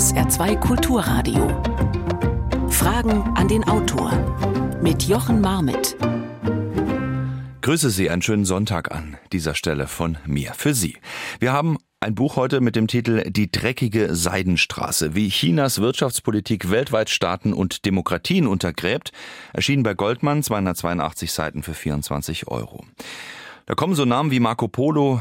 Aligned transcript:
SR2 0.00 0.56
Kulturradio. 0.60 1.46
Fragen 2.70 3.20
an 3.36 3.48
den 3.48 3.62
Autor 3.64 4.10
mit 4.80 5.02
Jochen 5.02 5.42
Marmit. 5.42 5.94
Grüße 7.60 7.90
Sie 7.90 8.08
einen 8.08 8.22
schönen 8.22 8.46
Sonntag 8.46 8.92
an 8.92 9.18
dieser 9.30 9.54
Stelle 9.54 9.86
von 9.86 10.16
mir 10.24 10.54
für 10.54 10.72
Sie. 10.72 10.96
Wir 11.38 11.52
haben 11.52 11.76
ein 12.00 12.14
Buch 12.14 12.36
heute 12.36 12.62
mit 12.62 12.76
dem 12.76 12.86
Titel 12.86 13.28
Die 13.28 13.52
dreckige 13.52 14.14
Seidenstraße, 14.14 15.14
wie 15.14 15.28
Chinas 15.28 15.82
Wirtschaftspolitik 15.82 16.70
weltweit 16.70 17.10
Staaten 17.10 17.52
und 17.52 17.84
Demokratien 17.84 18.46
untergräbt, 18.46 19.12
erschienen 19.52 19.82
bei 19.82 19.92
Goldmann 19.92 20.42
282 20.42 21.30
Seiten 21.30 21.62
für 21.62 21.74
24 21.74 22.48
Euro. 22.48 22.86
Da 23.66 23.74
kommen 23.74 23.94
so 23.94 24.06
Namen 24.06 24.30
wie 24.30 24.40
Marco 24.40 24.66
Polo, 24.66 25.20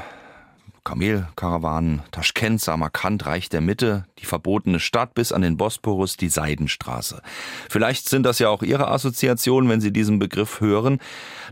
Kamelkarawanen, 0.90 2.02
Taschkent, 2.10 2.60
Samarkand, 2.62 3.28
Reich 3.28 3.48
der 3.48 3.62
Mitte, 3.62 4.05
die 4.18 4.26
verbotene 4.26 4.80
Stadt 4.80 5.13
bis 5.13 5.32
an 5.32 5.44
den 5.44 5.55
Bosporus, 5.55 6.18
die 6.18 6.30
Seidenstraße. 6.30 7.22
Vielleicht 7.70 8.09
sind 8.09 8.23
das 8.23 8.40
ja 8.40 8.50
auch 8.50 8.63
Ihre 8.63 8.88
Assoziationen, 8.88 9.70
wenn 9.70 9.82
Sie 9.82 9.94
diesen 9.94 10.18
Begriff 10.18 10.62
hören. 10.62 10.98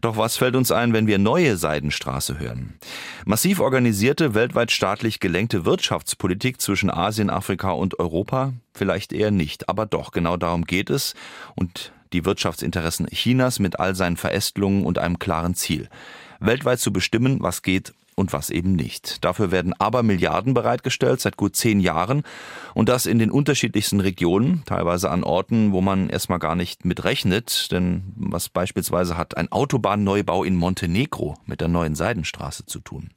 Doch 0.02 0.18
was 0.18 0.38
fällt 0.38 0.56
uns 0.56 0.72
ein, 0.72 0.92
wenn 0.92 1.06
wir 1.06 1.20
neue 1.20 1.56
Seidenstraße 1.56 2.40
hören? 2.40 2.80
Massiv 3.26 3.60
organisierte, 3.60 4.34
weltweit 4.34 4.72
staatlich 4.72 5.20
gelenkte 5.20 5.66
Wirtschaftspolitik 5.66 6.60
zwischen 6.60 6.90
Asien, 6.90 7.30
Afrika 7.30 7.70
und 7.70 8.00
Europa? 8.00 8.54
Vielleicht 8.74 9.14
eher 9.14 9.30
nicht, 9.30 9.70
aber 9.70 9.86
doch, 9.86 10.10
genau 10.10 10.38
darum 10.38 10.66
geht 10.66 10.90
es. 10.90 11.14
Und 11.54 11.92
die 12.12 12.26
Wirtschaftsinteressen 12.26 13.06
Chinas 13.06 13.60
mit 13.60 13.80
all 13.80 13.94
seinen 13.94 14.18
Verästelungen 14.18 14.84
und 14.84 14.98
einem 14.98 15.20
klaren 15.20 15.54
Ziel. 15.54 15.90
Weltweit 16.40 16.80
zu 16.80 16.92
bestimmen, 16.92 17.38
was 17.42 17.62
geht 17.62 17.94
und 18.18 18.34
was 18.34 18.50
eben 18.50 18.74
nicht. 18.74 19.24
Dafür 19.24 19.52
werden 19.52 19.74
aber 19.78 20.02
Milliarden 20.02 20.56
bereitgestellt 20.56 21.22
seit 21.22 21.38
gut 21.38 21.56
zehn 21.56 21.80
Jahren 21.80 22.24
und 22.74 22.90
das 22.90 23.06
in 23.06 23.20
den 23.20 23.30
unterschiedlichsten 23.30 24.00
Regionen, 24.00 24.64
teilweise 24.66 25.12
an 25.12 25.24
Orten, 25.24 25.72
wo 25.72 25.82
man 25.82 26.10
erstmal 26.10 26.40
gar 26.40 26.56
nicht 26.56 26.84
mit 26.84 27.04
rechnet. 27.04 27.72
Denn 27.72 28.12
was 28.16 28.50
beispielsweise 28.50 29.18
hat 29.18 29.38
ein 29.38 29.52
Autobahnneubau 29.52 30.44
in 30.44 30.56
Montenegro 30.56 31.36
mit 31.46 31.62
der 31.62 31.68
neuen 31.68 31.94
Seidenstraße 31.94 32.66
zu 32.66 32.80
tun? 32.80 33.12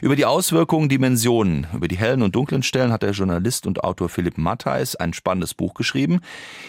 Über 0.00 0.16
die 0.16 0.24
Auswirkungen, 0.24 0.88
Dimensionen, 0.88 1.66
über 1.74 1.86
die 1.86 1.98
hellen 1.98 2.22
und 2.22 2.34
dunklen 2.34 2.62
Stellen 2.62 2.90
hat 2.90 3.02
der 3.02 3.10
Journalist 3.10 3.66
und 3.66 3.84
Autor 3.84 4.08
Philipp 4.08 4.38
Mattheis 4.38 4.96
ein 4.96 5.12
spannendes 5.12 5.52
Buch 5.52 5.74
geschrieben. 5.74 6.20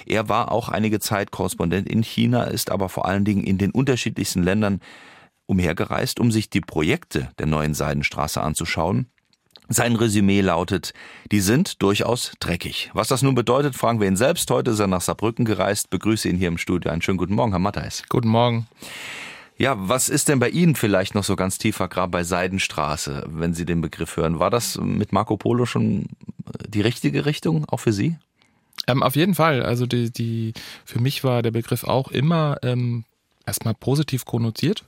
Er 0.06 0.28
war 0.28 0.52
auch 0.52 0.68
einige 0.68 1.00
Zeit 1.00 1.32
Korrespondent 1.32 1.88
in 1.88 2.04
China, 2.04 2.44
ist 2.44 2.72
aber 2.72 2.90
vor 2.90 3.06
allen 3.06 3.24
Dingen 3.24 3.46
in 3.46 3.58
den 3.58 3.72
unterschiedlichsten 3.72 4.44
Ländern 4.44 4.82
umhergereist, 5.50 6.20
um 6.20 6.32
sich 6.32 6.50
die 6.50 6.62
Projekte 6.62 7.30
der 7.40 7.48
neuen 7.48 7.74
Seidenstraße 7.74 8.42
anzuschauen. 8.42 9.08
Sein 9.68 9.96
Resümee 9.96 10.42
lautet, 10.42 10.94
die 11.32 11.42
sind 11.42 11.82
durchaus 11.82 12.34
dreckig. 12.40 12.90
Was 12.94 13.08
das 13.08 13.22
nun 13.22 13.36
bedeutet, 13.36 13.76
fragen 13.76 14.00
wir 14.00 14.08
ihn 14.08 14.16
selbst. 14.16 14.50
Heute 14.50 14.72
ist 14.72 14.80
er 14.80 14.88
nach 14.88 15.02
Saarbrücken 15.02 15.46
gereist. 15.46 15.90
Begrüße 15.90 16.28
ihn 16.28 16.38
hier 16.38 16.48
im 16.48 16.58
Studio. 16.58 16.92
Einen 16.92 17.04
schönen 17.04 17.20
guten 17.20 17.36
Morgen, 17.36 17.52
Herr 17.52 17.60
Matthijs. 17.60 18.04
Guten 18.10 18.30
Morgen. 18.30 18.68
Ja, 19.58 19.76
was 19.78 20.10
ist 20.10 20.30
denn 20.30 20.40
bei 20.40 20.50
Ihnen 20.50 20.76
vielleicht 20.76 21.14
noch 21.14 21.24
so 21.24 21.36
ganz 21.36 21.58
tiefer 21.58 21.88
Grab 21.88 22.12
bei 22.12 22.24
Seidenstraße, 22.24 23.26
wenn 23.28 23.54
Sie 23.54 23.66
den 23.66 23.82
Begriff 23.82 24.18
hören? 24.18 24.40
War 24.40 24.50
das 24.50 24.80
mit 24.80 25.12
Marco 25.12 25.36
Polo 25.38 25.66
schon 25.66 26.08
die 26.68 26.82
richtige 26.82 27.26
Richtung, 27.26 27.66
auch 27.66 27.82
für 27.82 27.94
Sie? 27.94 28.16
Ähm, 28.88 29.04
auf 29.04 29.16
jeden 29.16 29.36
Fall. 29.36 29.62
Also 29.62 29.86
die, 29.86 30.12
die, 30.12 30.54
für 30.86 31.00
mich 31.00 31.24
war 31.24 31.44
der 31.44 31.52
Begriff 31.52 31.84
auch 31.84 32.10
immer 32.10 32.58
ähm, 32.64 33.04
erstmal 33.46 33.74
positiv 33.74 34.26
konnotiert. 34.26 34.84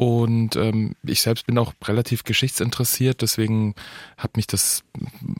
Und 0.00 0.56
ähm, 0.56 0.96
ich 1.02 1.20
selbst 1.20 1.46
bin 1.46 1.58
auch 1.58 1.74
relativ 1.84 2.24
geschichtsinteressiert, 2.24 3.20
deswegen 3.20 3.74
hat 4.16 4.34
mich 4.38 4.46
das 4.46 4.82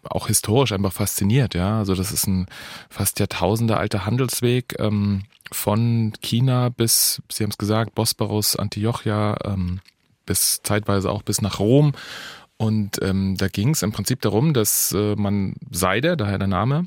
auch 0.04 0.26
historisch 0.26 0.72
einfach 0.72 0.92
fasziniert. 0.92 1.54
Ja, 1.54 1.78
also 1.78 1.94
das 1.94 2.12
ist 2.12 2.26
ein 2.26 2.46
fast 2.90 3.20
Jahrtausende 3.20 3.78
alter 3.78 4.04
Handelsweg 4.04 4.74
ähm, 4.78 5.22
von 5.50 6.12
China 6.20 6.68
bis, 6.68 7.22
Sie 7.32 7.42
haben 7.42 7.52
es 7.52 7.56
gesagt, 7.56 7.94
Bosporus, 7.94 8.54
Antiochia, 8.54 9.38
ähm, 9.46 9.80
bis 10.26 10.60
zeitweise 10.62 11.10
auch 11.10 11.22
bis 11.22 11.40
nach 11.40 11.58
Rom. 11.58 11.94
Und 12.58 13.00
ähm, 13.00 13.38
da 13.38 13.48
ging 13.48 13.70
es 13.70 13.82
im 13.82 13.92
Prinzip 13.92 14.20
darum, 14.20 14.52
dass 14.52 14.92
äh, 14.92 15.16
man 15.16 15.54
Seide, 15.70 16.18
daher 16.18 16.36
der 16.36 16.48
Name, 16.48 16.86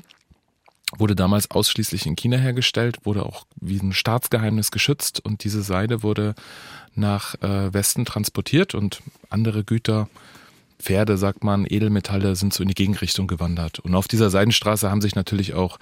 wurde 0.96 1.16
damals 1.16 1.50
ausschließlich 1.50 2.06
in 2.06 2.14
China 2.14 2.36
hergestellt, 2.36 2.98
wurde 3.02 3.26
auch 3.26 3.46
wie 3.60 3.80
ein 3.80 3.92
Staatsgeheimnis 3.92 4.70
geschützt 4.70 5.24
und 5.24 5.42
diese 5.42 5.62
Seide 5.62 6.04
wurde 6.04 6.36
nach 6.94 7.34
äh, 7.42 7.72
Westen 7.72 8.04
transportiert 8.04 8.74
und 8.74 9.02
andere 9.30 9.64
Güter, 9.64 10.08
Pferde, 10.84 11.16
sagt 11.16 11.44
man, 11.44 11.66
Edelmetalle 11.66 12.36
sind 12.36 12.52
so 12.52 12.62
in 12.62 12.68
die 12.68 12.74
Gegenrichtung 12.74 13.26
gewandert. 13.26 13.78
Und 13.78 13.94
auf 13.94 14.08
dieser 14.08 14.28
Seidenstraße 14.28 14.90
haben 14.90 15.00
sich 15.00 15.14
natürlich 15.14 15.54
auch 15.54 15.78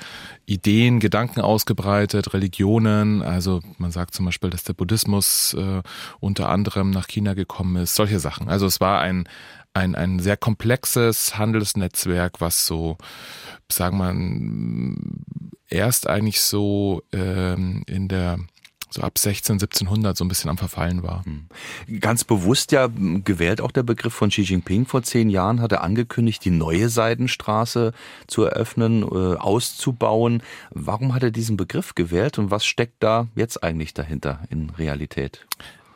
Ideen, 0.46 1.00
Gedanken 1.00 1.40
ausgebreitet, 1.40 2.32
Religionen. 2.34 3.22
Also 3.22 3.60
man 3.78 3.90
sagt 3.90 4.14
zum 4.14 4.26
Beispiel, 4.26 4.50
dass 4.50 4.64
der 4.64 4.74
Buddhismus 4.74 5.54
äh, 5.54 5.82
unter 6.20 6.48
anderem 6.50 6.90
nach 6.90 7.08
China 7.08 7.34
gekommen 7.34 7.76
ist, 7.76 7.94
solche 7.94 8.20
Sachen. 8.20 8.48
Also 8.48 8.66
es 8.66 8.80
war 8.80 9.00
ein, 9.00 9.28
ein, 9.74 9.94
ein 9.94 10.20
sehr 10.20 10.36
komplexes 10.36 11.36
Handelsnetzwerk, 11.36 12.40
was 12.40 12.66
so, 12.66 12.96
sagen 13.70 13.98
wir, 13.98 15.78
erst 15.78 16.06
eigentlich 16.06 16.40
so 16.40 17.02
ähm, 17.12 17.82
in 17.86 18.08
der 18.08 18.38
so 18.92 19.02
ab 19.02 19.18
16, 19.18 19.54
1700 19.54 20.16
so 20.16 20.24
ein 20.24 20.28
bisschen 20.28 20.50
am 20.50 20.58
Verfallen 20.58 21.02
war. 21.02 21.24
Hm. 21.24 21.46
Ganz 22.00 22.24
bewusst 22.24 22.72
ja 22.72 22.88
gewählt 22.88 23.60
auch 23.60 23.72
der 23.72 23.82
Begriff 23.82 24.12
von 24.12 24.30
Xi 24.30 24.42
Jinping 24.42 24.86
vor 24.86 25.02
zehn 25.02 25.30
Jahren, 25.30 25.60
hat 25.60 25.72
er 25.72 25.82
angekündigt, 25.82 26.44
die 26.44 26.50
neue 26.50 26.88
Seidenstraße 26.88 27.92
zu 28.26 28.44
eröffnen, 28.44 29.02
äh, 29.02 29.36
auszubauen. 29.36 30.42
Warum 30.70 31.14
hat 31.14 31.22
er 31.22 31.30
diesen 31.30 31.56
Begriff 31.56 31.94
gewählt 31.94 32.38
und 32.38 32.50
was 32.50 32.64
steckt 32.64 33.02
da 33.02 33.28
jetzt 33.34 33.62
eigentlich 33.62 33.94
dahinter 33.94 34.40
in 34.50 34.70
Realität? 34.70 35.46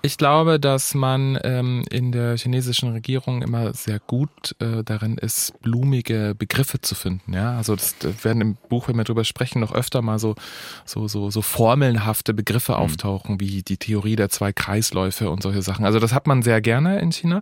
Ich 0.03 0.19
glaube, 0.19 0.61
dass 0.61 0.95
man 0.95 1.39
ähm, 1.43 1.85
in 1.91 2.13
der 2.13 2.37
chinesischen 2.37 2.93
Regierung 2.93 3.43
immer 3.43 3.73
sehr 3.75 3.99
gut 3.99 4.55
äh, 4.61 4.85
darin 4.85 5.19
ist, 5.19 5.61
blumige 5.63 6.35
Begriffe 6.39 6.81
zu 6.81 6.95
finden. 6.95 7.33
Ja, 7.33 7.57
also 7.57 7.75
das, 7.75 7.99
das 7.99 8.25
werden 8.25 8.41
im 8.41 8.57
Buch, 8.69 8.87
wenn 8.87 8.97
wir 8.97 9.05
darüber 9.05 9.25
sprechen, 9.25 9.61
noch 9.61 9.73
öfter 9.73 10.03
mal 10.03 10.19
so 10.19 10.37
so 10.85 11.09
so, 11.09 11.31
so 11.31 11.43
formelnhafte 11.43 12.35
Begriffe 12.35 12.73
mhm. 12.73 12.79
auftauchen, 12.79 13.41
wie 13.41 13.63
die 13.63 13.79
Theorie 13.79 14.17
der 14.17 14.29
zwei 14.29 14.53
Kreisläufe 14.53 15.31
und 15.31 15.43
solche 15.43 15.63
Sachen. 15.63 15.85
Also 15.85 15.99
das 15.99 16.13
hat 16.13 16.27
man 16.27 16.43
sehr 16.43 16.61
gerne 16.61 17.01
in 17.01 17.11
China 17.11 17.41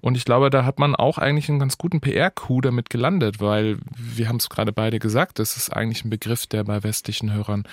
und 0.00 0.16
ich 0.16 0.24
glaube, 0.24 0.50
da 0.50 0.64
hat 0.64 0.78
man 0.78 0.96
auch 0.96 1.18
eigentlich 1.18 1.48
einen 1.48 1.60
ganz 1.60 1.78
guten 1.78 2.00
PR-Coup 2.00 2.62
damit 2.62 2.90
gelandet, 2.90 3.40
weil 3.40 3.78
wir 3.96 4.28
haben 4.28 4.36
es 4.36 4.48
gerade 4.48 4.72
beide 4.72 4.98
gesagt, 4.98 5.38
das 5.38 5.56
ist 5.56 5.70
eigentlich 5.70 6.04
ein 6.04 6.10
Begriff, 6.10 6.46
der 6.46 6.64
bei 6.64 6.82
westlichen 6.82 7.32
Hörern 7.32 7.64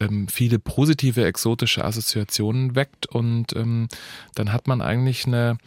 ähm, 0.00 0.28
viele 0.28 0.58
positive 0.58 1.24
exotische 1.24 1.84
Assoziationen 1.84 2.76
weckt 2.76 3.06
und 3.06 3.54
ähm, 3.54 3.63
ähm, 3.64 3.88
dann 4.34 4.52
hat 4.52 4.68
man 4.68 4.80
eigentlich 4.80 5.26
eine 5.26 5.58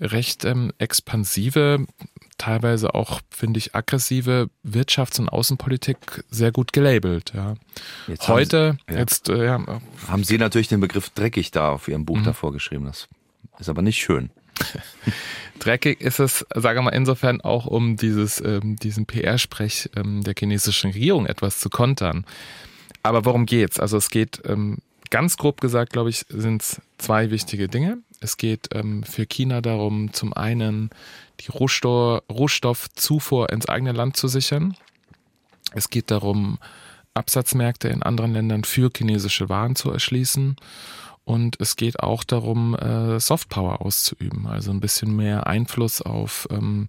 recht 0.00 0.44
ähm, 0.44 0.72
expansive, 0.78 1.86
teilweise 2.38 2.94
auch, 2.94 3.20
finde 3.30 3.58
ich, 3.58 3.74
aggressive 3.74 4.50
Wirtschafts- 4.66 5.20
und 5.20 5.28
Außenpolitik 5.28 6.24
sehr 6.30 6.52
gut 6.52 6.72
gelabelt. 6.72 7.32
Ja. 7.34 7.54
Jetzt 8.06 8.28
Heute, 8.28 8.70
haben 8.70 8.78
Sie, 8.88 8.94
jetzt, 8.94 9.28
äh, 9.28 9.44
ja. 9.44 9.80
Haben 10.08 10.24
Sie 10.24 10.38
natürlich 10.38 10.68
den 10.68 10.80
Begriff 10.80 11.10
dreckig 11.10 11.50
da 11.50 11.70
auf 11.70 11.88
Ihrem 11.88 12.04
Buch 12.04 12.18
mhm. 12.18 12.24
davor 12.24 12.52
geschrieben. 12.52 12.86
Das 12.86 13.08
ist 13.58 13.68
aber 13.68 13.82
nicht 13.82 13.98
schön. 13.98 14.30
Dreckig 15.58 16.00
ist 16.00 16.20
es, 16.20 16.44
sage 16.54 16.82
mal, 16.82 16.90
insofern 16.90 17.40
auch, 17.40 17.66
um 17.66 17.96
dieses, 17.96 18.40
ähm, 18.40 18.76
diesen 18.76 19.06
PR-Sprech 19.06 19.90
ähm, 19.96 20.22
der 20.22 20.34
chinesischen 20.38 20.92
Regierung 20.92 21.26
etwas 21.26 21.60
zu 21.60 21.70
kontern. 21.70 22.24
Aber 23.02 23.24
worum 23.24 23.46
geht's? 23.46 23.78
Also 23.78 23.96
es 23.96 24.10
geht 24.10 24.42
ähm, 24.46 24.78
ganz 25.10 25.36
grob 25.36 25.60
gesagt, 25.60 25.92
glaube 25.92 26.10
ich, 26.10 26.24
sind 26.28 26.62
es 26.62 26.80
zwei 26.98 27.30
wichtige 27.30 27.68
Dinge. 27.68 27.98
Es 28.20 28.36
geht 28.36 28.68
ähm, 28.72 29.02
für 29.02 29.26
China 29.26 29.60
darum, 29.60 30.12
zum 30.12 30.32
einen 30.32 30.90
die 31.40 31.50
Rohstoff, 31.50 32.22
Rohstoffzufuhr 32.30 33.50
ins 33.50 33.68
eigene 33.68 33.92
Land 33.92 34.16
zu 34.16 34.28
sichern. 34.28 34.76
Es 35.72 35.90
geht 35.90 36.10
darum, 36.10 36.58
Absatzmärkte 37.14 37.88
in 37.88 38.02
anderen 38.02 38.32
Ländern 38.32 38.64
für 38.64 38.90
chinesische 38.94 39.48
Waren 39.48 39.76
zu 39.76 39.90
erschließen. 39.90 40.56
Und 41.24 41.58
es 41.58 41.76
geht 41.76 42.00
auch 42.00 42.22
darum, 42.22 42.74
äh, 42.74 43.18
Softpower 43.18 43.80
auszuüben, 43.80 44.46
also 44.46 44.70
ein 44.70 44.80
bisschen 44.80 45.16
mehr 45.16 45.46
Einfluss 45.46 46.02
auf 46.02 46.46
ähm, 46.50 46.88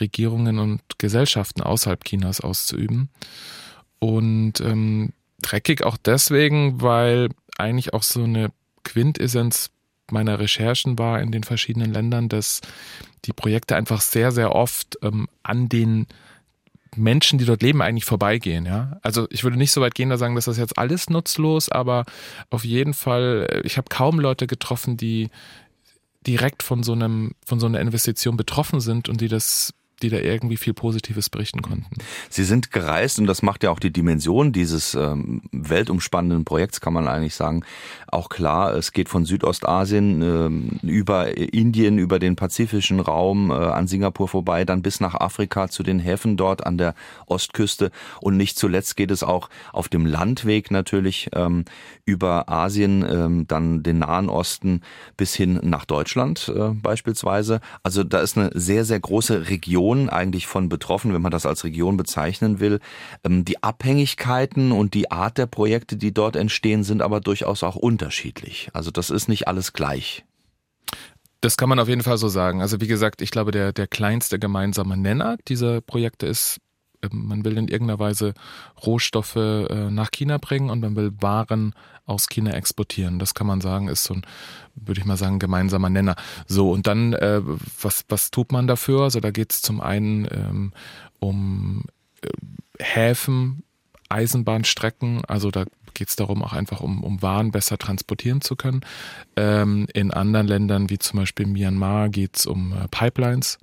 Regierungen 0.00 0.58
und 0.58 0.80
Gesellschaften 0.96 1.62
außerhalb 1.62 2.02
Chinas 2.04 2.40
auszuüben. 2.40 3.10
Und 3.98 4.60
ähm, 4.60 5.12
dreckig 5.42 5.82
auch 5.84 5.98
deswegen, 5.98 6.80
weil 6.80 7.28
eigentlich 7.58 7.94
auch 7.94 8.02
so 8.02 8.24
eine 8.24 8.50
Quintessenz 8.84 9.70
meiner 10.10 10.38
Recherchen 10.38 10.98
war 10.98 11.20
in 11.20 11.32
den 11.32 11.44
verschiedenen 11.44 11.92
Ländern, 11.92 12.28
dass 12.28 12.60
die 13.24 13.32
Projekte 13.32 13.76
einfach 13.76 14.00
sehr, 14.00 14.32
sehr 14.32 14.54
oft 14.54 14.98
ähm, 15.02 15.28
an 15.42 15.68
den 15.68 16.06
Menschen, 16.96 17.38
die 17.38 17.44
dort 17.44 17.62
leben, 17.62 17.82
eigentlich 17.82 18.04
vorbeigehen. 18.04 18.66
Ja? 18.66 18.98
Also 19.02 19.26
ich 19.30 19.44
würde 19.44 19.56
nicht 19.56 19.72
so 19.72 19.80
weit 19.80 19.94
gehen, 19.94 20.10
da 20.10 20.18
sagen, 20.18 20.34
dass 20.34 20.44
das 20.44 20.58
jetzt 20.58 20.78
alles 20.78 21.10
nutzlos, 21.10 21.68
aber 21.68 22.04
auf 22.50 22.64
jeden 22.64 22.94
Fall, 22.94 23.48
äh, 23.50 23.60
ich 23.62 23.76
habe 23.76 23.88
kaum 23.88 24.20
Leute 24.20 24.46
getroffen, 24.46 24.96
die 24.96 25.30
direkt 26.26 26.62
von 26.62 26.82
so 26.82 26.92
einem, 26.92 27.32
von 27.44 27.60
so 27.60 27.66
einer 27.66 27.80
Investition 27.80 28.36
betroffen 28.36 28.80
sind 28.80 29.08
und 29.08 29.20
die 29.20 29.28
das 29.28 29.74
die 30.04 30.10
da 30.10 30.18
irgendwie 30.18 30.56
viel 30.56 30.74
Positives 30.74 31.30
berichten 31.30 31.62
konnten. 31.62 31.86
Sie 32.28 32.44
sind 32.44 32.70
gereist 32.70 33.18
und 33.18 33.26
das 33.26 33.42
macht 33.42 33.62
ja 33.62 33.70
auch 33.70 33.80
die 33.80 33.92
Dimension 33.92 34.52
dieses 34.52 34.94
ähm, 34.94 35.40
weltumspannenden 35.50 36.44
Projekts, 36.44 36.80
kann 36.80 36.92
man 36.92 37.08
eigentlich 37.08 37.34
sagen, 37.34 37.64
auch 38.06 38.28
klar. 38.28 38.74
Es 38.74 38.92
geht 38.92 39.08
von 39.08 39.24
Südostasien 39.24 40.20
ähm, 40.22 40.78
über 40.82 41.36
Indien, 41.36 41.98
über 41.98 42.18
den 42.18 42.36
pazifischen 42.36 43.00
Raum 43.00 43.50
äh, 43.50 43.54
an 43.54 43.86
Singapur 43.86 44.28
vorbei, 44.28 44.64
dann 44.64 44.82
bis 44.82 45.00
nach 45.00 45.14
Afrika 45.14 45.68
zu 45.68 45.82
den 45.82 45.98
Häfen 45.98 46.36
dort 46.36 46.66
an 46.66 46.76
der 46.76 46.94
Ostküste 47.26 47.90
und 48.20 48.36
nicht 48.36 48.58
zuletzt 48.58 48.96
geht 48.96 49.10
es 49.10 49.22
auch 49.22 49.48
auf 49.72 49.88
dem 49.88 50.04
Landweg 50.04 50.70
natürlich 50.70 51.30
ähm, 51.34 51.64
über 52.04 52.48
Asien, 52.48 53.04
ähm, 53.08 53.46
dann 53.48 53.82
den 53.82 54.00
Nahen 54.00 54.28
Osten 54.28 54.82
bis 55.16 55.34
hin 55.34 55.60
nach 55.62 55.86
Deutschland 55.86 56.52
äh, 56.54 56.70
beispielsweise. 56.70 57.60
Also 57.82 58.04
da 58.04 58.20
ist 58.20 58.36
eine 58.36 58.50
sehr, 58.54 58.84
sehr 58.84 59.00
große 59.00 59.48
Region 59.48 59.93
eigentlich 60.08 60.46
von 60.46 60.68
betroffen, 60.68 61.12
wenn 61.12 61.22
man 61.22 61.32
das 61.32 61.46
als 61.46 61.64
Region 61.64 61.96
bezeichnen 61.96 62.60
will. 62.60 62.80
Ähm, 63.24 63.44
die 63.44 63.62
Abhängigkeiten 63.62 64.72
und 64.72 64.94
die 64.94 65.10
Art 65.10 65.38
der 65.38 65.46
Projekte, 65.46 65.96
die 65.96 66.12
dort 66.12 66.36
entstehen, 66.36 66.84
sind 66.84 67.02
aber 67.02 67.20
durchaus 67.20 67.62
auch 67.62 67.76
unterschiedlich. 67.76 68.70
Also 68.72 68.90
das 68.90 69.10
ist 69.10 69.28
nicht 69.28 69.48
alles 69.48 69.72
gleich. 69.72 70.24
Das 71.40 71.56
kann 71.58 71.68
man 71.68 71.78
auf 71.78 71.88
jeden 71.88 72.02
Fall 72.02 72.16
so 72.16 72.28
sagen. 72.28 72.62
Also 72.62 72.80
wie 72.80 72.86
gesagt, 72.86 73.20
ich 73.20 73.30
glaube, 73.30 73.50
der, 73.50 73.72
der 73.72 73.86
kleinste 73.86 74.38
gemeinsame 74.38 74.96
Nenner 74.96 75.36
dieser 75.46 75.82
Projekte 75.82 76.26
ist 76.26 76.58
man 77.12 77.44
will 77.44 77.56
in 77.56 77.68
irgendeiner 77.68 77.98
Weise 77.98 78.34
Rohstoffe 78.84 79.36
äh, 79.36 79.90
nach 79.90 80.10
China 80.10 80.38
bringen 80.38 80.70
und 80.70 80.80
man 80.80 80.96
will 80.96 81.12
Waren 81.20 81.74
aus 82.06 82.28
China 82.28 82.52
exportieren. 82.52 83.18
Das 83.18 83.34
kann 83.34 83.46
man 83.46 83.60
sagen, 83.60 83.88
ist 83.88 84.04
so 84.04 84.14
ein, 84.14 84.22
würde 84.74 85.00
ich 85.00 85.06
mal 85.06 85.16
sagen, 85.16 85.38
gemeinsamer 85.38 85.88
Nenner. 85.88 86.16
So, 86.46 86.70
und 86.70 86.86
dann, 86.86 87.14
äh, 87.14 87.40
was, 87.80 88.04
was 88.08 88.30
tut 88.30 88.52
man 88.52 88.66
dafür? 88.66 89.02
Also 89.02 89.20
da 89.20 89.30
geht 89.30 89.52
es 89.52 89.62
zum 89.62 89.80
einen 89.80 90.28
ähm, 90.30 90.72
um 91.18 91.84
äh, 92.22 92.28
Häfen, 92.78 93.62
Eisenbahnstrecken, 94.08 95.24
also 95.24 95.50
da 95.50 95.64
geht 95.94 96.08
es 96.08 96.16
darum, 96.16 96.42
auch 96.42 96.52
einfach 96.52 96.80
um, 96.80 97.02
um 97.02 97.22
Waren 97.22 97.52
besser 97.52 97.78
transportieren 97.78 98.40
zu 98.40 98.56
können. 98.56 98.80
Ähm, 99.36 99.86
in 99.94 100.10
anderen 100.10 100.46
Ländern, 100.46 100.90
wie 100.90 100.98
zum 100.98 101.20
Beispiel 101.20 101.46
Myanmar, 101.46 102.08
geht 102.10 102.36
es 102.36 102.46
um 102.46 102.72
äh, 102.72 102.88
Pipelines. 102.88 103.58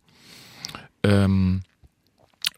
Ähm, 1.03 1.61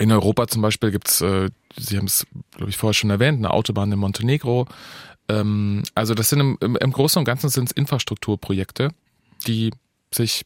in 0.04 0.12
Europa 0.12 0.48
zum 0.48 0.62
Beispiel 0.62 0.92
gibt's, 0.92 1.22
äh, 1.22 1.50
Sie 1.78 1.98
haben 1.98 2.06
es, 2.06 2.28
glaube 2.56 2.70
ich, 2.70 2.78
vorher 2.78 2.94
schon 2.94 3.10
erwähnt, 3.10 3.38
eine 3.40 3.52
Autobahn 3.52 3.92
in 3.92 4.00
Montenegro. 4.00 4.68
Ähm, 5.30 5.84
also 5.96 6.14
das 6.14 6.30
sind 6.30 6.42
im, 6.42 6.58
im, 6.60 6.76
im 6.76 6.92
Großen 6.92 7.20
und 7.20 7.26
Ganzen 7.26 7.50
sind 7.50 7.72
Infrastrukturprojekte, 7.72 8.90
die 9.48 9.72
sich 10.14 10.46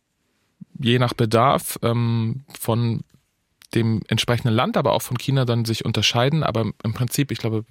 je 0.79 0.99
nach 0.99 1.13
Bedarf 1.13 1.79
ähm, 1.81 2.43
von 2.57 3.01
dem 3.75 4.01
entsprechenden 4.07 4.53
Land, 4.53 4.77
aber 4.77 4.93
auch 4.93 5.01
von 5.01 5.17
China 5.17 5.45
dann 5.45 5.65
sich 5.65 5.83
unterscheiden. 5.83 6.43
Aber 6.43 6.71
im 6.83 6.93
Prinzip, 6.93 7.31
ich 7.31 7.37
glaube, 7.37 7.65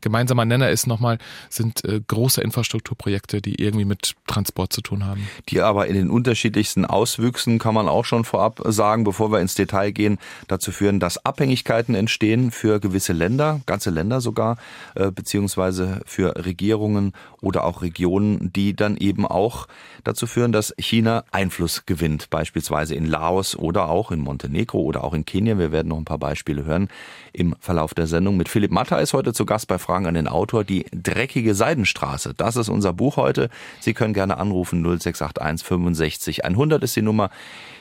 gemeinsamer 0.00 0.44
Nenner 0.44 0.70
ist 0.70 0.86
nochmal, 0.86 1.18
sind 1.48 1.84
äh, 1.84 2.00
große 2.06 2.40
Infrastrukturprojekte, 2.40 3.40
die 3.40 3.60
irgendwie 3.60 3.84
mit 3.84 4.14
Transport 4.26 4.72
zu 4.72 4.80
tun 4.80 5.04
haben. 5.04 5.28
Die 5.48 5.60
aber 5.60 5.86
in 5.86 5.94
den 5.94 6.10
unterschiedlichsten 6.10 6.84
Auswüchsen, 6.84 7.58
kann 7.58 7.74
man 7.74 7.88
auch 7.88 8.04
schon 8.04 8.24
vorab 8.24 8.60
sagen, 8.64 9.04
bevor 9.04 9.30
wir 9.32 9.40
ins 9.40 9.54
Detail 9.54 9.90
gehen, 9.90 10.18
dazu 10.48 10.72
führen, 10.72 11.00
dass 11.00 11.24
Abhängigkeiten 11.24 11.94
entstehen 11.94 12.50
für 12.50 12.80
gewisse 12.80 13.12
Länder, 13.12 13.60
ganze 13.66 13.90
Länder 13.90 14.20
sogar, 14.20 14.56
äh, 14.94 15.10
beziehungsweise 15.10 16.00
für 16.04 16.44
Regierungen 16.44 17.12
oder 17.40 17.64
auch 17.64 17.82
Regionen, 17.82 18.52
die 18.52 18.74
dann 18.74 18.96
eben 18.96 19.26
auch 19.26 19.66
dazu 20.04 20.26
führen, 20.26 20.52
dass 20.52 20.74
China 20.78 21.24
Einfluss 21.30 21.86
gewinnt, 21.86 22.30
beispielsweise 22.30 22.94
in 22.94 23.06
Laos 23.06 23.56
oder 23.56 23.88
auch 23.88 24.10
in 24.10 24.20
Montenegro 24.20 24.80
oder 24.80 24.95
auch 25.02 25.14
in 25.14 25.24
Kenia. 25.24 25.58
Wir 25.58 25.72
werden 25.72 25.88
noch 25.88 25.98
ein 25.98 26.04
paar 26.04 26.18
Beispiele 26.18 26.64
hören 26.64 26.88
im 27.32 27.54
Verlauf 27.60 27.94
der 27.94 28.06
Sendung. 28.06 28.36
Mit 28.36 28.48
Philipp 28.48 28.70
Matter 28.70 29.00
ist 29.00 29.12
heute 29.12 29.32
zu 29.32 29.44
Gast 29.46 29.68
bei 29.68 29.78
Fragen 29.78 30.06
an 30.06 30.14
den 30.14 30.28
Autor. 30.28 30.64
Die 30.64 30.86
dreckige 30.90 31.54
Seidenstraße. 31.54 32.34
Das 32.36 32.56
ist 32.56 32.68
unser 32.68 32.92
Buch 32.92 33.16
heute. 33.16 33.50
Sie 33.80 33.94
können 33.94 34.14
gerne 34.14 34.38
anrufen 34.38 34.82
0681 34.82 35.66
65 35.66 36.44
100 36.44 36.82
ist 36.82 36.96
die 36.96 37.02
Nummer. 37.02 37.30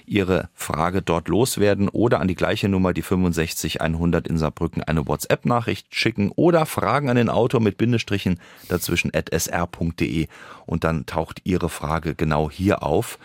Ihre 0.07 0.49
Frage 0.53 1.01
dort 1.01 1.27
loswerden 1.27 1.89
oder 1.89 2.19
an 2.19 2.27
die 2.27 2.35
gleiche 2.35 2.69
Nummer, 2.69 2.93
die 2.93 3.01
65 3.01 3.81
100 3.81 4.27
in 4.27 4.37
Saarbrücken, 4.37 4.83
eine 4.83 5.07
WhatsApp-Nachricht 5.07 5.87
schicken 5.95 6.31
oder 6.35 6.65
Fragen 6.65 7.09
an 7.09 7.15
den 7.15 7.29
Autor 7.29 7.59
mit 7.59 7.77
Bindestrichen 7.77 8.39
dazwischen 8.69 9.11
at 9.15 9.29
sr.de 9.33 10.27
und 10.65 10.83
dann 10.83 11.05
taucht 11.05 11.41
Ihre 11.43 11.69
Frage 11.69 12.13
genau 12.13 12.51
hier 12.51 12.83
auf 12.83 13.17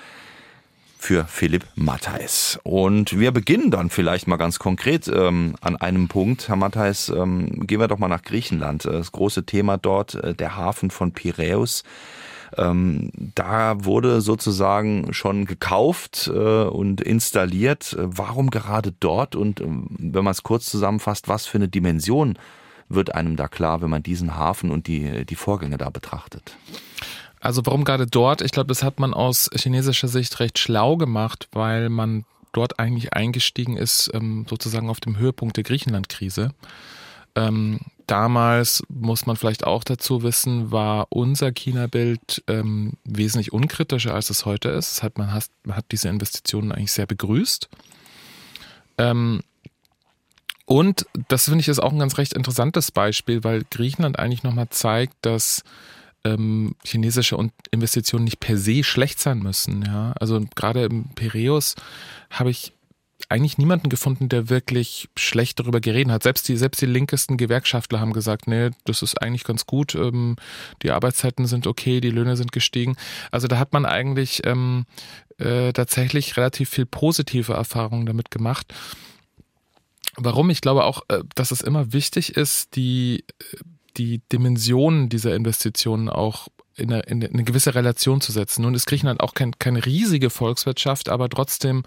für 1.00 1.24
Philipp 1.24 1.64
Matthijs. 1.76 2.60
Und 2.62 3.18
wir 3.18 3.32
beginnen 3.32 3.70
dann 3.70 3.88
vielleicht 3.88 4.28
mal 4.28 4.36
ganz 4.36 4.58
konkret 4.58 5.08
ähm, 5.08 5.56
an 5.62 5.76
einem 5.76 6.08
Punkt. 6.08 6.48
Herr 6.48 6.56
Matthijs, 6.56 7.08
ähm, 7.08 7.66
gehen 7.66 7.80
wir 7.80 7.88
doch 7.88 7.98
mal 7.98 8.08
nach 8.08 8.22
Griechenland. 8.22 8.84
Das 8.84 9.10
große 9.10 9.46
Thema 9.46 9.78
dort, 9.78 10.14
äh, 10.16 10.34
der 10.34 10.56
Hafen 10.56 10.90
von 10.90 11.12
Piräus. 11.12 11.84
Ähm, 12.58 13.10
da 13.34 13.82
wurde 13.84 14.20
sozusagen 14.20 15.14
schon 15.14 15.46
gekauft 15.46 16.30
äh, 16.32 16.64
und 16.64 17.00
installiert. 17.00 17.96
Warum 17.98 18.50
gerade 18.50 18.92
dort? 19.00 19.34
Und 19.34 19.62
ähm, 19.62 19.86
wenn 19.98 20.22
man 20.22 20.32
es 20.32 20.42
kurz 20.42 20.66
zusammenfasst, 20.66 21.28
was 21.28 21.46
für 21.46 21.58
eine 21.58 21.68
Dimension 21.68 22.38
wird 22.90 23.14
einem 23.14 23.36
da 23.36 23.48
klar, 23.48 23.80
wenn 23.80 23.90
man 23.90 24.02
diesen 24.02 24.36
Hafen 24.36 24.70
und 24.70 24.86
die, 24.86 25.24
die 25.24 25.36
Vorgänge 25.36 25.78
da 25.78 25.88
betrachtet? 25.88 26.56
Also 27.40 27.64
warum 27.64 27.84
gerade 27.84 28.06
dort? 28.06 28.42
Ich 28.42 28.52
glaube, 28.52 28.68
das 28.68 28.82
hat 28.82 29.00
man 29.00 29.14
aus 29.14 29.48
chinesischer 29.54 30.08
Sicht 30.08 30.38
recht 30.40 30.58
schlau 30.58 30.96
gemacht, 30.96 31.48
weil 31.52 31.88
man 31.88 32.24
dort 32.52 32.78
eigentlich 32.78 33.14
eingestiegen 33.14 33.76
ist, 33.76 34.10
ähm, 34.12 34.46
sozusagen 34.48 34.90
auf 34.90 35.00
dem 35.00 35.16
Höhepunkt 35.16 35.56
der 35.56 35.64
Griechenland-Krise. 35.64 36.52
Ähm, 37.36 37.78
damals, 38.06 38.82
muss 38.88 39.24
man 39.24 39.36
vielleicht 39.36 39.64
auch 39.64 39.84
dazu 39.84 40.22
wissen, 40.22 40.70
war 40.70 41.06
unser 41.10 41.52
China-Bild 41.52 42.42
ähm, 42.48 42.94
wesentlich 43.04 43.52
unkritischer, 43.52 44.14
als 44.14 44.30
es 44.30 44.44
heute 44.44 44.68
ist. 44.68 44.96
Das 44.96 45.02
heißt, 45.04 45.18
man, 45.18 45.32
hat, 45.32 45.46
man 45.64 45.76
hat 45.76 45.86
diese 45.92 46.08
Investitionen 46.08 46.72
eigentlich 46.72 46.92
sehr 46.92 47.06
begrüßt. 47.06 47.68
Und 50.66 51.06
das 51.28 51.44
finde 51.46 51.60
ich 51.60 51.68
ist 51.68 51.78
auch 51.78 51.92
ein 51.92 51.98
ganz 51.98 52.18
recht 52.18 52.34
interessantes 52.34 52.90
Beispiel, 52.90 53.42
weil 53.44 53.64
Griechenland 53.70 54.18
eigentlich 54.18 54.42
nochmal 54.42 54.68
zeigt, 54.68 55.14
dass 55.22 55.64
ähm, 56.24 56.74
chinesische 56.84 57.38
Investitionen 57.70 58.24
nicht 58.24 58.40
per 58.40 58.56
se 58.56 58.84
schlecht 58.84 59.20
sein 59.20 59.38
müssen. 59.38 59.82
Ja? 59.82 60.12
Also 60.20 60.44
gerade 60.54 60.84
im 60.84 61.08
Piräus 61.14 61.74
habe 62.30 62.50
ich 62.50 62.72
eigentlich 63.28 63.58
niemanden 63.58 63.88
gefunden, 63.88 64.28
der 64.28 64.48
wirklich 64.48 65.08
schlecht 65.16 65.60
darüber 65.60 65.80
geredet 65.80 66.12
hat. 66.12 66.22
Selbst 66.22 66.48
die, 66.48 66.56
selbst 66.56 66.80
die 66.80 66.86
linkesten 66.86 67.36
Gewerkschaftler 67.36 68.00
haben 68.00 68.12
gesagt, 68.12 68.48
nee, 68.48 68.70
das 68.84 69.02
ist 69.02 69.22
eigentlich 69.22 69.44
ganz 69.44 69.66
gut, 69.66 69.94
ähm, 69.94 70.36
die 70.82 70.90
Arbeitszeiten 70.90 71.46
sind 71.46 71.66
okay, 71.66 72.00
die 72.00 72.10
Löhne 72.10 72.36
sind 72.36 72.50
gestiegen. 72.50 72.96
Also 73.30 73.46
da 73.46 73.58
hat 73.58 73.72
man 73.72 73.86
eigentlich 73.86 74.42
ähm, 74.46 74.84
äh, 75.38 75.72
tatsächlich 75.72 76.36
relativ 76.36 76.70
viel 76.70 76.86
positive 76.86 77.52
Erfahrungen 77.52 78.06
damit 78.06 78.30
gemacht. 78.30 78.74
Warum? 80.16 80.50
Ich 80.50 80.60
glaube 80.60 80.84
auch, 80.84 81.02
äh, 81.08 81.22
dass 81.34 81.50
es 81.50 81.60
immer 81.60 81.92
wichtig 81.92 82.36
ist, 82.36 82.74
die 82.74 83.24
äh, 83.38 83.56
die 83.96 84.20
Dimensionen 84.32 85.08
dieser 85.08 85.34
Investitionen 85.34 86.08
auch 86.08 86.48
in 86.80 86.92
eine, 86.92 87.02
in 87.02 87.24
eine 87.24 87.44
gewisse 87.44 87.74
Relation 87.74 88.20
zu 88.20 88.32
setzen. 88.32 88.62
Nun 88.62 88.74
ist 88.74 88.86
Griechenland 88.86 89.20
auch 89.20 89.34
kein, 89.34 89.58
keine 89.58 89.84
riesige 89.84 90.30
Volkswirtschaft, 90.30 91.08
aber 91.08 91.28
trotzdem 91.28 91.82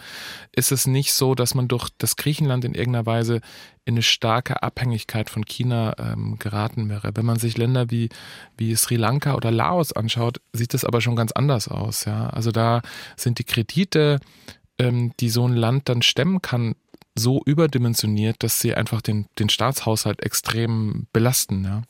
ist 0.51 0.71
es 0.71 0.87
nicht 0.87 1.13
so, 1.13 1.35
dass 1.35 1.55
man 1.55 1.67
durch 1.67 1.89
das 1.97 2.15
Griechenland 2.15 2.63
in 2.63 2.75
irgendeiner 2.75 3.05
Weise 3.05 3.41
in 3.85 3.95
eine 3.95 4.03
starke 4.03 4.61
Abhängigkeit 4.61 5.29
von 5.29 5.45
China 5.45 5.95
ähm, 5.97 6.37
geraten 6.39 6.89
wäre. 6.89 7.11
Wenn 7.15 7.25
man 7.25 7.39
sich 7.39 7.57
Länder 7.57 7.89
wie, 7.89 8.09
wie 8.57 8.75
Sri 8.75 8.95
Lanka 8.95 9.35
oder 9.35 9.51
Laos 9.51 9.91
anschaut, 9.91 10.39
sieht 10.53 10.73
das 10.73 10.85
aber 10.85 11.01
schon 11.01 11.15
ganz 11.15 11.31
anders 11.31 11.67
aus. 11.67 12.05
Ja? 12.05 12.29
Also 12.29 12.51
da 12.51 12.81
sind 13.17 13.39
die 13.39 13.45
Kredite, 13.45 14.19
ähm, 14.77 15.11
die 15.19 15.29
so 15.29 15.47
ein 15.47 15.55
Land 15.55 15.89
dann 15.89 16.01
stemmen 16.01 16.41
kann, 16.41 16.75
so 17.15 17.41
überdimensioniert, 17.45 18.37
dass 18.43 18.59
sie 18.59 18.73
einfach 18.73 19.01
den, 19.01 19.27
den 19.39 19.49
Staatshaushalt 19.49 20.21
extrem 20.21 21.07
belasten. 21.13 21.63
Ja. 21.63 21.83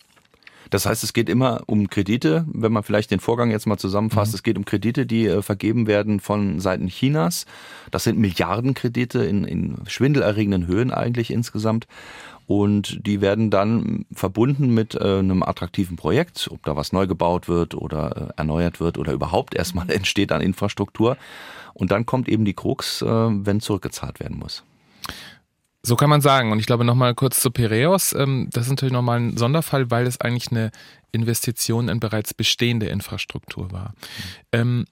Das 0.69 0.85
heißt, 0.85 1.03
es 1.03 1.13
geht 1.13 1.29
immer 1.29 1.61
um 1.67 1.89
Kredite, 1.89 2.45
wenn 2.51 2.71
man 2.71 2.83
vielleicht 2.83 3.11
den 3.11 3.19
Vorgang 3.19 3.51
jetzt 3.51 3.67
mal 3.67 3.77
zusammenfasst. 3.77 4.31
Mhm. 4.31 4.35
Es 4.35 4.43
geht 4.43 4.57
um 4.57 4.65
Kredite, 4.65 5.05
die 5.05 5.27
äh, 5.27 5.41
vergeben 5.41 5.87
werden 5.87 6.19
von 6.19 6.59
Seiten 6.59 6.87
Chinas. 6.87 7.45
Das 7.91 8.03
sind 8.05 8.17
Milliardenkredite 8.17 9.23
in, 9.23 9.43
in 9.43 9.77
schwindelerregenden 9.87 10.67
Höhen 10.67 10.91
eigentlich 10.91 11.31
insgesamt. 11.31 11.87
Und 12.45 13.05
die 13.05 13.21
werden 13.21 13.51
dann 13.51 14.05
verbunden 14.11 14.73
mit 14.73 14.95
äh, 14.95 15.19
einem 15.19 15.43
attraktiven 15.43 15.95
Projekt, 15.95 16.49
ob 16.51 16.63
da 16.63 16.75
was 16.75 16.91
neu 16.91 17.07
gebaut 17.07 17.47
wird 17.47 17.75
oder 17.75 18.33
äh, 18.35 18.39
erneuert 18.39 18.79
wird 18.79 18.97
oder 18.97 19.13
überhaupt 19.13 19.55
erstmal 19.55 19.89
entsteht 19.91 20.31
an 20.31 20.41
Infrastruktur. 20.41 21.17
Und 21.73 21.91
dann 21.91 22.05
kommt 22.05 22.27
eben 22.27 22.45
die 22.45 22.53
Krux, 22.53 23.01
äh, 23.01 23.05
wenn 23.05 23.61
zurückgezahlt 23.61 24.19
werden 24.19 24.39
muss. 24.39 24.63
So 25.85 25.95
kann 25.95 26.09
man 26.09 26.21
sagen. 26.21 26.51
Und 26.51 26.59
ich 26.59 26.65
glaube 26.65 26.85
nochmal 26.85 27.13
kurz 27.13 27.41
zu 27.41 27.51
Piraeus. 27.51 28.13
Ähm, 28.13 28.49
das 28.51 28.65
ist 28.65 28.69
natürlich 28.69 28.93
nochmal 28.93 29.19
ein 29.19 29.37
Sonderfall, 29.37 29.91
weil 29.91 30.07
es 30.07 30.21
eigentlich 30.21 30.51
eine 30.51 30.71
Investition 31.11 31.89
in 31.89 31.99
bereits 31.99 32.33
bestehende 32.33 32.87
Infrastruktur 32.87 33.71
war. 33.71 33.93
Mhm. 34.53 34.85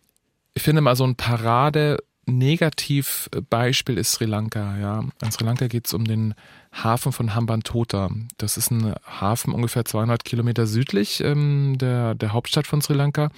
Ich 0.54 0.64
finde 0.64 0.82
mal 0.82 0.98
so 0.98 1.06
ein 1.06 1.16
Parade 1.16 1.98
Negativbeispiel 2.26 3.98
ist 3.98 4.12
Sri 4.12 4.26
Lanka. 4.26 4.78
Ja. 4.78 5.04
In 5.22 5.32
Sri 5.32 5.44
Lanka 5.44 5.68
geht 5.68 5.88
es 5.88 5.94
um 5.94 6.06
den 6.06 6.34
Hafen 6.72 7.12
von 7.12 7.34
Hambantota. 7.34 8.10
Das 8.38 8.58
ist 8.58 8.72
ein 8.72 8.94
Hafen 9.06 9.54
ungefähr 9.54 9.86
200 9.86 10.24
Kilometer 10.24 10.68
südlich 10.68 11.22
ähm, 11.24 11.78
der, 11.78 12.16
der 12.16 12.34
Hauptstadt 12.34 12.68
von 12.68 12.82
Sri 12.82 12.94
Lanka. 12.94 13.32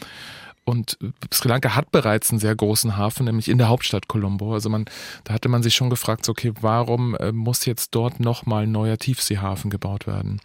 Und 0.66 0.98
Sri 1.34 1.50
Lanka 1.50 1.76
hat 1.76 1.92
bereits 1.92 2.30
einen 2.30 2.40
sehr 2.40 2.56
großen 2.56 2.96
Hafen, 2.96 3.26
nämlich 3.26 3.50
in 3.50 3.58
der 3.58 3.68
Hauptstadt 3.68 4.08
Colombo. 4.08 4.54
Also 4.54 4.70
man, 4.70 4.86
da 5.26 5.34
hatte 5.34 5.50
man 5.50 5.62
sich 5.62 5.76
schon 5.76 5.90
gefragt, 5.90 6.30
okay, 6.30 6.54
warum 6.62 7.16
äh, 7.16 7.32
muss 7.32 7.66
jetzt 7.66 7.94
dort 7.96 8.20
nochmal 8.20 8.64
ein 8.64 8.72
neuer 8.72 8.98
Tiefseehafen 8.98 9.70
gebaut 9.70 10.08
werden? 10.08 10.40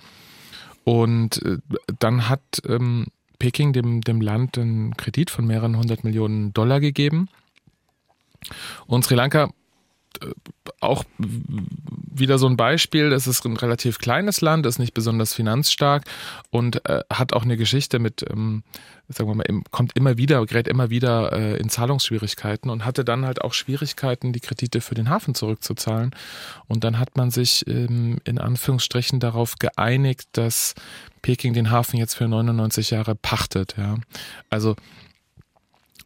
Und 0.83 1.43
äh, 1.45 1.59
dann 1.99 2.29
hat 2.29 2.41
ähm, 2.67 3.07
Peking 3.39 3.73
dem, 3.73 4.01
dem 4.01 4.21
Land 4.21 4.59
einen 4.59 4.97
Kredit 4.97 5.31
von 5.31 5.47
mehreren 5.47 5.77
hundert 5.77 6.03
Millionen 6.03 6.53
Dollar 6.53 6.81
gegeben. 6.81 7.29
Und 8.87 9.05
Sri 9.05 9.15
Lanka 9.15 9.51
äh, 10.21 10.27
auch 10.81 11.05
wieder 12.19 12.39
so 12.39 12.47
ein 12.47 12.57
Beispiel. 12.57 13.13
Es 13.13 13.27
ist 13.27 13.45
ein 13.45 13.57
relativ 13.57 13.99
kleines 13.99 14.41
Land, 14.41 14.67
ist 14.67 14.79
nicht 14.79 14.95
besonders 14.95 15.35
finanzstark 15.35 16.05
und 16.51 16.85
äh, 16.89 17.01
hat 17.13 17.33
auch 17.33 17.43
eine 17.43 17.57
Geschichte 17.57 17.99
mit, 17.99 18.25
ähm, 18.29 18.63
sagen 19.09 19.31
wir 19.31 19.35
mal, 19.35 19.63
kommt 19.71 19.97
immer 19.97 20.17
wieder, 20.17 20.45
gerät 20.47 20.69
immer 20.69 20.91
wieder 20.91 21.33
äh, 21.33 21.57
in 21.57 21.69
Zahlungsschwierigkeiten 21.69 22.71
und 22.71 22.85
hatte 22.85 23.05
dann 23.05 23.25
halt 23.25 23.43
auch 23.43 23.55
Schwierigkeiten, 23.55 24.33
die 24.33 24.41
Kredite 24.41 24.81
für 24.81 24.95
den 24.95 25.11
Hafen 25.11 25.35
zurückzuzahlen. 25.35 26.15
Und 26.67 26.85
dann 26.85 26.99
hat 26.99 27.17
man 27.17 27.31
sich 27.31 27.67
ähm, 27.67 28.19
in 28.25 28.39
Anführungsstrichen 28.39 29.21
darauf 29.21 29.57
geeinigt, 29.59 30.29
dass 30.33 30.75
Peking 31.23 31.53
den 31.53 31.71
Hafen 31.71 31.99
jetzt 31.99 32.15
für 32.15 32.29
99 32.29 32.91
Jahre 32.91 33.15
pachtet. 33.15 33.75
Ja, 33.77 33.97
also 34.51 34.77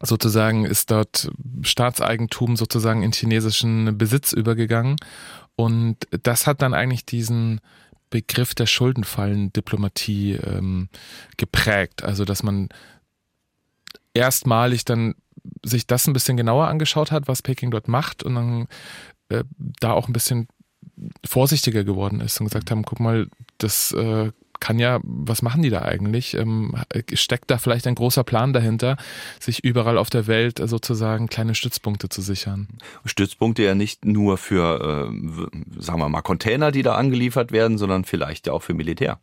sozusagen 0.05 0.65
ist 0.65 0.91
dort 0.91 1.31
Staatseigentum 1.61 2.55
sozusagen 2.57 3.03
in 3.03 3.13
chinesischen 3.13 3.97
Besitz 3.97 4.33
übergegangen. 4.33 4.97
Und 5.55 5.97
das 6.23 6.45
hat 6.45 6.61
dann 6.61 6.73
eigentlich 6.73 7.05
diesen 7.05 7.61
Begriff 8.09 8.53
der 8.53 8.65
Schuldenfallen-Diplomatie 8.65 10.33
ähm, 10.33 10.89
geprägt. 11.37 12.03
Also, 12.03 12.25
dass 12.25 12.43
man 12.43 12.69
erstmalig 14.13 14.85
dann 14.85 15.15
sich 15.63 15.87
das 15.87 16.07
ein 16.07 16.13
bisschen 16.13 16.37
genauer 16.37 16.67
angeschaut 16.67 17.11
hat, 17.11 17.27
was 17.27 17.41
Peking 17.41 17.71
dort 17.71 17.87
macht 17.87 18.23
und 18.23 18.35
dann 18.35 18.67
äh, 19.29 19.43
da 19.79 19.93
auch 19.93 20.07
ein 20.07 20.13
bisschen 20.13 20.47
vorsichtiger 21.25 21.83
geworden 21.83 22.21
ist 22.21 22.39
und 22.39 22.47
gesagt 22.47 22.71
haben, 22.71 22.83
guck 22.83 22.99
mal, 22.99 23.27
das 23.57 23.91
äh, 23.93 24.31
kann 24.63 24.79
ja, 24.79 25.01
was 25.03 25.41
machen 25.41 25.61
die 25.61 25.69
da 25.69 25.81
eigentlich? 25.81 26.35
Ähm, 26.35 26.73
steckt 27.11 27.51
da 27.51 27.57
vielleicht 27.57 27.85
ein 27.85 27.95
großer 27.95 28.23
Plan 28.23 28.53
dahinter, 28.53 28.95
sich 29.37 29.61
überall 29.61 29.97
auf 29.97 30.09
der 30.09 30.25
Welt 30.25 30.61
sozusagen 30.63 31.27
kleine 31.27 31.53
Stützpunkte 31.53 32.07
zu 32.07 32.21
sichern? 32.21 32.69
Stützpunkte 33.03 33.61
ja 33.61 33.75
nicht 33.75 34.05
nur 34.05 34.37
für, 34.37 35.11
äh, 35.11 35.81
sagen 35.81 35.99
wir 35.99 36.07
mal, 36.07 36.21
Container, 36.21 36.71
die 36.71 36.81
da 36.81 36.95
angeliefert 36.95 37.51
werden, 37.51 37.77
sondern 37.77 38.05
vielleicht 38.05 38.47
ja 38.47 38.53
auch 38.53 38.61
für 38.61 38.73
Militär. 38.73 39.19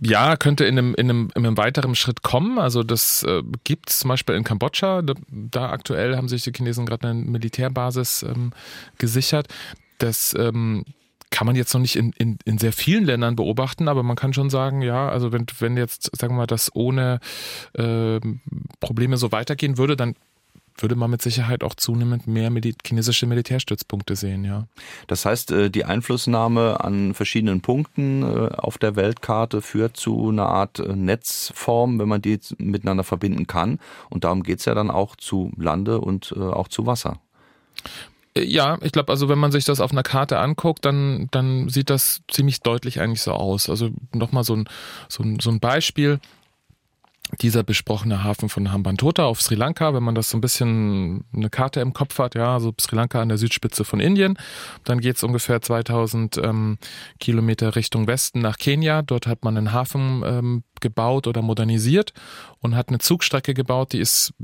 Ja, 0.00 0.38
könnte 0.38 0.64
in 0.64 0.78
einem, 0.78 0.94
in 0.94 1.10
einem, 1.10 1.30
in 1.34 1.44
einem 1.44 1.58
weiteren 1.58 1.94
Schritt 1.94 2.22
kommen. 2.22 2.58
Also 2.58 2.84
das 2.84 3.22
äh, 3.24 3.42
gibt 3.64 3.90
es 3.90 3.98
zum 3.98 4.08
Beispiel 4.08 4.34
in 4.34 4.44
Kambodscha. 4.44 5.02
Da, 5.02 5.12
da, 5.28 5.68
aktuell 5.68 6.16
haben 6.16 6.28
sich 6.28 6.42
die 6.42 6.52
Chinesen 6.52 6.86
gerade 6.86 7.08
eine 7.08 7.20
Militärbasis 7.20 8.22
ähm, 8.22 8.52
gesichert. 8.96 9.48
Das 9.98 10.34
ähm, 10.38 10.86
kann 11.34 11.48
man 11.48 11.56
jetzt 11.56 11.74
noch 11.74 11.80
nicht 11.80 11.96
in, 11.96 12.12
in, 12.12 12.38
in 12.44 12.58
sehr 12.58 12.72
vielen 12.72 13.04
Ländern 13.04 13.34
beobachten, 13.34 13.88
aber 13.88 14.04
man 14.04 14.14
kann 14.14 14.32
schon 14.32 14.50
sagen, 14.50 14.82
ja, 14.82 15.08
also 15.08 15.32
wenn, 15.32 15.46
wenn 15.58 15.76
jetzt, 15.76 16.16
sagen 16.16 16.34
wir 16.34 16.38
mal, 16.38 16.46
das 16.46 16.70
ohne 16.76 17.18
äh, 17.72 18.20
Probleme 18.78 19.16
so 19.16 19.32
weitergehen 19.32 19.76
würde, 19.76 19.96
dann 19.96 20.14
würde 20.78 20.94
man 20.94 21.10
mit 21.10 21.22
Sicherheit 21.22 21.64
auch 21.64 21.74
zunehmend 21.74 22.28
mehr 22.28 22.52
chinesische 22.86 23.26
Militärstützpunkte 23.26 24.14
sehen, 24.14 24.44
ja. 24.44 24.68
Das 25.08 25.24
heißt, 25.24 25.50
äh, 25.50 25.70
die 25.70 25.84
Einflussnahme 25.84 26.84
an 26.84 27.14
verschiedenen 27.14 27.62
Punkten 27.62 28.22
äh, 28.22 28.54
auf 28.54 28.78
der 28.78 28.94
Weltkarte 28.94 29.60
führt 29.60 29.96
zu 29.96 30.28
einer 30.28 30.46
Art 30.46 30.78
äh, 30.78 30.94
Netzform, 30.94 31.98
wenn 31.98 32.08
man 32.08 32.22
die 32.22 32.38
miteinander 32.58 33.02
verbinden 33.02 33.48
kann. 33.48 33.80
Und 34.08 34.22
darum 34.22 34.44
geht 34.44 34.60
es 34.60 34.66
ja 34.66 34.74
dann 34.74 34.90
auch 34.90 35.16
zu 35.16 35.50
Lande 35.56 36.00
und 36.00 36.32
auch 36.36 36.68
zu 36.68 36.86
Wasser. 36.86 37.18
Ja, 38.36 38.78
ich 38.82 38.90
glaube, 38.90 39.12
also 39.12 39.28
wenn 39.28 39.38
man 39.38 39.52
sich 39.52 39.64
das 39.64 39.80
auf 39.80 39.92
einer 39.92 40.02
Karte 40.02 40.38
anguckt, 40.38 40.84
dann, 40.84 41.28
dann 41.30 41.68
sieht 41.68 41.88
das 41.88 42.22
ziemlich 42.28 42.62
deutlich 42.62 43.00
eigentlich 43.00 43.22
so 43.22 43.32
aus. 43.32 43.70
Also 43.70 43.90
nochmal 44.12 44.42
so 44.42 44.56
ein, 44.56 44.68
so 45.08 45.22
ein, 45.22 45.38
so 45.38 45.50
ein 45.50 45.60
Beispiel 45.60 46.18
dieser 47.40 47.62
besprochene 47.62 48.22
Hafen 48.22 48.48
von 48.48 48.70
Hambantota 48.70 49.24
auf 49.24 49.40
Sri 49.40 49.54
Lanka, 49.54 49.94
wenn 49.94 50.02
man 50.02 50.14
das 50.14 50.30
so 50.30 50.36
ein 50.36 50.40
bisschen 50.40 51.24
eine 51.32 51.50
Karte 51.50 51.80
im 51.80 51.92
Kopf 51.92 52.18
hat, 52.18 52.34
ja, 52.34 52.60
so 52.60 52.72
Sri 52.80 52.96
Lanka 52.96 53.20
an 53.20 53.28
der 53.28 53.38
Südspitze 53.38 53.84
von 53.84 54.00
Indien, 54.00 54.36
dann 54.84 55.00
geht's 55.00 55.22
ungefähr 55.22 55.60
2000 55.60 56.38
ähm, 56.38 56.78
Kilometer 57.20 57.76
Richtung 57.76 58.06
Westen 58.06 58.40
nach 58.40 58.58
Kenia. 58.58 59.02
Dort 59.02 59.26
hat 59.26 59.44
man 59.44 59.56
einen 59.56 59.72
Hafen 59.72 60.22
ähm, 60.24 60.64
gebaut 60.84 61.26
oder 61.26 61.40
modernisiert 61.40 62.12
und 62.60 62.76
hat 62.76 62.90
eine 62.90 62.98
Zugstrecke 62.98 63.54
gebaut, 63.54 63.94
die 63.94 63.98
ist 63.98 64.34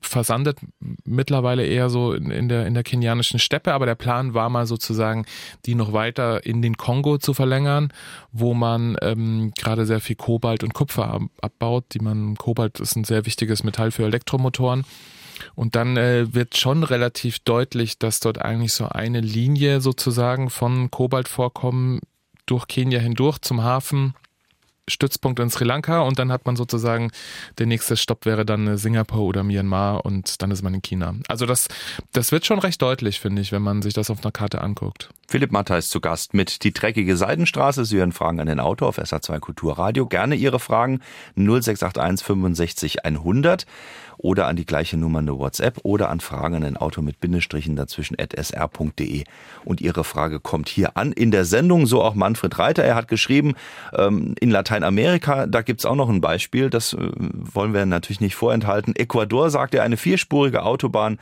versandet 0.00 0.58
mittlerweile 1.04 1.66
eher 1.66 1.90
so 1.90 2.12
in, 2.12 2.48
der, 2.48 2.66
in 2.66 2.74
der 2.74 2.84
kenianischen 2.84 3.40
Steppe, 3.40 3.74
aber 3.74 3.86
der 3.86 3.96
Plan 3.96 4.34
war 4.34 4.48
mal 4.48 4.66
sozusagen, 4.66 5.26
die 5.66 5.74
noch 5.74 5.92
weiter 5.92 6.46
in 6.46 6.62
den 6.62 6.76
Kongo 6.76 7.18
zu 7.18 7.34
verlängern, 7.34 7.92
wo 8.30 8.54
man 8.54 8.96
ähm, 9.02 9.52
gerade 9.58 9.84
sehr 9.84 10.00
viel 10.00 10.16
Kobalt 10.16 10.62
und 10.62 10.74
Kupfer 10.74 11.20
abbaut, 11.42 11.86
die 11.92 11.98
man, 11.98 12.36
Kobalt 12.36 12.78
ist 12.78 12.96
ein 12.96 13.04
sehr 13.04 13.26
wichtiges 13.26 13.64
Metall 13.64 13.90
für 13.90 14.04
Elektromotoren. 14.04 14.84
Und 15.56 15.74
dann 15.74 15.96
äh, 15.96 16.32
wird 16.32 16.56
schon 16.56 16.84
relativ 16.84 17.40
deutlich, 17.40 17.98
dass 17.98 18.20
dort 18.20 18.40
eigentlich 18.40 18.72
so 18.72 18.88
eine 18.88 19.20
Linie 19.20 19.80
sozusagen 19.80 20.48
von 20.48 20.92
Kobaltvorkommen 20.92 22.00
durch 22.46 22.68
Kenia 22.68 23.00
hindurch 23.00 23.40
zum 23.40 23.64
Hafen 23.64 24.14
Stützpunkt 24.88 25.40
in 25.40 25.50
Sri 25.50 25.64
Lanka 25.64 26.00
und 26.00 26.18
dann 26.18 26.30
hat 26.30 26.46
man 26.46 26.56
sozusagen, 26.56 27.10
der 27.58 27.66
nächste 27.66 27.96
Stopp 27.96 28.26
wäre 28.26 28.44
dann 28.44 28.76
Singapur 28.76 29.20
oder 29.20 29.42
Myanmar 29.42 30.04
und 30.04 30.42
dann 30.42 30.50
ist 30.50 30.62
man 30.62 30.74
in 30.74 30.82
China. 30.82 31.14
Also 31.28 31.46
das, 31.46 31.68
das 32.12 32.32
wird 32.32 32.44
schon 32.46 32.58
recht 32.58 32.80
deutlich, 32.82 33.20
finde 33.20 33.42
ich, 33.42 33.52
wenn 33.52 33.62
man 33.62 33.82
sich 33.82 33.94
das 33.94 34.10
auf 34.10 34.22
einer 34.22 34.32
Karte 34.32 34.60
anguckt. 34.60 35.10
Philipp 35.26 35.52
Matter 35.52 35.78
ist 35.78 35.90
zu 35.90 36.00
Gast 36.00 36.34
mit 36.34 36.64
Die 36.64 36.72
dreckige 36.72 37.16
Seidenstraße. 37.16 37.84
Sie 37.84 37.96
hören 37.96 38.12
Fragen 38.12 38.40
an 38.40 38.46
den 38.46 38.60
Autor 38.60 38.88
auf 38.88 38.98
SA2 38.98 39.40
Kulturradio. 39.40 40.06
Gerne 40.06 40.34
Ihre 40.34 40.60
Fragen 40.60 41.00
0681 41.34 42.24
65 42.24 43.04
100 43.04 43.66
oder 44.18 44.46
an 44.46 44.56
die 44.56 44.66
gleiche 44.66 44.96
Nummer 44.96 45.18
eine 45.18 45.38
WhatsApp 45.38 45.80
oder 45.82 46.10
an 46.10 46.20
Fragen 46.20 46.56
an 46.56 46.62
den 46.62 46.76
Autor 46.76 47.04
mit 47.04 47.20
Bindestrichen 47.20 47.76
dazwischen 47.76 48.16
at 48.18 48.34
sr.de. 48.36 49.24
Und 49.64 49.80
Ihre 49.80 50.04
Frage 50.04 50.40
kommt 50.40 50.68
hier 50.68 50.96
an 50.96 51.12
in 51.12 51.30
der 51.30 51.44
Sendung, 51.44 51.86
so 51.86 52.02
auch 52.02 52.14
Manfred 52.14 52.58
Reiter. 52.58 52.84
Er 52.84 52.94
hat 52.94 53.08
geschrieben, 53.08 53.54
ähm, 53.96 54.34
in 54.40 54.50
Lateinamerika, 54.50 55.46
da 55.46 55.62
gibt's 55.62 55.86
auch 55.86 55.96
noch 55.96 56.08
ein 56.08 56.20
Beispiel, 56.20 56.70
das 56.70 56.92
äh, 56.92 57.10
wollen 57.18 57.74
wir 57.74 57.86
natürlich 57.86 58.20
nicht 58.20 58.34
vorenthalten. 58.34 58.96
Ecuador 58.96 59.50
sagt 59.50 59.74
er, 59.74 59.82
eine 59.82 59.96
vierspurige 59.96 60.62
Autobahn 60.62 61.18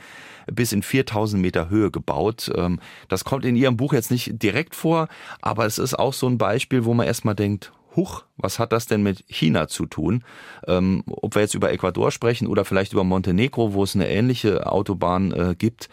bis 0.51 0.73
in 0.73 0.83
4000 0.83 1.41
Meter 1.41 1.69
Höhe 1.69 1.91
gebaut. 1.91 2.51
Ähm, 2.55 2.79
das 3.07 3.23
kommt 3.23 3.45
in 3.45 3.55
Ihrem 3.55 3.77
Buch 3.77 3.93
jetzt 3.93 4.11
nicht 4.11 4.41
direkt 4.41 4.75
vor, 4.75 5.07
aber 5.41 5.65
es 5.65 5.77
ist 5.77 5.97
auch 5.97 6.13
so 6.13 6.27
ein 6.27 6.37
Beispiel, 6.37 6.85
wo 6.85 6.93
man 6.93 7.07
erstmal 7.07 7.35
denkt, 7.35 7.71
huch, 7.95 8.23
was 8.37 8.59
hat 8.59 8.71
das 8.73 8.87
denn 8.87 9.03
mit 9.03 9.23
China 9.27 9.67
zu 9.67 9.85
tun? 9.85 10.23
Ähm, 10.67 11.03
ob 11.07 11.35
wir 11.35 11.41
jetzt 11.41 11.53
über 11.53 11.71
Ecuador 11.71 12.11
sprechen 12.11 12.47
oder 12.47 12.65
vielleicht 12.65 12.93
über 12.93 13.03
Montenegro, 13.03 13.73
wo 13.73 13.83
es 13.83 13.95
eine 13.95 14.09
ähnliche 14.09 14.71
Autobahn 14.71 15.31
äh, 15.31 15.55
gibt, 15.57 15.89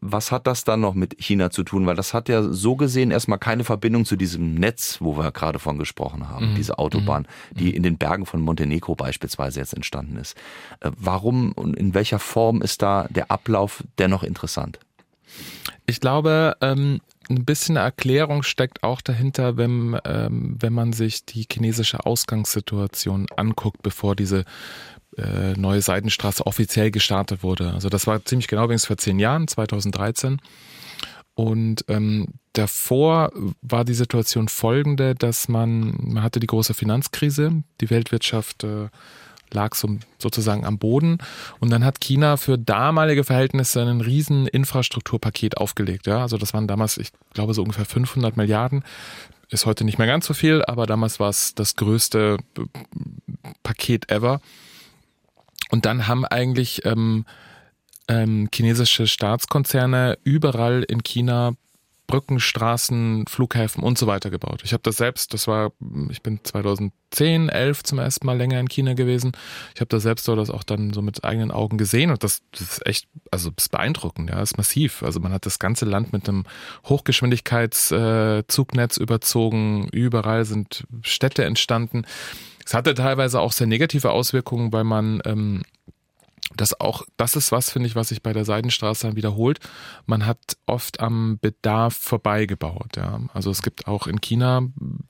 was 0.00 0.32
hat 0.32 0.46
das 0.46 0.64
dann 0.64 0.80
noch 0.80 0.94
mit 0.94 1.16
China 1.18 1.50
zu 1.50 1.62
tun? 1.62 1.86
Weil 1.86 1.96
das 1.96 2.14
hat 2.14 2.28
ja 2.28 2.42
so 2.42 2.76
gesehen 2.76 3.10
erstmal 3.10 3.38
keine 3.38 3.64
Verbindung 3.64 4.04
zu 4.04 4.16
diesem 4.16 4.54
Netz, 4.54 4.98
wo 5.00 5.16
wir 5.16 5.32
gerade 5.32 5.58
von 5.58 5.78
gesprochen 5.78 6.28
haben, 6.28 6.52
mhm. 6.52 6.54
diese 6.56 6.78
Autobahn, 6.78 7.26
mhm. 7.52 7.58
die 7.58 7.76
in 7.76 7.82
den 7.82 7.98
Bergen 7.98 8.26
von 8.26 8.40
Montenegro 8.40 8.94
beispielsweise 8.94 9.60
jetzt 9.60 9.74
entstanden 9.74 10.16
ist. 10.16 10.36
Äh, 10.80 10.90
warum 10.96 11.52
und 11.52 11.76
in 11.76 11.94
welcher 11.94 12.18
Form 12.18 12.62
ist 12.62 12.82
da 12.82 13.06
der 13.10 13.30
Ablauf 13.30 13.84
dennoch 13.98 14.22
interessant? 14.22 14.78
Ich 15.86 16.00
glaube, 16.00 16.56
ähm, 16.60 17.00
ein 17.28 17.44
bisschen 17.44 17.76
Erklärung 17.76 18.42
steckt 18.42 18.82
auch 18.82 19.00
dahinter, 19.00 19.56
wenn, 19.56 19.98
ähm, 20.04 20.56
wenn 20.58 20.72
man 20.72 20.92
sich 20.92 21.24
die 21.24 21.46
chinesische 21.50 22.06
Ausgangssituation 22.06 23.26
anguckt, 23.36 23.82
bevor 23.82 24.16
diese 24.16 24.44
äh, 25.16 25.54
neue 25.56 25.80
Seidenstraße 25.82 26.46
offiziell 26.46 26.90
gestartet 26.90 27.42
wurde. 27.42 27.72
Also 27.72 27.88
das 27.88 28.06
war 28.06 28.24
ziemlich 28.24 28.48
genau 28.48 28.64
übrigens 28.64 28.86
vor 28.86 28.98
zehn 28.98 29.18
Jahren, 29.18 29.48
2013. 29.48 30.40
Und 31.34 31.84
ähm, 31.88 32.28
davor 32.54 33.30
war 33.60 33.84
die 33.84 33.94
Situation 33.94 34.48
folgende, 34.48 35.14
dass 35.14 35.48
man, 35.48 35.94
man 36.00 36.22
hatte 36.22 36.40
die 36.40 36.46
große 36.46 36.72
Finanzkrise, 36.72 37.62
die 37.80 37.90
Weltwirtschaft 37.90 38.64
äh, 38.64 38.88
lag 39.52 39.74
so, 39.74 39.98
sozusagen 40.18 40.64
am 40.64 40.78
Boden. 40.78 41.18
Und 41.60 41.70
dann 41.70 41.84
hat 41.84 42.00
China 42.00 42.36
für 42.36 42.58
damalige 42.58 43.24
Verhältnisse 43.24 43.82
ein 43.82 44.00
riesen 44.00 44.46
Infrastrukturpaket 44.46 45.56
aufgelegt. 45.58 46.06
Ja, 46.06 46.22
also 46.22 46.38
das 46.38 46.54
waren 46.54 46.66
damals, 46.66 46.98
ich 46.98 47.10
glaube, 47.32 47.54
so 47.54 47.62
ungefähr 47.62 47.84
500 47.84 48.36
Milliarden. 48.36 48.84
Ist 49.48 49.66
heute 49.66 49.84
nicht 49.84 49.98
mehr 49.98 50.08
ganz 50.08 50.26
so 50.26 50.34
viel, 50.34 50.64
aber 50.64 50.86
damals 50.86 51.20
war 51.20 51.28
es 51.28 51.54
das 51.54 51.76
größte 51.76 52.38
äh, 52.58 52.62
Paket 53.62 54.10
ever. 54.10 54.40
Und 55.70 55.84
dann 55.86 56.06
haben 56.06 56.24
eigentlich 56.24 56.84
ähm, 56.84 57.24
ähm, 58.08 58.48
chinesische 58.52 59.06
Staatskonzerne 59.06 60.18
überall 60.24 60.82
in 60.82 61.02
China 61.02 61.54
Brücken, 62.06 62.38
Straßen, 62.40 63.24
Flughäfen 63.28 63.82
und 63.82 63.98
so 63.98 64.06
weiter 64.06 64.30
gebaut. 64.30 64.62
Ich 64.64 64.72
habe 64.72 64.82
das 64.82 64.96
selbst, 64.96 65.34
das 65.34 65.48
war, 65.48 65.72
ich 66.10 66.22
bin 66.22 66.38
2010, 66.42 67.48
11 67.48 67.82
zum 67.82 67.98
ersten 67.98 68.26
Mal 68.26 68.36
länger 68.36 68.60
in 68.60 68.68
China 68.68 68.92
gewesen. 68.94 69.32
Ich 69.74 69.80
habe 69.80 69.88
das 69.88 70.04
selbst 70.04 70.28
dort 70.28 70.38
das 70.38 70.50
auch 70.50 70.62
dann 70.62 70.92
so 70.92 71.02
mit 71.02 71.24
eigenen 71.24 71.50
Augen 71.50 71.78
gesehen 71.78 72.10
und 72.10 72.22
das, 72.22 72.42
das 72.52 72.60
ist 72.62 72.86
echt, 72.86 73.08
also 73.30 73.50
ist 73.56 73.70
beeindruckend, 73.70 74.28
ja, 74.30 74.36
das 74.36 74.52
ist 74.52 74.58
massiv. 74.58 75.02
Also 75.02 75.18
man 75.20 75.32
hat 75.32 75.46
das 75.46 75.58
ganze 75.58 75.84
Land 75.84 76.12
mit 76.12 76.28
einem 76.28 76.44
Hochgeschwindigkeitszugnetz 76.86 78.96
überzogen, 78.96 79.88
überall 79.92 80.44
sind 80.44 80.86
Städte 81.02 81.44
entstanden. 81.44 82.04
Es 82.64 82.74
hatte 82.74 82.94
teilweise 82.94 83.40
auch 83.40 83.52
sehr 83.52 83.66
negative 83.66 84.10
Auswirkungen, 84.10 84.72
weil 84.72 84.84
man 84.84 85.20
ähm, 85.24 85.62
das 86.56 86.80
auch, 86.80 87.04
das 87.16 87.36
ist 87.36 87.52
was, 87.52 87.70
finde 87.70 87.88
ich, 87.88 87.96
was 87.96 88.08
sich 88.08 88.22
bei 88.22 88.32
der 88.32 88.44
Seidenstraße 88.44 89.06
dann 89.06 89.16
wiederholt. 89.16 89.60
Man 90.06 90.26
hat 90.26 90.56
oft 90.66 91.00
am 91.00 91.38
Bedarf 91.40 91.96
vorbeigebaut. 91.96 92.96
Ja. 92.96 93.20
Also 93.34 93.50
es 93.50 93.62
gibt 93.62 93.86
auch 93.86 94.06
in 94.06 94.20
China 94.20 94.62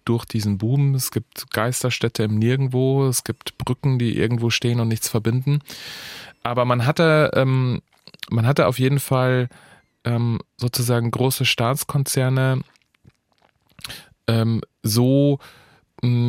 durch 0.05 0.25
diesen 0.25 0.59
Boom, 0.59 0.95
es 0.95 1.11
gibt 1.11 1.51
Geisterstädte 1.53 2.25
im 2.25 2.39
Nirgendwo, 2.39 3.07
es 3.07 3.25
gibt 3.25 3.59
Brücken, 3.59 3.99
die 3.99 4.17
irgendwo 4.17 4.51
stehen 4.51 4.81
und 4.81 4.89
nichts 4.89 5.09
verbinden. 5.09 5.61
Aber 6.43 6.65
man 6.65 6.87
hatte, 6.87 7.31
ähm, 7.35 7.83
man 8.31 8.47
hatte 8.47 8.67
auf 8.67 8.79
jeden 8.79 9.01
Fall 9.01 9.49
ähm, 10.05 10.41
sozusagen 10.57 11.11
große 11.11 11.45
Staatskonzerne 11.45 12.63
ähm, 14.29 14.61
so 14.83 15.39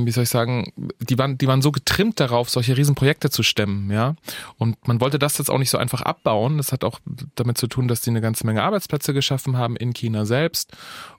wie 0.05 0.12
soll 0.12 0.24
ich 0.24 0.29
sagen, 0.29 0.72
die 1.00 1.17
waren, 1.17 1.38
die 1.38 1.48
waren 1.48 1.62
so 1.62 1.72
getrimmt 1.72 2.19
darauf, 2.19 2.50
solche 2.50 2.75
Riesenprojekte 2.77 3.29
zu 3.29 3.43
stemmen, 3.43 3.91
ja. 3.91 4.15
Und 4.57 4.88
man 4.88 5.01
wollte 5.01 5.19
das 5.19 5.38
jetzt 5.38 5.50
auch 5.50 5.57
nicht 5.57 5.69
so 5.69 5.77
einfach 5.77 6.01
abbauen. 6.01 6.57
Das 6.57 6.72
hat 6.72 6.84
auch 6.84 7.00
damit 7.36 7.57
zu 7.57 7.67
tun, 7.67 7.88
dass 7.88 8.01
die 8.01 8.10
eine 8.10 8.22
ganze 8.22 8.46
Menge 8.46 8.63
Arbeitsplätze 8.63 9.13
geschaffen 9.13 9.57
haben 9.57 9.75
in 9.75 9.93
China 9.93 10.25
selbst 10.25 10.75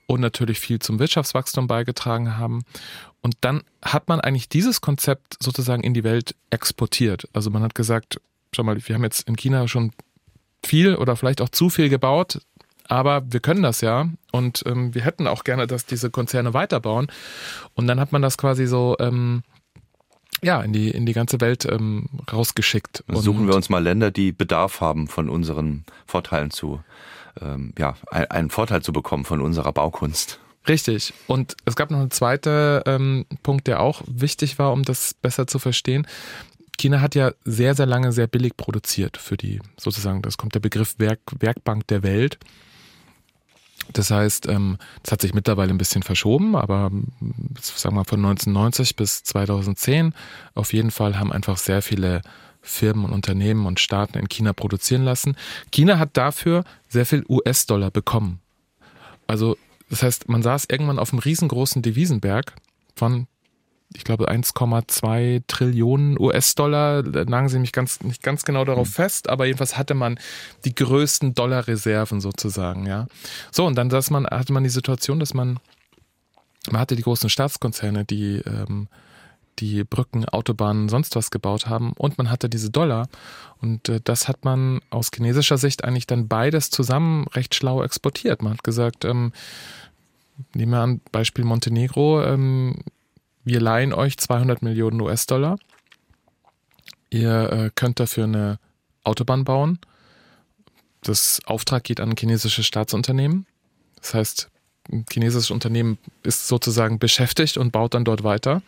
und 0.07 0.21
natürlich 0.21 0.59
viel 0.59 0.79
zum 0.79 0.99
Wirtschaftswachstum 0.99 1.67
beigetragen 1.67 2.37
haben. 2.37 2.63
Und 3.21 3.35
dann 3.41 3.63
hat 3.81 4.07
man 4.07 4.21
eigentlich 4.21 4.49
dieses 4.49 4.81
Konzept 4.81 5.37
sozusagen 5.41 5.83
in 5.83 5.93
die 5.93 6.03
Welt 6.03 6.35
exportiert. 6.49 7.27
Also 7.33 7.49
man 7.49 7.63
hat 7.63 7.75
gesagt, 7.75 8.19
schau 8.53 8.63
mal, 8.63 8.77
wir 8.87 8.95
haben 8.95 9.03
jetzt 9.03 9.27
in 9.27 9.35
China 9.35 9.67
schon 9.67 9.91
viel 10.63 10.95
oder 10.95 11.15
vielleicht 11.15 11.41
auch 11.41 11.49
zu 11.49 11.69
viel 11.69 11.89
gebaut 11.89 12.39
aber 12.89 13.21
wir 13.31 13.39
können 13.39 13.63
das 13.63 13.81
ja 13.81 14.09
und 14.31 14.63
ähm, 14.65 14.93
wir 14.93 15.03
hätten 15.05 15.27
auch 15.27 15.43
gerne, 15.43 15.67
dass 15.67 15.85
diese 15.85 16.09
Konzerne 16.09 16.53
weiterbauen. 16.53 17.07
Und 17.75 17.87
dann 17.87 17.99
hat 17.99 18.11
man 18.11 18.21
das 18.21 18.37
quasi 18.37 18.65
so 18.65 18.97
ähm, 18.99 19.43
ja 20.41 20.61
in 20.61 20.73
die 20.73 20.89
in 20.89 21.05
die 21.05 21.13
ganze 21.13 21.39
Welt 21.39 21.65
ähm, 21.65 22.09
rausgeschickt. 22.31 23.03
Und 23.07 23.17
Suchen 23.17 23.47
wir 23.47 23.55
uns 23.55 23.69
mal 23.69 23.81
Länder, 23.81 24.11
die 24.11 24.31
Bedarf 24.31 24.81
haben, 24.81 25.07
von 25.07 25.29
unseren 25.29 25.85
Vorteilen 26.07 26.51
zu 26.51 26.83
ähm, 27.39 27.73
ja 27.77 27.95
einen 28.11 28.49
Vorteil 28.49 28.81
zu 28.81 28.91
bekommen 28.91 29.23
von 29.23 29.39
unserer 29.39 29.71
Baukunst. 29.71 30.39
Richtig. 30.67 31.13
Und 31.27 31.55
es 31.65 31.75
gab 31.75 31.91
noch 31.91 31.99
einen 31.99 32.11
zweiten 32.11 32.81
ähm, 32.85 33.25
Punkt, 33.43 33.67
der 33.67 33.79
auch 33.79 34.01
wichtig 34.07 34.59
war, 34.59 34.73
um 34.73 34.83
das 34.83 35.13
besser 35.13 35.47
zu 35.47 35.57
verstehen. 35.57 36.05
China 36.77 37.01
hat 37.01 37.15
ja 37.15 37.31
sehr, 37.43 37.75
sehr 37.75 37.85
lange 37.85 38.11
sehr 38.11 38.27
billig 38.27 38.55
produziert 38.55 39.17
für 39.17 39.37
die, 39.37 39.59
sozusagen, 39.77 40.21
das 40.21 40.37
kommt 40.37 40.55
der 40.55 40.59
Begriff 40.59 40.95
Werk, 40.97 41.19
Werkbank 41.39 41.87
der 41.87 42.03
Welt. 42.03 42.39
Das 43.93 44.11
heißt, 44.11 44.47
ähm, 44.47 44.77
das 45.03 45.13
hat 45.13 45.21
sich 45.21 45.33
mittlerweile 45.33 45.71
ein 45.71 45.77
bisschen 45.77 46.03
verschoben, 46.03 46.55
aber 46.55 46.91
sagen 47.59 47.95
wir 47.95 47.99
mal 47.99 48.03
von 48.03 48.19
1990 48.19 48.95
bis 48.95 49.23
2010 49.23 50.13
auf 50.53 50.73
jeden 50.73 50.91
Fall 50.91 51.17
haben 51.17 51.31
einfach 51.31 51.57
sehr 51.57 51.81
viele 51.81 52.21
Firmen 52.61 53.05
und 53.05 53.13
Unternehmen 53.13 53.65
und 53.65 53.79
Staaten 53.79 54.17
in 54.17 54.29
China 54.29 54.53
produzieren 54.53 55.03
lassen. 55.03 55.35
China 55.71 55.97
hat 55.97 56.17
dafür 56.17 56.63
sehr 56.87 57.05
viel 57.05 57.25
US-Dollar 57.27 57.89
bekommen. 57.89 58.41
Also 59.27 59.57
das 59.89 60.03
heißt, 60.03 60.29
man 60.29 60.43
saß 60.43 60.65
irgendwann 60.69 60.99
auf 60.99 61.11
einem 61.11 61.19
riesengroßen 61.19 61.81
Devisenberg 61.81 62.53
von 62.95 63.27
ich 63.95 64.03
glaube 64.03 64.29
1,2 64.29 65.43
Trillionen 65.47 66.19
US-Dollar. 66.19 67.01
Da 67.03 67.25
nagen 67.25 67.49
sie 67.49 67.59
mich 67.59 67.71
ganz, 67.71 68.01
nicht 68.01 68.21
ganz 68.21 68.43
genau 68.43 68.63
darauf 68.63 68.87
mhm. 68.87 68.93
fest, 68.93 69.29
aber 69.29 69.45
jedenfalls 69.45 69.77
hatte 69.77 69.95
man 69.95 70.19
die 70.63 70.75
größten 70.75 71.33
Dollarreserven 71.33 72.21
sozusagen, 72.21 72.85
ja. 72.85 73.07
So, 73.51 73.65
und 73.65 73.75
dann 73.75 73.89
man, 74.11 74.25
hatte 74.27 74.53
man 74.53 74.63
die 74.63 74.69
Situation, 74.69 75.19
dass 75.19 75.33
man, 75.33 75.59
man 76.69 76.81
hatte 76.81 76.95
die 76.95 77.01
großen 77.01 77.29
Staatskonzerne, 77.29 78.05
die, 78.05 78.41
ähm, 78.45 78.87
die 79.57 79.83
Brücken, 79.83 80.25
Autobahnen, 80.25 80.87
sonst 80.87 81.15
was 81.15 81.31
gebaut 81.31 81.67
haben 81.67 81.93
und 81.93 82.17
man 82.17 82.29
hatte 82.29 82.47
diese 82.47 82.69
Dollar 82.69 83.09
und 83.59 83.89
äh, 83.89 83.99
das 84.03 84.27
hat 84.27 84.45
man 84.45 84.79
aus 84.91 85.09
chinesischer 85.13 85.57
Sicht 85.57 85.83
eigentlich 85.83 86.07
dann 86.07 86.27
beides 86.27 86.69
zusammen 86.69 87.27
recht 87.27 87.55
schlau 87.55 87.83
exportiert. 87.83 88.41
Man 88.41 88.53
hat 88.53 88.63
gesagt, 88.63 89.03
ähm, 89.03 89.33
nehmen 90.53 90.71
wir 90.71 90.79
an 90.79 91.01
Beispiel 91.11 91.43
Montenegro, 91.43 92.23
ähm, 92.23 92.83
wir 93.49 93.59
leihen 93.59 93.93
euch 93.93 94.17
200 94.17 94.61
Millionen 94.61 95.01
US-Dollar. 95.01 95.57
Ihr 97.09 97.51
äh, 97.51 97.71
könnt 97.73 97.99
dafür 97.99 98.25
eine 98.25 98.59
Autobahn 99.03 99.43
bauen. 99.43 99.79
Das 101.01 101.41
Auftrag 101.45 101.83
geht 101.83 101.99
an 101.99 102.11
ein 102.11 102.15
chinesisches 102.15 102.67
Staatsunternehmen. 102.67 103.47
Das 103.95 104.13
heißt, 104.13 104.49
ein 104.91 105.05
chinesisches 105.11 105.49
Unternehmen 105.49 105.97
ist 106.21 106.47
sozusagen 106.47 106.99
beschäftigt 106.99 107.57
und 107.57 107.71
baut 107.71 107.95
dann 107.95 108.05
dort 108.05 108.23
weiter. 108.23 108.61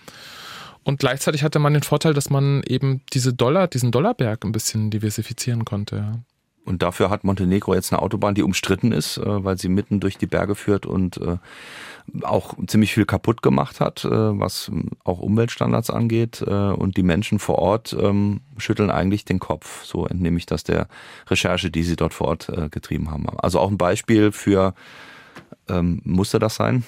Und 0.84 1.00
gleichzeitig 1.00 1.44
hatte 1.44 1.60
man 1.60 1.74
den 1.74 1.84
Vorteil, 1.84 2.16
dass 2.16 2.32
man 2.32 2.64
eben 2.64 3.02
diese 3.14 3.34
Dollar, 3.34 3.68
diesen 3.68 3.92
Dollarberg 3.92 4.44
ein 4.44 4.52
bisschen 4.52 4.90
diversifizieren 4.90 5.64
konnte. 5.64 6.24
Und 6.64 6.84
dafür 6.84 7.10
hat 7.10 7.24
Montenegro 7.24 7.74
jetzt 7.74 7.92
eine 7.92 8.02
Autobahn, 8.02 8.36
die 8.36 8.44
umstritten 8.44 8.92
ist, 8.92 9.18
äh, 9.18 9.44
weil 9.44 9.58
sie 9.58 9.70
mitten 9.70 10.00
durch 10.00 10.18
die 10.18 10.28
Berge 10.28 10.56
führt 10.56 10.86
und 10.86 11.18
äh, 11.18 11.38
auch 12.24 12.56
ziemlich 12.68 12.94
viel 12.94 13.06
kaputt 13.06 13.42
gemacht 13.42 13.80
hat, 13.80 14.06
äh, 14.06 14.10
was 14.10 14.72
auch 15.04 15.20
Umweltstandards 15.20 15.90
angeht. 15.90 16.42
Und 16.42 16.98
die 16.98 17.04
Menschen 17.04 17.40
vor 17.40 17.60
Ort 17.60 17.96
ähm, 18.00 18.42
schütteln 18.58 18.90
eigentlich 18.90 19.26
den 19.26 19.40
Kopf. 19.40 19.84
So 19.86 20.06
entnehme 20.06 20.38
ich 20.38 20.46
das 20.46 20.64
der 20.64 20.88
Recherche, 21.30 21.72
die 21.72 21.84
sie 21.84 21.96
dort 21.96 22.14
vor 22.14 22.28
Ort 22.28 22.52
getrieben 22.72 23.12
haben. 23.12 23.28
Also 23.40 23.60
auch 23.60 23.70
ein 23.70 23.78
Beispiel 23.78 24.32
für, 24.32 24.74
ähm, 25.70 26.02
musste 26.04 26.40
das 26.40 26.56
sein? 26.56 26.84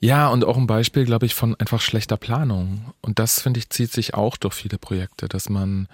Ja, 0.00 0.28
und 0.28 0.44
auch 0.44 0.56
ein 0.56 0.66
Beispiel, 0.66 1.04
glaube 1.04 1.26
ich, 1.26 1.34
von 1.34 1.54
einfach 1.56 1.80
schlechter 1.80 2.16
Planung. 2.16 2.92
Und 3.02 3.18
das, 3.18 3.40
finde 3.40 3.58
ich, 3.58 3.70
zieht 3.70 3.92
sich 3.92 4.14
auch 4.14 4.36
durch 4.36 4.54
viele 4.54 4.78
Projekte, 4.78 5.28
dass 5.28 5.48
man 5.48 5.86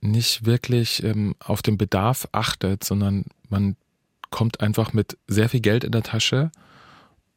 nicht 0.00 0.46
wirklich 0.46 1.02
ähm, 1.02 1.34
auf 1.38 1.62
den 1.62 1.78
Bedarf 1.78 2.28
achtet, 2.32 2.84
sondern 2.84 3.26
man 3.48 3.76
kommt 4.30 4.60
einfach 4.60 4.92
mit 4.92 5.18
sehr 5.26 5.48
viel 5.48 5.60
Geld 5.60 5.84
in 5.84 5.92
der 5.92 6.02
Tasche 6.02 6.50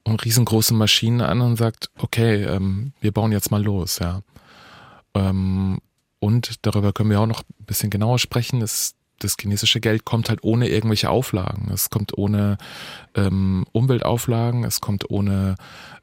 und 0.04 0.24
riesengroße 0.24 0.74
Maschinen 0.74 1.22
an 1.22 1.42
und 1.42 1.56
sagt, 1.56 1.90
okay, 1.98 2.44
ähm, 2.44 2.94
wir 3.02 3.12
bauen 3.12 3.32
jetzt 3.32 3.52
mal 3.52 3.64
los, 3.64 4.00
ja. 4.00 4.22
Ähm, 5.14 5.80
und 6.20 6.66
darüber 6.66 6.94
können 6.94 7.10
wir 7.10 7.20
auch 7.20 7.28
noch 7.28 7.42
ein 7.42 7.66
bisschen 7.66 7.90
genauer 7.90 8.20
sprechen. 8.20 8.62
Es, 8.62 8.96
das 9.24 9.36
chinesische 9.40 9.80
Geld 9.80 10.06
kommt 10.06 10.30
halt 10.30 10.44
ohne 10.44 10.70
irgendwelche 10.70 11.10
Auflagen. 11.10 11.70
Es 11.74 11.90
kommt 11.90 12.18
ohne 12.18 12.58
ähm, 13.16 13.66
Umweltauflagen, 13.72 14.64
es 14.64 14.82
kommt 14.82 15.10
ohne 15.10 15.56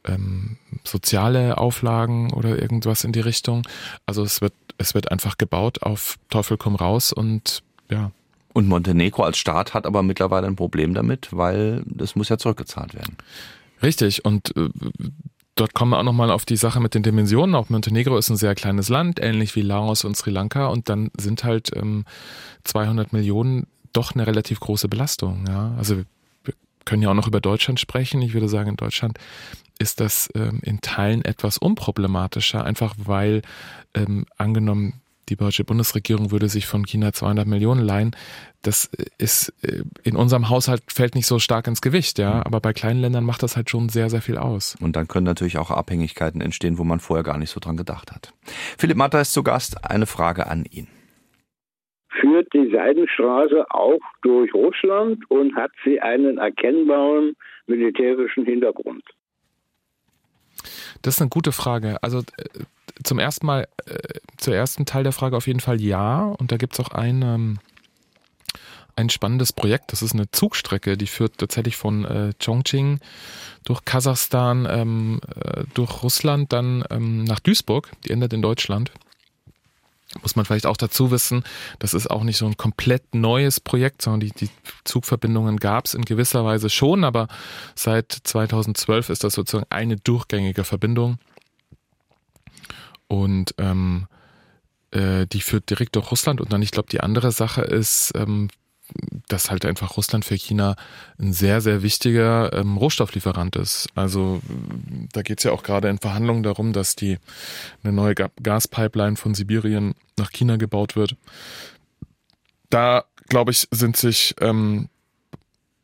ähm, 0.04 0.56
soziale 0.85 1.59
Auflagen 1.59 2.33
oder 2.33 2.61
irgendwas 2.61 3.04
in 3.04 3.12
die 3.12 3.20
Richtung. 3.20 3.66
Also 4.06 4.22
es 4.22 4.40
wird 4.40 4.54
es 4.78 4.94
wird 4.94 5.11
einfach 5.11 5.37
gebaut 5.37 5.83
auf 5.83 6.18
Teufel 6.30 6.56
komm 6.56 6.74
raus 6.74 7.12
und 7.12 7.62
ja. 7.90 8.11
Und 8.52 8.66
Montenegro 8.66 9.22
als 9.22 9.38
Staat 9.38 9.74
hat 9.74 9.87
aber 9.87 10.02
mittlerweile 10.02 10.46
ein 10.46 10.56
Problem 10.56 10.94
damit, 10.94 11.28
weil 11.30 11.83
das 11.87 12.16
muss 12.16 12.30
ja 12.30 12.38
zurückgezahlt 12.38 12.94
werden. 12.94 13.16
Richtig 13.83 14.24
und 14.24 14.56
äh, 14.56 14.68
dort 15.61 15.75
kommen 15.75 15.92
wir 15.92 15.99
auch 15.99 16.05
nochmal 16.05 16.31
auf 16.31 16.46
die 16.46 16.57
Sache 16.57 16.81
mit 16.81 16.94
den 16.94 17.03
Dimensionen. 17.03 17.55
Auch 17.55 17.68
Montenegro 17.68 18.16
ist 18.16 18.31
ein 18.31 18.37
sehr 18.37 18.55
kleines 18.55 18.88
Land, 18.88 19.20
ähnlich 19.20 19.55
wie 19.57 19.62
Laos 19.62 20.05
und 20.05 20.16
Sri 20.16 20.31
Lanka 20.31 20.66
und 20.66 20.88
dann 20.88 21.11
sind 21.18 21.44
halt 21.44 21.70
ähm, 21.77 22.05
200 22.64 23.12
Millionen 23.12 23.66
doch 23.92 24.14
eine 24.14 24.27
relativ 24.27 24.61
große 24.61 24.88
Belastung. 24.88 25.44
Ja? 25.49 25.75
Also 25.77 25.99
wir 26.44 26.55
können 26.87 27.03
ja 27.03 27.11
auch 27.11 27.14
noch 27.14 27.29
über 27.29 27.40
Deutschland 27.40 27.79
sprechen. 27.79 28.23
Ich 28.23 28.33
würde 28.33 28.49
sagen, 28.49 28.70
in 28.70 28.77
Deutschland 28.77 29.18
ist 29.79 30.01
das 30.01 30.31
ähm, 30.35 30.61
in 30.62 30.81
Teilen 30.81 31.25
etwas 31.25 31.59
unproblematischer, 31.59 32.64
einfach 32.64 32.94
weil 32.96 33.42
ähm, 33.94 34.25
angenommen, 34.38 35.01
die 35.31 35.37
deutsche 35.37 35.64
Bundesregierung 35.64 36.31
würde 36.31 36.49
sich 36.49 36.66
von 36.66 36.85
China 36.85 37.12
200 37.12 37.47
Millionen 37.47 37.81
leihen. 37.81 38.16
Das 38.62 38.90
ist 39.19 39.55
äh, 39.62 39.83
in 40.03 40.16
unserem 40.16 40.51
Haushalt 40.51 40.83
fällt 40.88 41.14
nicht 41.14 41.27
so 41.27 41.38
stark 41.38 41.66
ins 41.66 41.81
Gewicht, 41.81 42.19
ja. 42.19 42.35
Mhm. 42.35 42.43
Aber 42.43 42.61
bei 42.61 42.73
kleinen 42.73 43.01
Ländern 43.01 43.25
macht 43.25 43.43
das 43.43 43.57
halt 43.57 43.71
schon 43.71 43.88
sehr, 43.88 44.11
sehr 44.11 44.21
viel 44.21 44.37
aus. 44.37 44.77
Und 44.81 44.97
dann 44.97 45.09
können 45.09 45.25
natürlich 45.25 45.57
auch 45.57 45.71
Abhängigkeiten 45.71 46.40
entstehen, 46.40 46.77
wo 46.77 46.85
man 46.85 47.01
vorher 47.01 47.25
gar 47.25 47.38
nicht 47.38 47.51
so 47.51 47.61
dran 47.61 47.77
gedacht 47.77 48.12
hat. 48.12 48.35
Philipp 48.77 48.97
Matter 48.97 49.21
ist 49.21 49.33
zu 49.33 49.43
Gast. 49.43 49.85
Eine 49.88 50.07
Frage 50.07 50.49
an 50.49 50.64
ihn. 50.71 50.88
Führt 52.21 52.53
die 52.53 52.71
Seidenstraße 52.71 53.71
auch 53.71 54.01
durch 54.23 54.53
Russland 54.53 55.31
und 55.31 55.55
hat 55.55 55.71
sie 55.85 56.01
einen 56.01 56.38
erkennbaren 56.38 57.35
militärischen 57.66 58.45
Hintergrund? 58.45 59.05
Das 61.03 61.14
ist 61.14 61.21
eine 61.21 61.31
gute 61.31 61.53
Frage. 61.53 62.03
Also 62.03 62.19
äh, 62.19 62.64
zum 63.02 63.18
ersten 63.18 63.46
Mal, 63.46 63.68
äh, 63.86 64.18
zur 64.36 64.54
ersten 64.54 64.86
Teil 64.86 65.02
der 65.02 65.12
Frage 65.12 65.36
auf 65.36 65.46
jeden 65.46 65.60
Fall 65.60 65.80
ja. 65.80 66.22
Und 66.22 66.52
da 66.52 66.56
gibt 66.56 66.74
es 66.74 66.80
auch 66.80 66.90
ein, 66.90 67.22
ähm, 67.22 67.58
ein 68.96 69.10
spannendes 69.10 69.52
Projekt. 69.52 69.92
Das 69.92 70.02
ist 70.02 70.12
eine 70.12 70.30
Zugstrecke, 70.30 70.96
die 70.96 71.06
führt 71.06 71.38
tatsächlich 71.38 71.76
von 71.76 72.04
äh, 72.04 72.32
Chongqing 72.42 73.00
durch 73.64 73.84
Kasachstan, 73.84 74.66
ähm, 74.70 75.20
äh, 75.34 75.64
durch 75.74 76.02
Russland, 76.02 76.52
dann 76.52 76.84
ähm, 76.90 77.24
nach 77.24 77.40
Duisburg. 77.40 77.90
Die 78.04 78.10
endet 78.10 78.32
in 78.32 78.42
Deutschland. 78.42 78.90
Muss 80.22 80.34
man 80.34 80.44
vielleicht 80.44 80.66
auch 80.66 80.76
dazu 80.76 81.12
wissen, 81.12 81.44
das 81.78 81.94
ist 81.94 82.10
auch 82.10 82.24
nicht 82.24 82.36
so 82.36 82.44
ein 82.44 82.56
komplett 82.56 83.14
neues 83.14 83.60
Projekt, 83.60 84.02
sondern 84.02 84.20
die, 84.20 84.32
die 84.32 84.50
Zugverbindungen 84.82 85.58
gab 85.58 85.86
es 85.86 85.94
in 85.94 86.04
gewisser 86.04 86.44
Weise 86.44 86.68
schon, 86.68 87.04
aber 87.04 87.28
seit 87.76 88.10
2012 88.10 89.08
ist 89.10 89.22
das 89.22 89.34
sozusagen 89.34 89.68
eine 89.70 89.96
durchgängige 89.98 90.64
Verbindung. 90.64 91.18
Und 93.11 93.55
ähm, 93.59 94.07
äh, 94.92 95.27
die 95.27 95.40
führt 95.40 95.68
direkt 95.68 95.96
durch 95.96 96.12
Russland. 96.12 96.40
Und 96.40 96.53
dann, 96.53 96.62
ich 96.62 96.70
glaube, 96.70 96.88
die 96.88 97.01
andere 97.01 97.33
Sache 97.33 97.62
ist, 97.62 98.12
ähm, 98.14 98.49
dass 99.29 99.51
halt 99.51 99.64
einfach 99.64 99.96
Russland 99.96 100.25
für 100.25 100.37
China 100.37 100.77
ein 101.18 101.33
sehr, 101.33 101.61
sehr 101.61 101.83
wichtiger 101.83 102.53
ähm, 102.53 102.77
Rohstofflieferant 102.77 103.57
ist. 103.57 103.88
Also 103.96 104.40
da 105.12 105.23
geht 105.23 105.38
es 105.38 105.44
ja 105.44 105.53
auch 105.53 105.64
gerade 105.64 105.88
in 105.88 105.99
Verhandlungen 105.99 106.44
darum, 106.44 106.73
dass 106.73 106.94
die 106.94 107.18
eine 107.83 107.92
neue 107.92 108.14
Gaspipeline 108.14 109.16
von 109.16 109.35
Sibirien 109.35 109.94
nach 110.16 110.31
China 110.31 110.57
gebaut 110.57 110.94
wird. 110.94 111.16
Da, 112.68 113.05
glaube 113.29 113.51
ich, 113.51 113.66
sind 113.73 113.96
sich 113.96 114.37
ähm, 114.40 114.88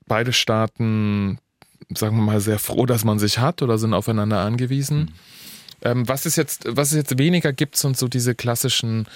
beide 0.07 0.33
Staaten, 0.33 1.39
sagen 1.93 2.17
wir 2.17 2.23
mal, 2.23 2.41
sehr 2.41 2.61
froh, 2.61 2.87
dass 2.87 3.05
man 3.05 3.19
sich 3.19 3.39
hat 3.39 3.63
oder 3.63 3.79
sind 3.79 3.95
aufeinander 3.95 4.41
angewiesen. 4.41 4.99
Mhm. 4.99 5.09
Ähm, 5.83 6.09
was 6.09 6.27
es 6.27 6.37
jetzt, 6.37 6.65
was 6.69 6.93
es 6.93 6.97
jetzt 6.97 7.19
weniger 7.19 7.53
gibt, 7.53 7.77
sind 7.77 7.97
so 7.97 8.09
diese 8.09 8.35
klassischen 8.35 9.07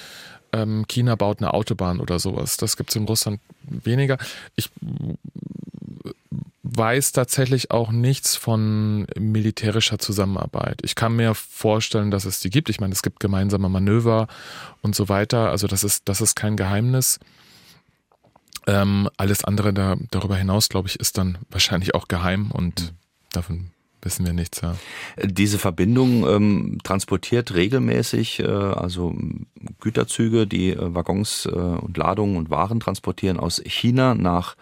ähm, 0.52 0.84
China 0.88 1.14
baut 1.14 1.40
eine 1.40 1.54
Autobahn 1.54 2.00
oder 2.00 2.18
sowas. 2.18 2.56
Das 2.56 2.76
gibt 2.76 2.90
es 2.90 2.96
in 2.96 3.04
Russland 3.04 3.40
weniger. 3.62 4.18
Ich 4.56 4.70
weiß 6.62 7.12
tatsächlich 7.12 7.70
auch 7.70 7.90
nichts 7.90 8.36
von 8.36 9.06
militärischer 9.18 9.98
Zusammenarbeit. 9.98 10.80
Ich 10.82 10.94
kann 10.94 11.16
mir 11.16 11.34
vorstellen, 11.34 12.10
dass 12.10 12.24
es 12.24 12.40
die 12.40 12.50
gibt. 12.50 12.68
Ich 12.68 12.80
meine, 12.80 12.92
es 12.92 13.02
gibt 13.02 13.20
gemeinsame 13.20 13.68
Manöver 13.68 14.28
und 14.82 14.94
so 14.94 15.08
weiter. 15.08 15.50
Also 15.50 15.66
das 15.66 15.84
ist, 15.84 16.08
das 16.08 16.20
ist 16.20 16.36
kein 16.36 16.56
Geheimnis. 16.56 17.18
Ähm, 18.66 19.08
alles 19.16 19.44
andere 19.44 19.72
da, 19.72 19.96
darüber 20.10 20.36
hinaus, 20.36 20.68
glaube 20.68 20.88
ich, 20.88 21.00
ist 21.00 21.18
dann 21.18 21.38
wahrscheinlich 21.50 21.94
auch 21.94 22.08
geheim 22.08 22.50
und 22.50 22.80
mhm. 22.82 22.88
davon 23.32 23.70
wissen 24.02 24.26
wir 24.26 24.32
nichts. 24.32 24.60
Ja. 24.60 24.76
Diese 25.22 25.58
Verbindung 25.58 26.26
ähm, 26.28 26.78
transportiert 26.82 27.54
regelmäßig, 27.54 28.40
äh, 28.40 28.46
also 28.46 29.14
Güterzüge, 29.80 30.46
die 30.46 30.70
äh, 30.70 30.94
Waggons 30.94 31.46
äh, 31.46 31.50
und 31.50 31.96
Ladungen 31.96 32.36
und 32.36 32.50
Waren 32.50 32.80
transportieren 32.80 33.38
aus 33.38 33.60
China 33.64 34.14
nach 34.14 34.56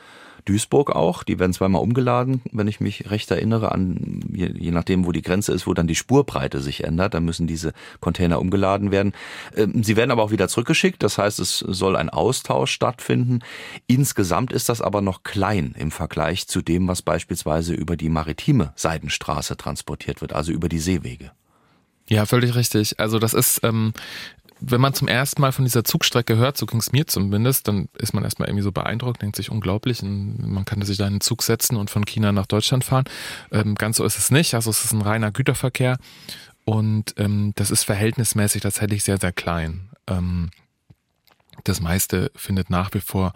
Duisburg 0.48 0.90
auch. 0.90 1.22
Die 1.22 1.38
werden 1.38 1.52
zweimal 1.52 1.82
umgeladen, 1.82 2.40
wenn 2.52 2.68
ich 2.68 2.80
mich 2.80 3.10
recht 3.10 3.30
erinnere, 3.30 3.72
an 3.72 4.20
je, 4.32 4.50
je 4.56 4.70
nachdem, 4.70 5.06
wo 5.06 5.12
die 5.12 5.22
Grenze 5.22 5.52
ist, 5.52 5.66
wo 5.66 5.74
dann 5.74 5.86
die 5.86 5.94
Spurbreite 5.94 6.60
sich 6.60 6.84
ändert. 6.84 7.14
Dann 7.14 7.24
müssen 7.24 7.46
diese 7.46 7.72
Container 8.00 8.40
umgeladen 8.40 8.90
werden. 8.90 9.12
Ähm, 9.56 9.82
sie 9.82 9.96
werden 9.96 10.10
aber 10.10 10.22
auch 10.22 10.30
wieder 10.30 10.48
zurückgeschickt. 10.48 11.02
Das 11.02 11.18
heißt, 11.18 11.38
es 11.38 11.58
soll 11.58 11.96
ein 11.96 12.08
Austausch 12.08 12.72
stattfinden. 12.72 13.40
Insgesamt 13.86 14.52
ist 14.52 14.68
das 14.68 14.80
aber 14.80 15.02
noch 15.02 15.22
klein 15.22 15.74
im 15.78 15.90
Vergleich 15.90 16.48
zu 16.48 16.62
dem, 16.62 16.88
was 16.88 17.02
beispielsweise 17.02 17.74
über 17.74 17.96
die 17.96 18.08
maritime 18.08 18.72
Seidenstraße 18.76 19.56
transportiert 19.56 20.20
wird, 20.20 20.32
also 20.32 20.52
über 20.52 20.68
die 20.68 20.78
Seewege. 20.78 21.32
Ja, 22.08 22.24
völlig 22.24 22.54
richtig. 22.54 22.98
Also 22.98 23.18
das 23.18 23.34
ist 23.34 23.60
ähm, 23.64 23.92
wenn 24.60 24.80
man 24.80 24.94
zum 24.94 25.08
ersten 25.08 25.40
Mal 25.40 25.52
von 25.52 25.64
dieser 25.64 25.84
Zugstrecke 25.84 26.36
hört, 26.36 26.56
so 26.56 26.66
ging 26.66 26.80
es 26.80 26.92
mir 26.92 27.06
zumindest, 27.06 27.68
dann 27.68 27.88
ist 27.98 28.12
man 28.12 28.24
erstmal 28.24 28.48
irgendwie 28.48 28.64
so 28.64 28.72
beeindruckt, 28.72 29.22
denkt 29.22 29.36
sich 29.36 29.50
unglaublich, 29.50 30.02
man 30.02 30.64
kann 30.64 30.82
sich 30.82 30.98
da 30.98 31.04
in 31.04 31.14
einen 31.14 31.20
Zug 31.20 31.42
setzen 31.42 31.76
und 31.76 31.90
von 31.90 32.04
China 32.04 32.32
nach 32.32 32.46
Deutschland 32.46 32.84
fahren. 32.84 33.04
Ähm, 33.52 33.74
ganz 33.74 33.98
so 33.98 34.04
ist 34.04 34.18
es 34.18 34.30
nicht, 34.30 34.54
also 34.54 34.70
es 34.70 34.84
ist 34.84 34.92
ein 34.92 35.02
reiner 35.02 35.30
Güterverkehr 35.30 35.98
und 36.64 37.14
ähm, 37.18 37.52
das 37.56 37.70
ist 37.70 37.84
verhältnismäßig 37.84 38.62
tatsächlich 38.62 39.04
sehr, 39.04 39.18
sehr 39.18 39.32
klein. 39.32 39.90
Ähm, 40.06 40.50
das 41.64 41.80
meiste 41.80 42.30
findet 42.34 42.70
nach 42.70 42.92
wie 42.94 43.00
vor 43.00 43.32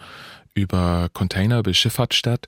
über 0.54 1.08
Container, 1.12 1.60
über 1.60 1.72
Schifffahrt 1.72 2.14
statt. 2.14 2.46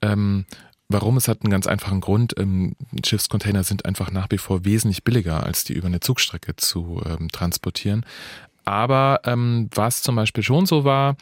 Ähm, 0.00 0.46
Warum? 0.92 1.16
Es 1.16 1.28
hat 1.28 1.42
einen 1.42 1.50
ganz 1.50 1.66
einfachen 1.66 2.00
Grund. 2.00 2.34
Ähm, 2.38 2.74
Schiffscontainer 3.04 3.64
sind 3.64 3.84
einfach 3.84 4.10
nach 4.10 4.26
wie 4.30 4.38
vor 4.38 4.64
wesentlich 4.64 5.04
billiger, 5.04 5.44
als 5.44 5.64
die 5.64 5.74
über 5.74 5.86
eine 5.86 6.00
Zugstrecke 6.00 6.56
zu 6.56 7.02
ähm, 7.04 7.28
transportieren. 7.30 8.04
Aber 8.64 9.20
ähm, 9.24 9.68
was 9.74 10.02
zum 10.02 10.16
Beispiel 10.16 10.44
schon 10.44 10.66
so 10.66 10.84
war, 10.84 11.16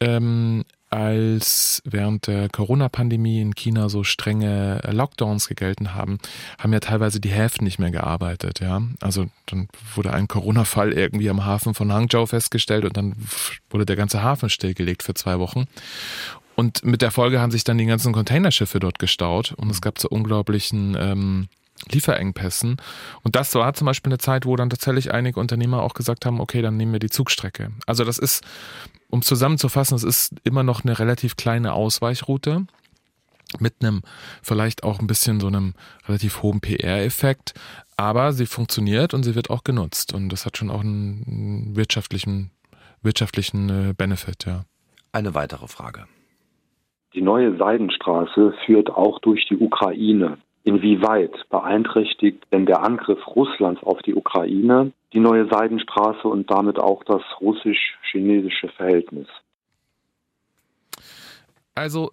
ähm, 0.00 0.64
als 0.90 1.82
während 1.84 2.26
der 2.26 2.48
Corona-Pandemie 2.48 3.40
in 3.40 3.54
China 3.54 3.88
so 3.88 4.02
strenge 4.02 4.80
Lockdowns 4.90 5.46
gegelten 5.46 5.94
haben, 5.94 6.18
haben 6.58 6.72
ja 6.72 6.80
teilweise 6.80 7.20
die 7.20 7.28
Häfen 7.28 7.62
nicht 7.62 7.78
mehr 7.78 7.92
gearbeitet, 7.92 8.58
ja. 8.58 8.82
Also 9.00 9.26
dann 9.46 9.68
wurde 9.94 10.12
ein 10.12 10.26
Corona-Fall 10.26 10.92
irgendwie 10.92 11.30
am 11.30 11.44
Hafen 11.44 11.74
von 11.74 11.92
Hangzhou 11.92 12.26
festgestellt 12.26 12.84
und 12.84 12.96
dann 12.96 13.14
wurde 13.70 13.86
der 13.86 13.94
ganze 13.94 14.24
Hafen 14.24 14.50
stillgelegt 14.50 15.04
für 15.04 15.14
zwei 15.14 15.38
Wochen. 15.38 15.68
Und 16.60 16.84
mit 16.84 17.00
der 17.00 17.10
Folge 17.10 17.40
haben 17.40 17.50
sich 17.50 17.64
dann 17.64 17.78
die 17.78 17.86
ganzen 17.86 18.12
Containerschiffe 18.12 18.80
dort 18.80 18.98
gestaut 18.98 19.52
und 19.52 19.70
es 19.70 19.80
gab 19.80 19.98
so 19.98 20.10
unglaublichen 20.10 20.94
ähm, 20.94 21.48
Lieferengpässen. 21.90 22.76
Und 23.22 23.34
das 23.34 23.54
war 23.54 23.72
zum 23.72 23.86
Beispiel 23.86 24.12
eine 24.12 24.18
Zeit, 24.18 24.44
wo 24.44 24.56
dann 24.56 24.68
tatsächlich 24.68 25.10
einige 25.10 25.40
Unternehmer 25.40 25.80
auch 25.80 25.94
gesagt 25.94 26.26
haben, 26.26 26.38
okay, 26.38 26.60
dann 26.60 26.76
nehmen 26.76 26.92
wir 26.92 26.98
die 26.98 27.08
Zugstrecke. 27.08 27.70
Also 27.86 28.04
das 28.04 28.18
ist, 28.18 28.44
um 29.08 29.22
zusammenzufassen, 29.22 29.96
es 29.96 30.02
ist 30.02 30.34
immer 30.44 30.62
noch 30.62 30.84
eine 30.84 30.98
relativ 30.98 31.36
kleine 31.36 31.72
Ausweichroute 31.72 32.66
mit 33.58 33.76
einem 33.80 34.02
vielleicht 34.42 34.82
auch 34.82 35.00
ein 35.00 35.06
bisschen 35.06 35.40
so 35.40 35.46
einem 35.46 35.72
relativ 36.08 36.42
hohen 36.42 36.60
PR-Effekt, 36.60 37.54
aber 37.96 38.34
sie 38.34 38.44
funktioniert 38.44 39.14
und 39.14 39.22
sie 39.22 39.34
wird 39.34 39.48
auch 39.48 39.64
genutzt 39.64 40.12
und 40.12 40.28
das 40.28 40.44
hat 40.44 40.58
schon 40.58 40.68
auch 40.68 40.80
einen 40.80 41.74
wirtschaftlichen 41.74 42.50
wirtschaftlichen 43.00 43.70
äh, 43.70 43.94
Benefit, 43.94 44.44
ja. 44.44 44.66
Eine 45.10 45.32
weitere 45.32 45.66
Frage. 45.66 46.04
Die 47.14 47.22
neue 47.22 47.56
Seidenstraße 47.56 48.54
führt 48.64 48.90
auch 48.90 49.18
durch 49.20 49.46
die 49.48 49.56
Ukraine. 49.56 50.38
Inwieweit 50.62 51.32
beeinträchtigt 51.48 52.44
denn 52.52 52.66
der 52.66 52.82
Angriff 52.82 53.26
Russlands 53.26 53.82
auf 53.82 54.00
die 54.02 54.14
Ukraine 54.14 54.92
die 55.12 55.20
neue 55.20 55.48
Seidenstraße 55.48 56.28
und 56.28 56.50
damit 56.50 56.78
auch 56.78 57.02
das 57.04 57.22
russisch-chinesische 57.40 58.68
Verhältnis? 58.68 59.26
Also 61.74 62.10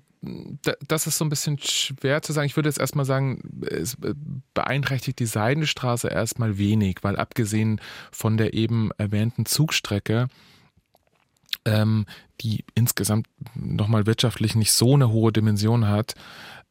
das 0.88 1.06
ist 1.06 1.18
so 1.18 1.26
ein 1.26 1.30
bisschen 1.30 1.60
schwer 1.60 2.22
zu 2.22 2.34
sagen. 2.34 2.48
Ich 2.48 2.56
würde 2.56 2.70
jetzt 2.70 2.80
erstmal 2.80 3.06
sagen, 3.06 3.62
es 3.70 3.98
beeinträchtigt 4.54 5.20
die 5.20 5.26
Seidenstraße 5.26 6.08
erstmal 6.08 6.58
wenig, 6.58 6.98
weil 7.04 7.18
abgesehen 7.18 7.80
von 8.12 8.38
der 8.38 8.54
eben 8.54 8.90
erwähnten 8.98 9.46
Zugstrecke 9.46 10.28
ähm, 11.68 12.06
die 12.42 12.64
insgesamt 12.74 13.28
nochmal 13.54 14.06
wirtschaftlich 14.06 14.56
nicht 14.56 14.72
so 14.72 14.96
eine 14.96 15.10
hohe 15.10 15.32
Dimension 15.32 15.88
hat, 15.88 16.16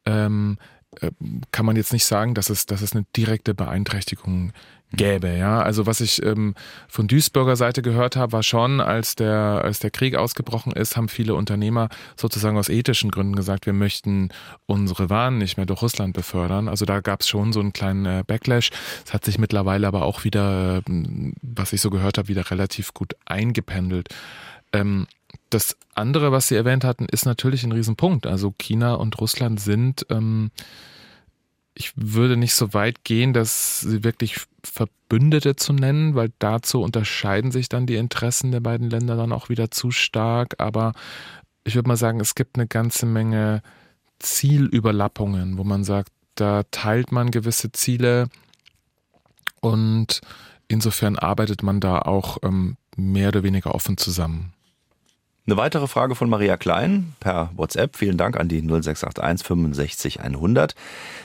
ähm, 0.05 0.57
äh, 1.01 1.11
kann 1.51 1.65
man 1.65 1.75
jetzt 1.75 1.93
nicht 1.93 2.05
sagen, 2.05 2.33
dass 2.33 2.49
es, 2.49 2.65
dass 2.65 2.81
es 2.81 2.93
eine 2.93 3.05
direkte 3.15 3.53
Beeinträchtigung 3.53 4.51
gäbe. 4.93 5.35
Ja, 5.35 5.61
also 5.61 5.85
was 5.85 5.99
ich 5.99 6.23
ähm, 6.23 6.55
von 6.87 7.09
Duisburger 7.09 7.57
Seite 7.57 7.81
gehört 7.81 8.15
habe, 8.15 8.31
war 8.31 8.43
schon, 8.43 8.79
als 8.79 9.15
der 9.15 9.61
als 9.63 9.79
der 9.79 9.91
Krieg 9.91 10.15
ausgebrochen 10.15 10.71
ist, 10.71 10.95
haben 10.95 11.09
viele 11.09 11.35
Unternehmer 11.35 11.89
sozusagen 12.15 12.57
aus 12.57 12.69
ethischen 12.69 13.11
Gründen 13.11 13.35
gesagt, 13.35 13.65
wir 13.65 13.73
möchten 13.73 14.29
unsere 14.65 15.09
Waren 15.09 15.39
nicht 15.39 15.57
mehr 15.57 15.65
durch 15.65 15.81
Russland 15.81 16.13
befördern. 16.13 16.69
Also 16.69 16.85
da 16.85 17.01
gab 17.01 17.21
es 17.21 17.27
schon 17.27 17.51
so 17.51 17.59
einen 17.59 17.73
kleinen 17.73 18.05
äh, 18.05 18.23
Backlash. 18.25 18.69
Es 19.05 19.13
hat 19.13 19.25
sich 19.25 19.37
mittlerweile 19.37 19.87
aber 19.87 20.05
auch 20.05 20.23
wieder, 20.23 20.77
äh, 20.77 20.81
was 21.41 21.73
ich 21.73 21.81
so 21.81 21.89
gehört 21.89 22.17
habe, 22.17 22.29
wieder 22.29 22.49
relativ 22.49 22.93
gut 22.93 23.13
eingependelt. 23.25 24.07
Ähm, 24.77 25.07
das 25.49 25.77
andere, 25.95 26.31
was 26.31 26.47
Sie 26.47 26.55
erwähnt 26.55 26.83
hatten, 26.83 27.05
ist 27.05 27.25
natürlich 27.25 27.63
ein 27.63 27.71
Riesenpunkt. 27.71 28.27
Also 28.27 28.53
China 28.57 28.95
und 28.95 29.19
Russland 29.19 29.59
sind, 29.59 30.05
ähm, 30.09 30.51
ich 31.73 31.93
würde 31.95 32.37
nicht 32.37 32.53
so 32.55 32.73
weit 32.73 33.03
gehen, 33.03 33.33
dass 33.33 33.81
sie 33.81 34.03
wirklich 34.03 34.47
Verbündete 34.63 35.55
zu 35.55 35.73
nennen, 35.73 36.15
weil 36.15 36.31
dazu 36.39 36.81
unterscheiden 36.81 37.51
sich 37.51 37.69
dann 37.69 37.85
die 37.85 37.95
Interessen 37.95 38.51
der 38.51 38.61
beiden 38.61 38.89
Länder 38.89 39.15
dann 39.15 39.31
auch 39.31 39.49
wieder 39.49 39.69
zu 39.69 39.91
stark. 39.91 40.55
Aber 40.57 40.93
ich 41.63 41.75
würde 41.75 41.87
mal 41.87 41.97
sagen, 41.97 42.19
es 42.19 42.33
gibt 42.33 42.57
eine 42.57 42.67
ganze 42.67 43.05
Menge 43.05 43.61
Zielüberlappungen, 44.19 45.57
wo 45.59 45.63
man 45.63 45.83
sagt, 45.83 46.11
da 46.33 46.63
teilt 46.71 47.11
man 47.11 47.29
gewisse 47.29 47.71
Ziele 47.71 48.27
und 49.61 50.21
insofern 50.67 51.15
arbeitet 51.15 51.61
man 51.61 51.79
da 51.79 51.99
auch 51.99 52.37
ähm, 52.43 52.77
mehr 52.95 53.29
oder 53.29 53.43
weniger 53.43 53.75
offen 53.75 53.97
zusammen. 53.97 54.53
Eine 55.47 55.55
weitere 55.55 55.87
Frage 55.87 56.13
von 56.13 56.29
Maria 56.29 56.57
Klein 56.57 57.13
per 57.21 57.51
WhatsApp. 57.55 57.95
Vielen 57.95 58.17
Dank 58.17 58.35
an 58.35 58.49
die 58.49 58.59
0681 58.59 59.47
65 59.47 60.19
100. 60.19 60.75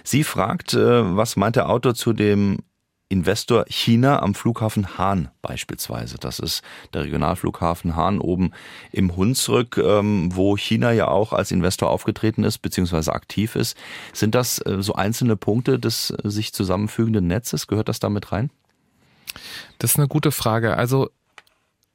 Sie 0.04 0.22
fragt, 0.22 0.74
äh, 0.74 1.16
was 1.16 1.34
meint 1.34 1.56
der 1.56 1.68
Autor 1.68 1.96
zu 1.96 2.12
dem 2.12 2.58
Investor 3.08 3.64
China 3.68 4.22
am 4.22 4.36
Flughafen 4.36 4.96
Hahn 4.96 5.28
beispielsweise. 5.42 6.18
Das 6.20 6.38
ist 6.38 6.62
der 6.94 7.02
Regionalflughafen 7.02 7.96
Hahn 7.96 8.20
oben 8.20 8.52
im 8.92 9.16
Hunsrück, 9.16 9.76
ähm, 9.76 10.28
wo 10.32 10.56
China 10.56 10.92
ja 10.92 11.08
auch 11.08 11.32
als 11.32 11.50
Investor 11.50 11.90
aufgetreten 11.90 12.44
ist 12.44 12.58
bzw. 12.58 13.10
aktiv 13.10 13.56
ist. 13.56 13.76
Sind 14.12 14.36
das 14.36 14.64
äh, 14.64 14.76
so 14.82 14.94
einzelne 14.94 15.34
Punkte 15.34 15.80
des 15.80 16.14
sich 16.22 16.52
zusammenfügenden 16.52 17.26
Netzes? 17.26 17.66
Gehört 17.66 17.88
das 17.88 17.98
damit 17.98 18.30
rein? 18.30 18.50
Das 19.78 19.90
ist 19.90 19.98
eine 19.98 20.06
gute 20.06 20.30
Frage. 20.30 20.76
Also 20.76 21.10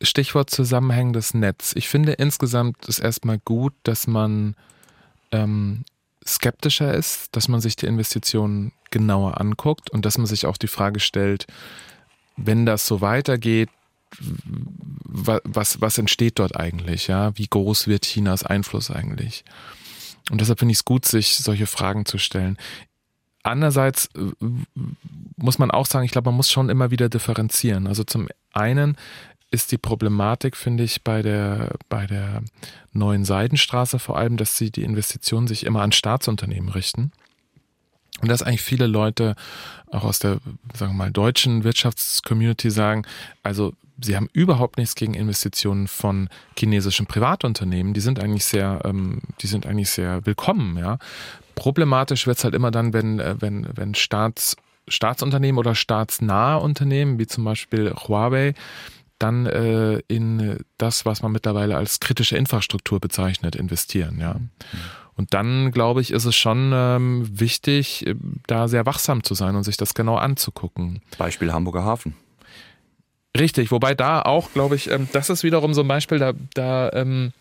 Stichwort 0.02 0.50
zusammenhängendes 0.50 1.34
Netz. 1.34 1.74
Ich 1.76 1.88
finde 1.88 2.14
insgesamt 2.14 2.86
ist 2.86 3.00
erstmal 3.00 3.40
gut, 3.40 3.74
dass 3.84 4.08
man 4.08 4.56
ähm, 5.32 5.86
skeptischer 6.26 6.94
ist, 6.94 7.36
dass 7.36 7.48
man 7.48 7.62
sich 7.62 7.76
die 7.76 7.88
Investitionen 7.88 8.72
genauer 8.92 9.40
anguckt 9.40 9.90
und 9.90 10.06
dass 10.06 10.18
man 10.18 10.28
sich 10.28 10.46
auch 10.46 10.58
die 10.58 10.68
Frage 10.68 11.00
stellt, 11.00 11.48
wenn 12.36 12.66
das 12.66 12.86
so 12.86 13.02
weitergeht, 13.02 13.70
was, 15.04 15.82
was 15.82 15.98
entsteht 15.98 16.40
dort 16.40 16.56
eigentlich? 16.56 17.08
Ja, 17.08 17.38
wie 17.38 17.48
groß 17.48 17.88
wird 17.88 18.06
Chinas 18.06 18.44
Einfluss 18.44 18.92
eigentlich? 18.92 19.44
Und 20.30 20.42
deshalb 20.42 20.60
finde 20.60 20.72
ich 20.74 20.80
es 20.80 20.86
gut, 20.86 21.06
sich 21.06 21.36
solche 21.36 21.68
Fragen 21.68 22.06
zu 22.06 22.18
stellen. 22.18 22.58
Andererseits 23.44 24.10
äh, 24.16 24.46
muss 25.38 25.60
man 25.60 25.72
auch 25.72 25.86
sagen, 25.86 26.06
ich 26.06 26.12
glaube, 26.12 26.30
man 26.30 26.36
muss 26.36 26.52
schon 26.52 26.70
immer 26.70 26.92
wieder 26.92 27.10
differenzieren. 27.10 27.88
Also 27.88 28.04
zum 28.04 28.28
einen 28.54 28.98
ist 29.50 29.72
die 29.72 29.78
Problematik, 29.78 30.58
finde 30.58 30.84
ich, 30.84 31.04
bei 31.04 31.22
der, 31.22 31.76
bei 31.90 32.06
der 32.06 32.44
neuen 32.92 33.24
Seidenstraße 33.24 34.00
vor 34.00 34.18
allem, 34.18 34.38
dass 34.38 34.58
sie 34.58 34.72
die 34.72 34.84
Investitionen 34.84 35.48
sich 35.48 35.66
immer 35.66 35.82
an 35.82 35.92
Staatsunternehmen 35.92 36.70
richten. 36.70 37.12
Und 38.22 38.30
dass 38.30 38.42
eigentlich 38.42 38.64
viele 38.64 38.88
Leute 38.88 39.36
auch 39.92 40.04
aus 40.04 40.20
der, 40.20 40.40
sagen 40.74 40.94
wir 40.94 41.06
mal, 41.06 41.12
deutschen 41.12 41.64
Wirtschaftscommunity 41.64 42.72
sagen, 42.72 43.06
also 43.44 43.74
sie 44.02 44.16
haben 44.16 44.28
überhaupt 44.34 44.78
nichts 44.78 44.96
gegen 44.96 45.14
Investitionen 45.14 45.88
von 45.88 46.30
chinesischen 46.58 47.06
Privatunternehmen. 47.06 47.94
Die 47.94 48.00
sind 48.00 48.20
eigentlich 48.20 48.46
sehr, 48.46 48.82
ähm, 48.86 49.22
die 49.42 49.48
sind 49.48 49.66
eigentlich 49.66 49.90
sehr 49.90 50.26
willkommen, 50.26 50.78
ja. 50.78 50.98
Problematisch 51.56 52.28
wird's 52.28 52.44
halt 52.44 52.54
immer 52.54 52.70
dann, 52.70 52.94
wenn, 52.94 53.20
äh, 53.20 53.36
wenn, 53.40 53.68
wenn 53.76 53.96
Staats, 53.96 54.56
Staatsunternehmen 54.88 55.58
oder 55.58 55.74
staatsnahe 55.76 56.60
Unternehmen, 56.60 57.20
wie 57.20 57.28
zum 57.28 57.44
Beispiel 57.44 57.94
Huawei, 57.94 58.54
dann 59.20 59.46
äh, 59.46 60.00
in 60.08 60.60
das, 60.78 61.06
was 61.06 61.22
man 61.22 61.32
mittlerweile 61.32 61.78
als 61.78 62.00
kritische 62.00 62.38
Infrastruktur 62.38 63.00
bezeichnet, 63.00 63.56
investieren. 63.56 64.20
Ja. 64.20 64.40
Und 65.16 65.34
dann, 65.34 65.72
glaube 65.72 66.02
ich, 66.02 66.12
ist 66.12 66.26
es 66.26 66.36
schon 66.36 66.72
ähm, 66.74 67.28
wichtig, 67.32 68.06
äh, 68.06 68.16
da 68.46 68.68
sehr 68.68 68.86
wachsam 68.86 69.24
zu 69.24 69.34
sein 69.34 69.56
und 69.56 69.64
sich 69.64 69.78
das 69.78 69.94
genau 69.94 70.16
anzugucken. 70.16 71.02
Beispiel 71.18 71.52
Hamburger 71.52 71.84
Hafen. 71.84 72.16
Richtig, 73.38 73.72
wobei 73.72 73.96
da 73.96 74.22
auch, 74.22 74.52
glaube 74.54 74.76
ich, 74.76 74.90
ähm, 74.92 75.08
das 75.12 75.30
ist 75.30 75.44
wiederum 75.44 75.74
so 75.74 75.82
ein 75.82 75.88
Beispiel, 75.88 76.20
da, 76.20 76.34
da 76.54 76.92
ähm, 76.94 77.34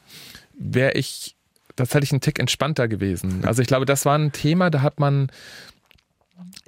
wäre 0.58 0.92
ich 0.92 1.36
tatsächlich 1.76 2.12
ein 2.12 2.20
Tick 2.20 2.38
entspannter 2.38 2.88
gewesen. 2.88 3.44
Also 3.44 3.60
ich 3.60 3.68
glaube, 3.68 3.84
das 3.84 4.06
war 4.06 4.16
ein 4.18 4.32
Thema, 4.32 4.70
da 4.70 4.80
hat 4.80 4.98
man 4.98 5.28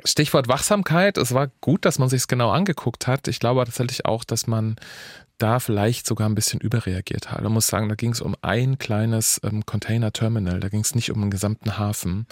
Stichwort 0.05 0.49
Wachsamkeit. 0.49 1.19
Es 1.19 1.35
war 1.35 1.49
gut, 1.61 1.85
dass 1.85 1.99
man 1.99 2.09
sich 2.09 2.23
es 2.23 2.29
genau 2.29 2.51
angeguckt 2.51 3.07
hat. 3.07 3.29
Ich 3.29 3.41
glaube 3.41 3.65
tatsächlich 3.65 4.05
auch, 4.05 4.25
dass 4.25 4.47
man 4.47 4.77
da 5.39 5.61
vielleicht 5.61 6.07
sogar 6.07 6.29
ein 6.29 6.35
bisschen 6.35 6.61
überreagiert 6.61 7.31
hat. 7.31 7.43
Man 7.43 7.53
muss 7.53 7.69
sagen, 7.69 7.89
da 7.89 7.95
ging 7.95 8.13
es 8.13 8.21
um 8.21 8.37
ein 8.43 8.79
kleines 8.79 9.41
ähm, 9.45 9.65
Container-Terminal. 9.65 10.61
Da 10.61 10.69
ging 10.69 10.81
es 10.81 10.95
nicht 10.95 11.11
um 11.13 11.21
den 11.21 11.31
gesamten 11.31 11.79
Hafen. 11.79 12.27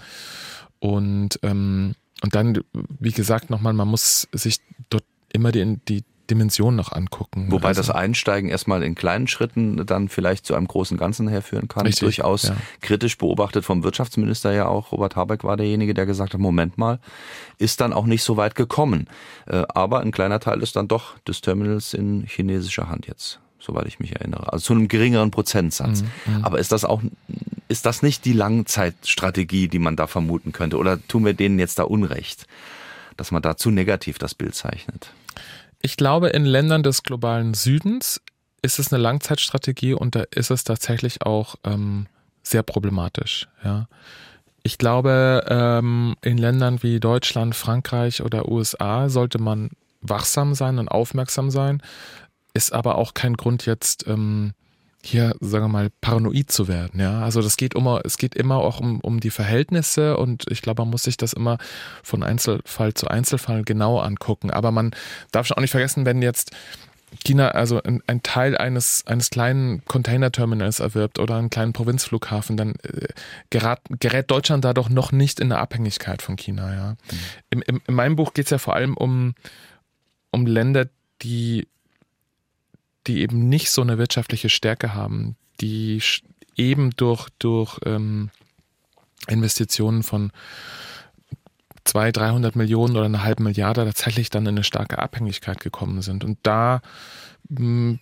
Und, 0.81 1.39
ähm, 1.43 1.95
und 2.23 2.35
dann, 2.35 2.61
wie 2.73 3.13
gesagt, 3.13 3.51
nochmal, 3.51 3.73
man 3.73 3.89
muss 3.89 4.29
sich 4.33 4.59
dort 4.91 5.05
immer 5.33 5.53
die, 5.53 5.79
die 5.89 6.05
Dimension 6.31 6.77
noch 6.77 6.93
angucken. 6.93 7.47
Wobei 7.51 7.69
also, 7.69 7.81
das 7.81 7.91
Einsteigen 7.91 8.49
erstmal 8.49 8.83
in 8.83 8.95
kleinen 8.95 9.27
Schritten 9.27 9.85
dann 9.87 10.09
vielleicht 10.09 10.47
zu 10.47 10.55
einem 10.55 10.67
großen 10.69 10.97
Ganzen 10.97 11.29
herführen 11.29 11.69
kann. 11.69 11.87
Richtig, 11.87 12.01
Durchaus 12.01 12.45
ja. 12.45 12.57
kritisch 12.81 13.19
beobachtet 13.19 13.65
vom 13.65 13.83
Wirtschaftsminister 13.83 14.53
ja 14.53 14.67
auch. 14.67 14.93
Robert 14.93 15.17
Habeck 15.17 15.45
war 15.45 15.57
derjenige, 15.57 15.95
der 15.95 16.07
gesagt 16.07 16.35
hat, 16.35 16.41
Moment 16.41 16.79
mal, 16.79 16.99
ist 17.59 17.81
dann 17.81 17.93
auch 17.93 18.07
nicht 18.07 18.23
so 18.23 18.37
weit 18.37 18.55
gekommen. 18.55 19.09
Äh, 19.47 19.65
aber 19.69 20.01
ein 20.01 20.13
kleiner 20.13 20.41
Teil 20.41 20.63
ist 20.63 20.77
dann 20.77 20.89
doch 20.89 21.19
des 21.21 21.41
Terminals 21.41 21.95
in 21.95 22.25
chinesischer 22.27 22.89
Hand 22.89 23.07
jetzt 23.07 23.41
soweit 23.59 23.87
ich 23.87 23.99
mich 23.99 24.15
erinnere. 24.15 24.53
Also 24.53 24.67
zu 24.67 24.73
einem 24.75 24.87
geringeren 24.87 25.31
Prozentsatz. 25.31 26.03
Mhm, 26.03 26.37
mhm, 26.37 26.45
Aber 26.45 26.59
ist 26.59 26.73
das 26.73 26.85
auch, 26.85 27.03
ist 27.69 27.85
das 27.85 28.03
nicht 28.03 28.25
die 28.25 28.33
Langzeitstrategie, 28.33 29.69
die 29.69 29.79
man 29.79 29.97
da 29.97 30.07
vermuten 30.07 30.53
könnte? 30.53 30.79
Oder 30.79 31.05
tun 31.09 31.25
wir 31.25 31.35
denen 31.35 31.59
jetzt 31.59 31.79
da 31.79 31.83
Unrecht, 31.83 32.47
dass 33.17 33.33
man 33.33 33.43
da 33.43 33.57
zu 33.57 33.71
negativ 33.71 34.19
das 34.19 34.35
Bild 34.35 34.55
zeichnet? 34.55 35.13
Ich 35.83 35.97
glaube, 35.97 36.29
in 36.29 36.45
Ländern 36.45 36.83
des 36.83 37.03
globalen 37.03 37.55
Südens 37.55 38.21
ist 38.63 38.79
es 38.79 38.93
eine 38.93 39.03
Langzeitstrategie 39.03 39.95
und 39.95 40.15
da 40.15 40.25
ist 40.31 40.51
es 40.51 40.65
tatsächlich 40.65 41.23
auch 41.23 41.57
ähm, 41.65 42.07
sehr 42.43 42.63
problematisch. 42.63 43.49
Ja. 43.65 43.89
Ich 44.63 44.79
glaube, 44.79 45.45
ähm, 45.49 46.17
in 46.23 46.39
Ländern 46.39 46.83
wie 46.83 46.99
Deutschland, 46.99 47.55
Frankreich 47.55 48.23
oder 48.23 48.49
USA 48.49 49.09
sollte 49.09 49.39
man 49.39 49.71
wachsam 50.01 50.55
sein 50.55 50.79
und 50.79 50.89
aufmerksam 50.89 51.51
sein, 51.51 51.83
ist 52.55 52.73
aber 52.73 52.97
auch 52.97 53.15
kein 53.15 53.35
Grund 53.35 53.67
jetzt 53.67 54.07
ähm, 54.09 54.55
hier, 55.07 55.35
sagen 55.41 55.65
wir 55.65 55.69
mal, 55.69 55.91
paranoid 56.01 56.51
zu 56.51 56.69
werden. 56.69 57.01
Ja, 57.01 57.21
also 57.23 57.43
das 57.43 57.57
geht 57.57 57.75
immer, 57.75 58.01
es 58.05 58.19
geht 58.19 58.35
immer 58.35 58.57
auch 58.57 58.81
um, 58.81 59.01
um 59.01 59.21
die 59.21 59.31
Verhältnisse 59.31 60.17
und 60.17 60.45
ich 60.51 60.63
glaube, 60.63 60.83
man 60.83 60.91
muss 60.91 61.05
sich 61.05 61.17
das 61.17 61.33
immer 61.33 61.59
von 62.03 62.23
Einzelfall 62.23 62.95
zu 62.95 63.09
Einzelfall 63.09 63.63
genau 63.65 63.99
angucken. 63.99 64.51
Aber 64.51 64.71
man 64.71 64.93
darf 65.33 65.47
schon 65.47 65.57
auch 65.57 65.61
nicht 65.63 65.71
vergessen, 65.71 66.07
wenn 66.07 66.23
jetzt 66.23 66.53
China 67.25 67.49
also 67.49 67.83
ein, 67.83 68.03
ein 68.07 68.23
Teil 68.23 68.57
eines, 68.57 69.07
eines 69.07 69.31
kleinen 69.31 69.85
Containerterminals 69.85 70.81
erwirbt 70.81 71.19
oder 71.19 71.37
einen 71.37 71.51
kleinen 71.51 71.73
Provinzflughafen, 71.73 72.57
dann 72.57 72.75
äh, 72.83 73.09
gerät, 73.51 73.79
gerät 74.01 74.31
Deutschland 74.31 74.65
da 74.65 74.75
doch 74.75 74.89
noch 74.89 75.13
nicht 75.13 75.41
in 75.41 75.49
der 75.49 75.59
Abhängigkeit 75.59 76.23
von 76.23 76.37
China. 76.37 76.75
Ja. 76.75 76.91
Mhm. 76.91 76.97
Im, 77.51 77.63
im, 77.63 77.81
in 77.87 77.95
meinem 77.95 78.17
Buch 78.17 78.35
geht 78.35 78.47
es 78.47 78.51
ja 78.51 78.59
vor 78.59 78.75
allem 78.75 78.97
um, 78.97 79.35
um 80.31 80.47
Länder, 80.47 80.89
die 81.23 81.69
die 83.07 83.21
eben 83.21 83.49
nicht 83.49 83.71
so 83.71 83.83
eine 83.83 83.99
wirtschaftliche 83.99 84.49
Stärke 84.49 84.95
haben, 84.95 85.37
die 85.61 86.03
eben 86.57 86.91
durch, 86.97 87.29
durch 87.39 87.79
ähm, 87.85 88.31
Investitionen 89.29 90.03
von 90.03 90.33
200, 91.85 92.17
300 92.17 92.57
Millionen 92.57 92.97
oder 92.97 93.07
eine 93.07 93.23
halbe 93.23 93.43
Milliarde 93.43 93.85
tatsächlich 93.85 94.31
dann 94.31 94.45
in 94.45 94.57
eine 94.57 94.65
starke 94.65 94.99
Abhängigkeit 94.99 95.61
gekommen 95.61 96.03
sind. 96.03 96.25
Und 96.25 96.39
da, 96.43 96.81
mh, 97.49 97.99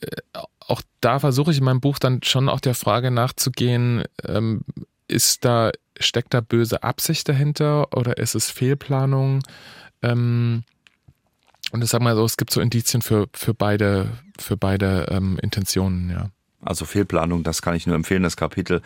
äh, 0.00 0.16
auch 0.60 0.82
da 1.00 1.18
versuche 1.18 1.50
ich 1.50 1.58
in 1.58 1.64
meinem 1.64 1.80
Buch 1.80 1.98
dann 1.98 2.22
schon 2.22 2.48
auch 2.48 2.60
der 2.60 2.74
Frage 2.74 3.10
nachzugehen, 3.10 4.04
ähm, 4.24 4.62
ist 5.08 5.44
da, 5.44 5.70
steckt 5.98 6.34
da 6.34 6.40
böse 6.40 6.82
Absicht 6.82 7.28
dahinter 7.28 7.96
oder 7.96 8.18
ist 8.18 8.34
es 8.34 8.50
Fehlplanung? 8.50 9.42
Ähm, 10.02 10.64
und 11.72 11.82
ich 11.82 11.90
sag 11.90 12.00
mal 12.00 12.14
so, 12.14 12.24
es 12.24 12.36
gibt 12.36 12.52
so 12.52 12.60
Indizien 12.60 13.02
für, 13.02 13.26
für 13.32 13.54
beide, 13.54 14.08
für 14.38 14.56
beide 14.56 15.06
ähm, 15.10 15.38
Intentionen, 15.42 16.10
ja. 16.10 16.30
Also 16.62 16.84
Fehlplanung, 16.84 17.44
das 17.44 17.62
kann 17.62 17.76
ich 17.76 17.86
nur 17.86 17.94
empfehlen, 17.94 18.24
das 18.24 18.36
Kapitel 18.36 18.82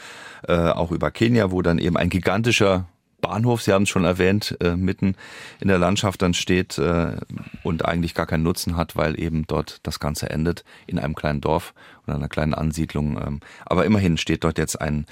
äh, 0.46 0.54
auch 0.54 0.90
über 0.90 1.10
Kenia, 1.10 1.50
wo 1.50 1.62
dann 1.62 1.78
eben 1.78 1.96
ein 1.96 2.10
gigantischer 2.10 2.86
Bahnhof, 3.20 3.62
Sie 3.62 3.72
haben 3.72 3.84
es 3.84 3.88
schon 3.88 4.04
erwähnt, 4.04 4.56
äh, 4.60 4.76
mitten 4.76 5.14
in 5.60 5.68
der 5.68 5.78
Landschaft 5.78 6.22
dann 6.22 6.34
steht 6.34 6.78
äh, 6.78 7.16
und 7.62 7.84
eigentlich 7.84 8.14
gar 8.14 8.26
keinen 8.26 8.42
Nutzen 8.42 8.76
hat, 8.76 8.96
weil 8.96 9.18
eben 9.18 9.46
dort 9.46 9.78
das 9.82 10.00
Ganze 10.00 10.30
endet 10.30 10.64
in 10.86 10.98
einem 10.98 11.14
kleinen 11.14 11.40
Dorf 11.40 11.74
oder 12.06 12.16
einer 12.16 12.28
kleinen 12.28 12.54
Ansiedlung. 12.54 13.18
Ähm, 13.18 13.40
aber 13.66 13.84
immerhin 13.84 14.16
steht 14.16 14.44
dort 14.44 14.58
jetzt 14.58 14.80
ein 14.80 15.06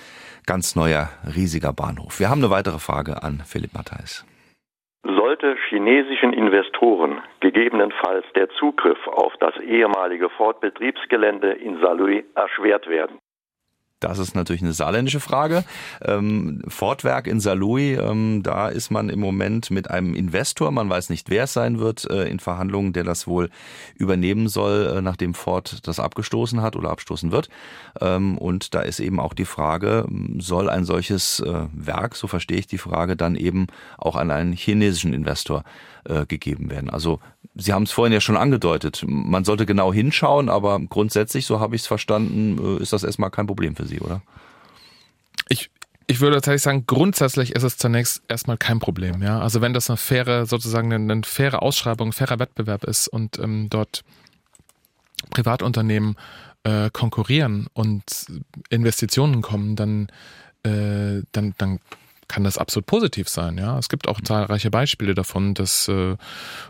ganz 0.46 0.74
neuer, 0.74 1.10
riesiger 1.34 1.72
Bahnhof. 1.72 2.18
Wir 2.18 2.28
haben 2.28 2.40
eine 2.40 2.50
weitere 2.50 2.78
Frage 2.78 3.22
an 3.22 3.42
Philipp 3.46 3.74
Matthijs 3.74 4.24
sollte 5.02 5.56
chinesischen 5.68 6.32
Investoren 6.32 7.22
gegebenenfalls 7.40 8.24
der 8.34 8.48
Zugriff 8.50 9.06
auf 9.06 9.32
das 9.40 9.56
ehemalige 9.58 10.28
Ford-Betriebsgelände 10.30 11.52
in 11.52 11.80
Saarlouis 11.80 12.24
erschwert 12.34 12.88
werden. 12.88 13.18
Das 14.00 14.18
ist 14.18 14.36
natürlich 14.36 14.62
eine 14.62 14.72
saarländische 14.72 15.18
Frage. 15.18 15.64
Ähm, 16.02 16.62
Fortwerk 16.68 17.26
in 17.26 17.40
Saarlouis, 17.40 17.98
ähm, 17.98 18.42
da 18.44 18.68
ist 18.68 18.90
man 18.90 19.08
im 19.08 19.18
Moment 19.18 19.70
mit 19.70 19.90
einem 19.90 20.14
Investor, 20.14 20.70
man 20.70 20.88
weiß 20.88 21.10
nicht, 21.10 21.30
wer 21.30 21.44
es 21.44 21.52
sein 21.52 21.80
wird, 21.80 22.08
äh, 22.08 22.28
in 22.28 22.38
Verhandlungen, 22.38 22.92
der 22.92 23.02
das 23.02 23.26
wohl 23.26 23.50
übernehmen 23.96 24.48
soll, 24.48 24.98
äh, 24.98 25.02
nachdem 25.02 25.34
Ford 25.34 25.86
das 25.86 25.98
abgestoßen 25.98 26.62
hat 26.62 26.76
oder 26.76 26.90
abstoßen 26.90 27.32
wird. 27.32 27.48
Ähm, 28.00 28.38
und 28.38 28.74
da 28.74 28.82
ist 28.82 29.00
eben 29.00 29.18
auch 29.18 29.34
die 29.34 29.44
Frage, 29.44 30.06
soll 30.38 30.70
ein 30.70 30.84
solches 30.84 31.40
äh, 31.40 31.66
Werk, 31.72 32.14
so 32.14 32.28
verstehe 32.28 32.58
ich 32.58 32.68
die 32.68 32.78
Frage, 32.78 33.16
dann 33.16 33.34
eben 33.34 33.66
auch 33.96 34.14
an 34.14 34.30
einen 34.30 34.52
chinesischen 34.52 35.12
Investor 35.12 35.64
äh, 36.08 36.26
gegeben 36.26 36.70
werden? 36.70 36.90
Also 36.90 37.20
Sie 37.54 37.72
haben 37.72 37.84
es 37.84 37.92
vorhin 37.92 38.12
ja 38.12 38.20
schon 38.20 38.36
angedeutet, 38.36 39.04
man 39.06 39.44
sollte 39.44 39.66
genau 39.66 39.92
hinschauen, 39.92 40.48
aber 40.48 40.80
grundsätzlich, 40.80 41.46
so 41.46 41.60
habe 41.60 41.76
ich 41.76 41.82
es 41.82 41.86
verstanden, 41.86 42.78
äh, 42.78 42.82
ist 42.82 42.92
das 42.92 43.04
erstmal 43.04 43.30
kein 43.30 43.46
Problem 43.46 43.76
für 43.76 43.86
Sie, 43.86 44.00
oder? 44.00 44.22
Ich, 45.48 45.70
Ich 46.06 46.20
würde 46.20 46.36
tatsächlich 46.36 46.62
sagen, 46.62 46.84
grundsätzlich 46.86 47.54
ist 47.54 47.64
es 47.64 47.76
zunächst 47.76 48.22
erstmal 48.28 48.56
kein 48.56 48.78
Problem. 48.78 49.22
Ja? 49.22 49.40
Also 49.40 49.60
wenn 49.60 49.74
das 49.74 49.90
eine 49.90 49.98
faire, 49.98 50.46
sozusagen 50.46 50.92
eine, 50.92 51.12
eine 51.12 51.22
faire 51.22 51.60
Ausschreibung, 51.62 52.08
ein 52.08 52.12
fairer 52.12 52.38
Wettbewerb 52.38 52.84
ist 52.84 53.08
und 53.08 53.38
ähm, 53.38 53.68
dort 53.68 54.04
Privatunternehmen 55.30 56.16
äh, 56.62 56.90
konkurrieren 56.90 57.66
und 57.74 58.04
Investitionen 58.70 59.42
kommen, 59.42 59.76
dann, 59.76 60.08
äh, 60.62 61.22
dann, 61.32 61.54
dann 61.58 61.80
kann 62.28 62.44
das 62.44 62.58
absolut 62.58 62.86
positiv 62.86 63.28
sein. 63.28 63.58
Ja, 63.58 63.78
es 63.78 63.88
gibt 63.88 64.06
auch 64.06 64.20
zahlreiche 64.20 64.70
Beispiele 64.70 65.14
davon, 65.14 65.54
dass 65.54 65.88
äh, 65.88 66.16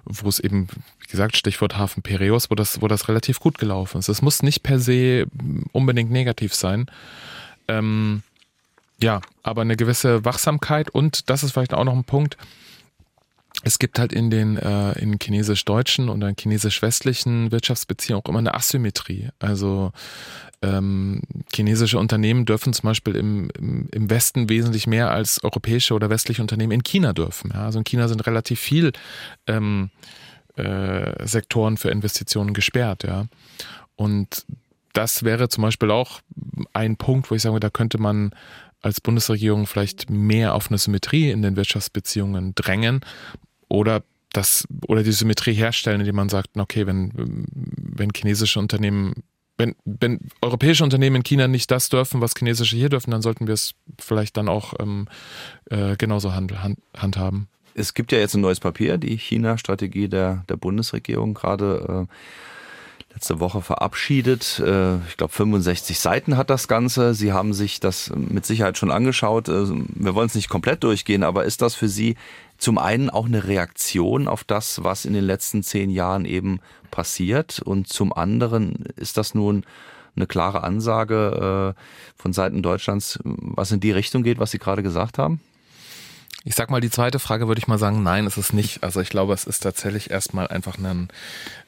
wo 0.05 0.29
es 0.29 0.39
eben, 0.39 0.69
wie 1.01 1.09
gesagt, 1.09 1.37
Stichwort 1.37 1.77
Hafen 1.77 2.03
Piraeus, 2.03 2.51
wo 2.51 2.55
das, 2.55 2.81
wo 2.81 2.89
das 2.89 3.09
relativ 3.09 3.41
gut 3.41 3.59
gelaufen 3.59 3.99
ist. 3.99 4.09
Es 4.09 4.23
muss 4.23 4.43
nicht 4.43 4.63
per 4.63 4.79
se 4.79 5.27
unbedingt 5.73 6.11
negativ 6.11 6.55
sein. 6.55 6.87
Ähm, 7.67 8.23
ja, 9.01 9.21
aber 9.43 9.63
eine 9.63 9.77
gewisse 9.77 10.25
Wachsamkeit 10.25 10.91
und 10.91 11.29
das 11.29 11.43
ist 11.43 11.53
vielleicht 11.53 11.75
auch 11.75 11.85
noch 11.85 11.95
ein 11.95 12.05
Punkt. 12.05 12.37
Es 13.69 13.79
gibt 13.79 13.99
halt 13.99 14.15
in 14.15 14.31
den 14.31 14.57
äh, 14.57 14.99
in 14.99 15.19
chinesisch-deutschen 15.23 16.09
und 16.09 16.23
in 16.23 16.37
chinesisch-westlichen 16.41 17.53
Wirtschaftsbeziehungen 17.53 18.25
auch 18.25 18.29
immer 18.31 18.39
eine 18.39 18.55
Asymmetrie. 18.55 19.29
Also 19.41 19.93
ähm, 20.63 21.21
chinesische 21.55 21.99
Unternehmen 21.99 22.47
dürfen 22.47 22.73
zum 22.73 22.89
Beispiel 22.89 23.15
im, 23.15 23.51
im, 23.59 23.89
im 23.93 24.09
Westen 24.09 24.49
wesentlich 24.49 24.87
mehr 24.87 25.11
als 25.11 25.45
europäische 25.45 25.93
oder 25.93 26.09
westliche 26.09 26.41
Unternehmen 26.41 26.73
in 26.73 26.83
China 26.83 27.13
dürfen. 27.13 27.51
Ja? 27.53 27.67
Also 27.67 27.79
in 27.79 27.85
China 27.85 28.09
sind 28.09 28.27
relativ 28.27 28.59
viel 28.59 28.93
ähm, 29.47 29.91
äh, 30.57 31.27
Sektoren 31.27 31.77
für 31.77 31.91
Investitionen 31.91 32.55
gesperrt. 32.55 33.05
Ja? 33.05 33.27
Und 33.97 34.47
das 34.95 35.25
wäre 35.25 35.51
zum 35.51 35.61
Beispiel 35.61 35.91
auch 35.91 36.23
ein 36.73 36.97
Punkt, 36.97 37.31
wo 37.31 37.35
ich 37.35 37.43
sage, 37.43 37.61
da 37.61 37.69
könnte 37.69 37.99
man 37.99 38.31
als 38.81 39.03
Bundesregierung 39.03 39.67
vielleicht 39.67 40.09
mehr 40.09 40.55
auf 40.55 40.71
eine 40.71 40.79
Symmetrie 40.79 41.31
in 41.31 41.43
den 41.43 41.57
Wirtschaftsbeziehungen 41.57 42.55
drängen 42.55 43.03
oder 43.69 44.03
das 44.33 44.67
oder 44.87 45.03
die 45.03 45.13
Symmetrie 45.13 45.55
herstellen, 45.55 46.01
indem 46.01 46.17
man 46.17 46.29
sagt, 46.29 46.51
okay, 46.57 46.87
wenn, 46.87 47.13
wenn 47.15 48.11
chinesische 48.15 48.59
Unternehmen, 48.59 49.23
wenn, 49.57 49.75
wenn 49.85 50.21
europäische 50.43 50.85
Unternehmen 50.85 51.17
in 51.17 51.23
China 51.23 51.49
nicht 51.49 51.71
das 51.71 51.89
dürfen, 51.89 52.21
was 52.21 52.35
chinesische 52.37 52.77
hier 52.77 52.89
dürfen, 52.89 53.11
dann 53.11 53.23
sollten 53.23 53.47
wir 53.47 53.55
es 53.55 53.75
vielleicht 53.99 54.37
dann 54.37 54.49
auch 54.49 54.75
ähm, 54.79 55.09
äh, 55.71 55.97
genauso 55.97 56.35
hand, 56.35 56.63
hand, 56.63 56.79
handhaben. 56.97 57.49
Es 57.75 57.95
gibt 57.95 58.13
ja 58.13 58.19
jetzt 58.19 58.35
ein 58.35 58.41
neues 58.41 58.61
Papier, 58.61 58.99
die 58.99 59.17
China-Strategie 59.17 60.09
der, 60.09 60.45
der 60.49 60.57
Bundesregierung 60.57 61.35
gerade. 61.35 62.07
Äh 62.09 62.15
letzte 63.19 63.41
Woche 63.41 63.63
verabschiedet. 63.63 64.63
Äh, 64.65 64.97
ich 65.09 65.17
glaube, 65.17 65.33
65 65.33 65.99
Seiten 65.99 66.37
hat 66.37 66.51
das 66.51 66.69
Ganze. 66.69 67.15
Sie 67.15 67.33
haben 67.33 67.53
sich 67.53 67.81
das 67.81 68.13
mit 68.15 68.47
Sicherheit 68.47 68.79
schon 68.79 68.93
angeschaut. 68.93 69.49
Äh, 69.49 69.67
wir 69.69 70.15
wollen 70.15 70.29
es 70.29 70.37
nicht 70.37 70.49
komplett 70.49 70.85
durchgehen, 70.85 71.25
aber 71.25 71.45
ist 71.45 71.61
das 71.61 71.75
für 71.75 71.89
Sie 71.89 72.17
zum 72.59 72.79
einen 72.79 73.09
auch 73.09 73.27
eine 73.27 73.47
Reaktion 73.47 74.29
auf 74.29 74.45
das, 74.45 74.83
was 74.85 75.05
in 75.05 75.13
den 75.15 75.25
letzten 75.25 75.63
zehn 75.63 75.91
Jahren 75.91 76.25
eben 76.25 76.61
passiert? 76.91 77.61
Und 77.61 77.89
zum 77.89 78.13
anderen 78.13 78.85
ist 78.97 79.17
das 79.17 79.35
nun 79.35 79.65
eine 80.17 80.27
klare 80.27 80.65
Ansage 80.65 81.75
äh, 81.77 82.21
von 82.21 82.33
Seiten 82.33 82.63
Deutschlands, 82.63 83.19
was 83.23 83.73
in 83.73 83.81
die 83.81 83.93
Richtung 83.93 84.23
geht, 84.23 84.39
was 84.39 84.51
Sie 84.51 84.59
gerade 84.59 84.83
gesagt 84.83 85.19
haben? 85.19 85.41
Ich 86.45 86.55
sag 86.55 86.71
mal, 86.71 86.81
die 86.81 86.91
zweite 86.91 87.19
Frage 87.19 87.49
würde 87.49 87.59
ich 87.59 87.69
mal 87.69 87.79
sagen, 87.79 88.03
nein, 88.03 88.27
ist 88.27 88.37
es 88.37 88.53
nicht. 88.53 88.83
Also 88.83 89.01
ich 89.01 89.11
glaube, 89.11 89.35
es 89.35 89.45
ist 89.45 89.61
tatsächlich 89.61 90.11
erstmal 90.11 90.49
einfach 90.49 90.79
eine, 90.79 91.09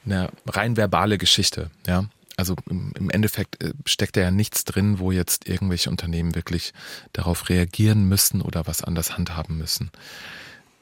eine 0.05 0.29
rein 0.47 0.77
verbale 0.77 1.17
Geschichte, 1.17 1.71
ja. 1.87 2.05
Also 2.37 2.55
im, 2.69 2.93
im 2.97 3.09
Endeffekt 3.09 3.61
äh, 3.61 3.73
steckt 3.85 4.17
da 4.17 4.21
ja 4.21 4.31
nichts 4.31 4.63
drin, 4.63 4.99
wo 4.99 5.11
jetzt 5.11 5.47
irgendwelche 5.47 5.89
Unternehmen 5.89 6.33
wirklich 6.33 6.73
darauf 7.13 7.49
reagieren 7.49 8.07
müssen 8.07 8.41
oder 8.41 8.65
was 8.65 8.83
anders 8.83 9.17
handhaben 9.17 9.57
müssen. 9.57 9.91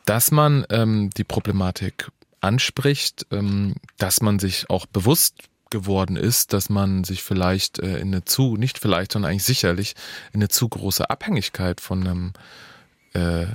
Dass 0.06 0.32
man 0.32 0.66
ähm, 0.70 1.10
die 1.12 1.24
Problematik 1.24 2.12
anspricht, 2.42 3.28
ähm, 3.32 3.76
dass 3.98 4.22
man 4.22 4.40
sich 4.40 4.70
auch 4.70 4.86
bewusst 4.86 5.36
geworden 5.70 6.16
ist, 6.16 6.54
dass 6.54 6.70
man 6.70 7.04
sich 7.04 7.22
vielleicht 7.22 7.80
äh, 7.80 8.00
in 8.00 8.08
eine 8.08 8.26
zu, 8.26 8.58
nicht 8.58 8.80
vielleicht, 8.80 9.12
sondern 9.12 9.32
eigentlich 9.32 9.44
sicherlich 9.44 9.96
in 10.34 10.40
eine 10.40 10.48
zu 10.48 10.68
große 10.68 11.10
Abhängigkeit 11.10 11.80
von 11.80 12.08
einem 12.08 12.34
äh, 13.14 13.46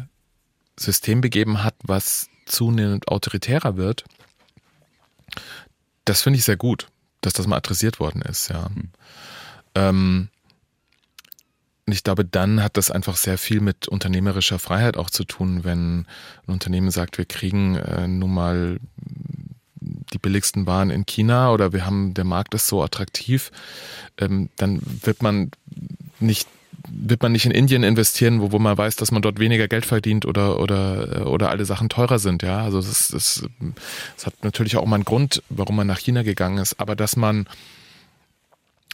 System 0.79 1.21
begeben 1.21 1.65
hat, 1.65 1.75
was 1.83 2.29
zunehmend 2.47 3.09
autoritärer 3.09 3.77
wird, 3.77 4.05
das 6.05 6.23
finde 6.23 6.39
ich 6.39 6.45
sehr 6.45 6.57
gut, 6.57 6.89
dass 7.21 7.33
das 7.33 7.47
mal 7.47 7.57
adressiert 7.57 8.01
worden 8.01 8.23
ist, 8.23 8.49
ja. 8.49 8.69
Mhm. 8.69 8.91
Ähm, 9.75 10.29
ich 11.87 12.03
glaube, 12.03 12.25
dann 12.25 12.63
hat 12.63 12.77
das 12.77 12.91
einfach 12.91 13.17
sehr 13.17 13.37
viel 13.37 13.61
mit 13.61 13.89
unternehmerischer 13.89 14.59
Freiheit 14.59 14.97
auch 14.97 15.11
zu 15.11 15.25
tun, 15.25 15.65
wenn 15.65 16.07
ein 16.47 16.53
Unternehmen 16.53 16.91
sagt, 16.91 17.19
wir 17.19 17.27
kriegen 17.27 17.77
äh, 17.77 18.09
nun 18.09 18.33
mal 18.33 18.81
die 19.81 20.19
billigsten 20.19 20.67
Waren 20.67 20.91
in 20.91 21.05
China 21.05 21.53
oder 21.53 21.73
wir 21.73 21.85
haben, 21.85 22.15
der 22.15 22.25
Markt 22.25 22.55
ist 22.55 22.69
so 22.69 22.83
attraktiv, 22.83 23.51
ähm, 24.19 24.49
dann 24.57 24.81
wird 25.03 25.23
man 25.23 25.51
nicht 26.21 26.49
wird 26.87 27.23
man 27.23 27.33
nicht 27.33 27.47
in 27.47 27.51
Indien 27.51 27.83
investieren, 27.83 28.43
wo, 28.43 28.53
wo 28.53 28.59
man 28.59 28.77
weiß, 28.77 28.97
dass 28.97 29.11
man 29.11 29.23
dort 29.23 29.39
weniger 29.39 29.69
Geld 29.69 29.87
verdient 29.87 30.27
oder, 30.27 30.61
oder, 30.61 31.27
oder 31.27 31.49
alle 31.49 31.65
Sachen 31.65 31.89
teurer 31.89 32.19
sind, 32.19 32.43
ja. 32.43 32.63
Also 32.63 32.79
das, 32.79 33.09
das, 33.09 33.49
das 34.17 34.27
hat 34.27 34.35
natürlich 34.43 34.77
auch 34.77 34.85
mal 34.85 34.97
einen 34.97 35.07
Grund, 35.07 35.43
warum 35.49 35.77
man 35.77 35.87
nach 35.87 35.99
China 35.99 36.23
gegangen 36.23 36.59
ist, 36.59 36.79
aber 36.79 36.95
dass 36.95 37.17
man 37.17 37.47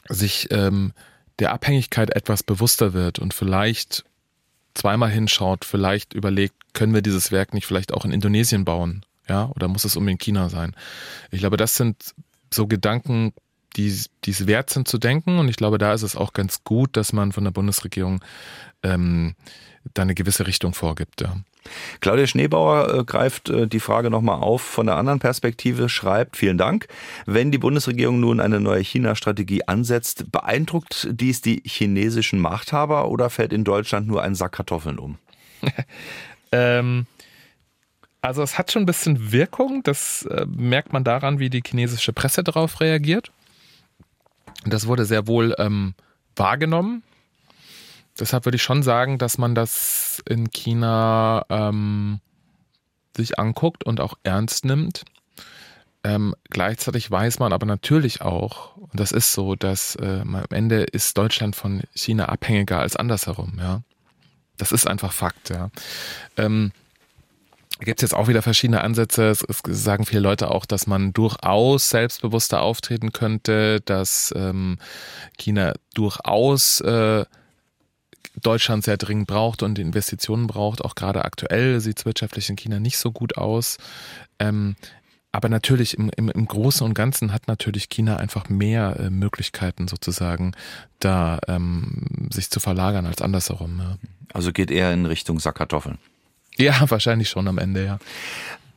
sich 0.08 0.48
ähm, 0.52 0.92
der 1.40 1.52
Abhängigkeit 1.52 2.10
etwas 2.14 2.42
bewusster 2.42 2.92
wird 2.92 3.18
und 3.18 3.34
vielleicht 3.34 4.04
zweimal 4.74 5.10
hinschaut, 5.10 5.64
vielleicht 5.64 6.14
überlegt, 6.14 6.54
können 6.74 6.94
wir 6.94 7.02
dieses 7.02 7.32
Werk 7.32 7.54
nicht 7.54 7.66
vielleicht 7.66 7.92
auch 7.92 8.04
in 8.04 8.12
Indonesien 8.12 8.64
bauen, 8.64 9.04
ja, 9.28 9.50
oder 9.54 9.68
muss 9.68 9.84
es 9.84 9.96
unbedingt 9.96 10.22
China 10.22 10.48
sein? 10.48 10.74
Ich 11.30 11.40
glaube, 11.40 11.56
das 11.56 11.76
sind 11.76 12.14
so 12.52 12.66
Gedanken, 12.66 13.32
die, 13.76 13.96
die 14.24 14.30
es 14.30 14.46
wert 14.46 14.70
sind 14.70 14.88
zu 14.88 14.98
denken. 14.98 15.38
Und 15.38 15.48
ich 15.48 15.56
glaube, 15.56 15.78
da 15.78 15.92
ist 15.92 16.02
es 16.02 16.16
auch 16.16 16.32
ganz 16.32 16.64
gut, 16.64 16.96
dass 16.96 17.12
man 17.12 17.32
von 17.32 17.44
der 17.44 17.52
Bundesregierung 17.52 18.22
ähm, 18.82 19.34
da 19.94 20.02
eine 20.02 20.14
gewisse 20.14 20.46
Richtung 20.46 20.74
vorgibt. 20.74 21.20
Ja. 21.20 21.36
Claudia 22.00 22.26
Schneebauer 22.26 22.94
äh, 22.94 23.04
greift 23.04 23.50
äh, 23.50 23.66
die 23.66 23.80
Frage 23.80 24.10
nochmal 24.10 24.40
auf 24.40 24.62
von 24.62 24.86
der 24.86 24.96
anderen 24.96 25.18
Perspektive, 25.18 25.88
schreibt, 25.88 26.36
vielen 26.36 26.58
Dank. 26.58 26.88
Wenn 27.26 27.50
die 27.50 27.58
Bundesregierung 27.58 28.20
nun 28.20 28.40
eine 28.40 28.60
neue 28.60 28.82
China-Strategie 28.82 29.66
ansetzt, 29.66 30.30
beeindruckt 30.32 31.08
dies 31.10 31.40
die 31.42 31.62
chinesischen 31.64 32.40
Machthaber 32.40 33.08
oder 33.08 33.30
fällt 33.30 33.52
in 33.52 33.64
Deutschland 33.64 34.06
nur 34.06 34.22
ein 34.22 34.34
Sack 34.34 34.52
Kartoffeln 34.52 34.98
um? 34.98 35.18
ähm, 36.52 37.06
also 38.22 38.42
es 38.42 38.58
hat 38.58 38.72
schon 38.72 38.82
ein 38.82 38.86
bisschen 38.86 39.32
Wirkung, 39.32 39.82
das 39.82 40.26
äh, 40.26 40.46
merkt 40.46 40.92
man 40.92 41.04
daran, 41.04 41.38
wie 41.38 41.50
die 41.50 41.62
chinesische 41.66 42.12
Presse 42.12 42.42
darauf 42.42 42.80
reagiert. 42.80 43.30
Das 44.66 44.86
wurde 44.86 45.04
sehr 45.04 45.26
wohl 45.26 45.54
ähm, 45.58 45.94
wahrgenommen. 46.36 47.02
Deshalb 48.20 48.44
würde 48.44 48.56
ich 48.56 48.62
schon 48.62 48.82
sagen, 48.82 49.18
dass 49.18 49.38
man 49.38 49.54
das 49.54 50.22
in 50.28 50.50
China 50.50 51.44
ähm, 51.48 52.20
sich 53.16 53.38
anguckt 53.38 53.84
und 53.84 54.00
auch 54.00 54.14
ernst 54.22 54.64
nimmt. 54.64 55.04
Ähm, 56.02 56.34
gleichzeitig 56.48 57.10
weiß 57.10 57.38
man 57.40 57.52
aber 57.52 57.66
natürlich 57.66 58.22
auch, 58.22 58.76
und 58.76 58.98
das 58.98 59.12
ist 59.12 59.32
so, 59.32 59.54
dass 59.54 59.96
äh, 59.96 60.20
am 60.20 60.42
Ende 60.50 60.82
ist 60.82 61.18
Deutschland 61.18 61.56
von 61.56 61.82
China 61.94 62.26
abhängiger 62.26 62.78
als 62.78 62.96
andersherum, 62.96 63.58
ja. 63.58 63.82
Das 64.56 64.72
ist 64.72 64.86
einfach 64.86 65.12
Fakt, 65.12 65.50
ja. 65.50 65.70
Ähm, 66.36 66.72
gibt 67.80 68.00
es 68.00 68.10
jetzt 68.10 68.14
auch 68.14 68.28
wieder 68.28 68.42
verschiedene 68.42 68.82
Ansätze. 68.82 69.28
Es, 69.28 69.42
es, 69.42 69.62
sagen 69.64 70.04
viele 70.04 70.20
Leute 70.20 70.50
auch, 70.50 70.66
dass 70.66 70.86
man 70.86 71.12
durchaus 71.12 71.88
selbstbewusster 71.88 72.60
auftreten 72.60 73.12
könnte, 73.12 73.80
dass 73.80 74.32
ähm, 74.36 74.78
China 75.38 75.74
durchaus 75.94 76.80
äh, 76.80 77.24
Deutschland 78.42 78.84
sehr 78.84 78.96
dringend 78.96 79.26
braucht 79.26 79.62
und 79.62 79.78
Investitionen 79.78 80.46
braucht. 80.46 80.82
Auch 80.84 80.94
gerade 80.94 81.24
aktuell 81.24 81.80
sieht 81.80 81.98
es 81.98 82.04
wirtschaftlich 82.04 82.48
in 82.48 82.56
China 82.56 82.80
nicht 82.80 82.98
so 82.98 83.12
gut 83.12 83.36
aus. 83.36 83.78
Ähm, 84.38 84.76
aber 85.32 85.48
natürlich 85.48 85.96
im, 85.96 86.10
im, 86.16 86.28
im 86.28 86.46
Großen 86.46 86.84
und 86.84 86.94
Ganzen 86.94 87.32
hat 87.32 87.46
natürlich 87.46 87.88
China 87.88 88.16
einfach 88.16 88.48
mehr 88.48 88.96
äh, 88.98 89.10
Möglichkeiten 89.10 89.86
sozusagen, 89.86 90.52
da 90.98 91.38
ähm, 91.46 92.28
sich 92.32 92.50
zu 92.50 92.58
verlagern 92.58 93.06
als 93.06 93.22
andersherum. 93.22 93.78
Ja. 93.78 93.96
Also 94.32 94.52
geht 94.52 94.70
eher 94.70 94.92
in 94.92 95.06
Richtung 95.06 95.38
Sackkartoffeln. 95.38 95.98
Ja, 96.56 96.84
wahrscheinlich 96.90 97.28
schon 97.28 97.46
am 97.46 97.58
Ende, 97.58 97.84
ja. 97.84 97.98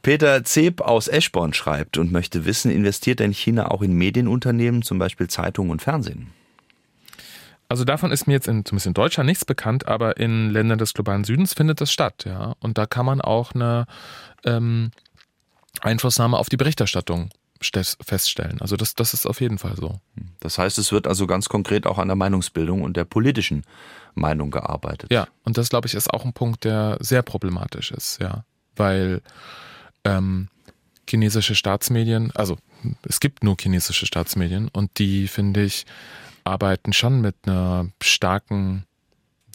Peter 0.04 0.44
Zeb 0.44 0.82
aus 0.82 1.08
Eschborn 1.08 1.54
schreibt 1.54 1.98
und 1.98 2.12
möchte 2.12 2.46
wissen, 2.46 2.70
investiert 2.70 3.22
denn 3.22 3.32
China 3.32 3.72
auch 3.72 3.82
in 3.82 3.94
Medienunternehmen, 3.94 4.82
zum 4.82 5.00
Beispiel 5.00 5.30
Zeitungen 5.30 5.72
und 5.72 5.82
Fernsehen? 5.82 6.32
Also 7.74 7.86
davon 7.86 8.11
ist 8.11 8.28
mir 8.28 8.34
jetzt 8.34 8.47
in, 8.47 8.65
zumindest 8.65 8.86
in 8.86 8.93
Deutschland 8.93 9.26
nichts 9.26 9.45
bekannt, 9.45 9.88
aber 9.88 10.17
in 10.17 10.51
Ländern 10.51 10.78
des 10.78 10.93
globalen 10.93 11.24
Südens 11.24 11.55
findet 11.55 11.82
das 11.82 11.91
statt, 11.91 12.24
ja. 12.24 12.53
Und 12.59 12.78
da 12.78 12.86
kann 12.86 13.03
man 13.03 13.19
auch 13.19 13.55
eine 13.55 13.88
ähm, 14.45 14.91
Einflussnahme 15.82 16.38
auf 16.38 16.49
die 16.49 16.57
Berichterstattung 16.57 17.32
feststellen. 17.59 18.61
Also 18.61 18.76
das, 18.76 18.93
das 18.93 19.15
ist 19.15 19.26
auf 19.26 19.41
jeden 19.41 19.57
Fall 19.57 19.76
so. 19.76 19.99
Das 20.39 20.59
heißt, 20.59 20.78
es 20.78 20.91
wird 20.91 21.07
also 21.07 21.26
ganz 21.26 21.49
konkret 21.49 21.88
auch 21.88 21.97
an 21.97 22.09
der 22.09 22.15
Meinungsbildung 22.15 22.84
und 22.84 22.95
der 22.95 23.05
politischen 23.05 23.63
Meinung 24.13 24.51
gearbeitet. 24.51 25.11
Ja, 25.11 25.28
und 25.43 25.57
das 25.57 25.69
glaube 25.69 25.88
ich 25.88 25.95
ist 25.95 26.13
auch 26.13 26.26
ein 26.26 26.34
Punkt, 26.34 26.65
der 26.65 26.97
sehr 26.99 27.24
problematisch 27.24 27.89
ist, 27.89 28.21
ja, 28.21 28.45
weil 28.76 29.24
ähm, 30.03 30.47
chinesische 31.09 31.55
Staatsmedien, 31.55 32.32
also 32.36 32.55
es 33.01 33.19
gibt 33.19 33.43
nur 33.43 33.55
chinesische 33.59 34.05
Staatsmedien 34.05 34.67
und 34.67 34.99
die 34.99 35.28
finde 35.28 35.63
ich 35.63 35.88
arbeiten 36.44 36.94
schon 36.94 37.22
mit 37.22 37.36
einer 37.46 37.89
starken 38.02 38.86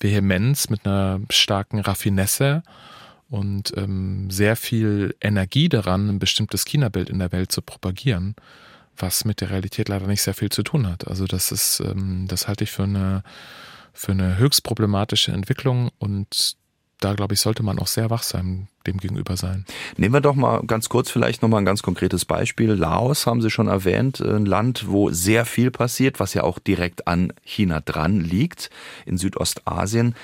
Vehemenz, 0.01 0.69
mit 0.69 0.87
einer 0.87 1.21
starken 1.31 1.81
Raffinesse 1.81 2.63
und 3.29 3.77
ähm, 3.77 4.31
sehr 4.31 4.57
viel 4.57 5.15
Energie 5.21 5.69
daran, 5.69 6.09
ein 6.09 6.19
bestimmtes 6.19 6.65
China-Bild 6.65 7.11
in 7.11 7.19
der 7.19 7.33
Welt 7.33 7.53
zu 7.53 7.63
propagieren, 7.63 8.35
was 8.97 9.25
mit 9.25 9.41
der 9.41 9.51
Realität 9.51 9.89
leider 9.89 10.07
nicht 10.07 10.23
sehr 10.23 10.35
viel 10.35 10.51
zu 10.51 10.63
tun 10.63 10.87
hat. 10.87 11.09
Also 11.09 11.27
das 11.27 11.53
ist, 11.53 11.81
ähm, 11.81 12.27
das 12.29 12.49
halte 12.49 12.65
ich 12.65 12.71
für 12.71 12.85
eine 12.85 13.23
für 13.99 14.13
eine 14.13 14.39
höchst 14.39 14.63
problematische 14.63 15.33
Entwicklung 15.33 15.91
und 15.99 16.57
da 17.01 17.15
glaube 17.15 17.35
ich, 17.35 17.41
sollte 17.41 17.63
man 17.63 17.79
auch 17.79 17.87
sehr 17.87 18.11
wachsam 18.11 18.69
dem 18.89 18.99
gegenüber 18.99 19.37
sein. 19.37 19.65
Nehmen 19.97 20.15
wir 20.15 20.21
doch 20.21 20.35
mal 20.35 20.63
ganz 20.67 20.89
kurz 20.89 21.11
vielleicht 21.11 21.43
nochmal 21.43 21.61
ein 21.63 21.67
ganz 21.67 21.83
konkretes 21.83 22.25
Beispiel. 22.25 22.73
Laos 22.73 23.27
haben 23.27 23.41
Sie 23.41 23.51
schon 23.51 23.69
erwähnt, 23.69 24.21
ein 24.21 24.47
Land, 24.47 24.87
wo 24.89 25.11
sehr 25.11 25.45
viel 25.45 25.71
passiert, 25.71 26.21
was 26.21 26.35
ja 26.35 26.43
auch 26.43 26.59
direkt 26.59 27.07
an 27.07 27.33
China 27.45 27.81
dran 27.81 28.21
liegt, 28.21 28.71
in 29.07 29.19
Südostasien. 29.19 30.15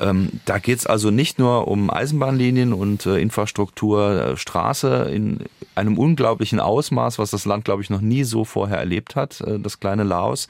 Ähm, 0.00 0.40
da 0.44 0.58
geht 0.58 0.78
es 0.78 0.86
also 0.86 1.10
nicht 1.10 1.38
nur 1.38 1.68
um 1.68 1.90
Eisenbahnlinien 1.90 2.72
und 2.72 3.06
äh, 3.06 3.18
Infrastruktur, 3.18 4.32
äh, 4.32 4.36
Straße 4.36 5.10
in 5.12 5.44
einem 5.74 5.98
unglaublichen 5.98 6.60
Ausmaß, 6.60 7.18
was 7.18 7.30
das 7.30 7.44
Land, 7.44 7.64
glaube 7.64 7.82
ich, 7.82 7.90
noch 7.90 8.00
nie 8.00 8.24
so 8.24 8.44
vorher 8.44 8.78
erlebt 8.78 9.16
hat, 9.16 9.40
äh, 9.42 9.60
das 9.60 9.80
kleine 9.80 10.04
Laos, 10.04 10.48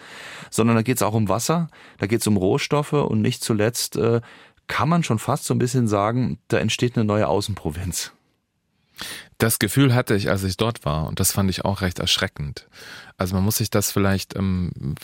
sondern 0.51 0.77
da 0.77 0.83
geht 0.83 0.97
es 0.97 1.03
auch 1.03 1.15
um 1.15 1.29
Wasser, 1.29 1.69
da 1.99 2.07
geht 2.07 2.21
es 2.21 2.27
um 2.27 2.37
Rohstoffe 2.37 2.93
und 2.93 3.21
nicht 3.21 3.43
zuletzt 3.43 3.99
kann 4.67 4.89
man 4.89 5.03
schon 5.03 5.19
fast 5.19 5.45
so 5.45 5.55
ein 5.55 5.59
bisschen 5.59 5.89
sagen, 5.89 6.39
da 6.49 6.59
entsteht 6.59 6.97
eine 6.97 7.05
neue 7.05 7.29
Außenprovinz. 7.29 8.13
Das 9.39 9.59
Gefühl 9.59 9.95
hatte 9.95 10.15
ich, 10.15 10.31
als 10.31 10.45
ich 10.45 10.57
dort 10.57 10.85
war, 10.85 11.07
und 11.07 11.21
das 11.21 11.33
fand 11.33 11.51
ich 11.51 11.65
auch 11.65 11.81
recht 11.81 11.99
erschreckend. 11.99 12.69
Also 13.17 13.35
man 13.35 13.45
muss 13.45 13.57
sich 13.57 13.71
das 13.71 13.91
vielleicht, 13.91 14.37
ähm, 14.37 14.95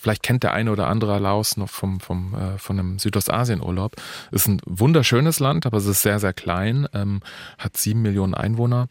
vielleicht 0.00 0.22
kennt 0.22 0.42
der 0.42 0.52
eine 0.52 0.70
oder 0.70 0.86
andere 0.86 1.18
Laos 1.18 1.56
noch 1.56 1.68
vom, 1.68 2.00
vom, 2.00 2.34
äh, 2.34 2.58
von 2.58 2.78
einem 2.78 2.98
Südostasien-Urlaub. 2.98 3.96
Ist 4.30 4.46
ein 4.46 4.60
wunderschönes 4.64 5.40
Land, 5.40 5.66
aber 5.66 5.78
es 5.78 5.86
ist 5.86 6.02
sehr, 6.02 6.20
sehr 6.20 6.32
klein, 6.32 6.88
ähm, 6.94 7.20
hat 7.58 7.76
sieben 7.76 8.02
Millionen 8.02 8.34
Einwohner 8.34 8.88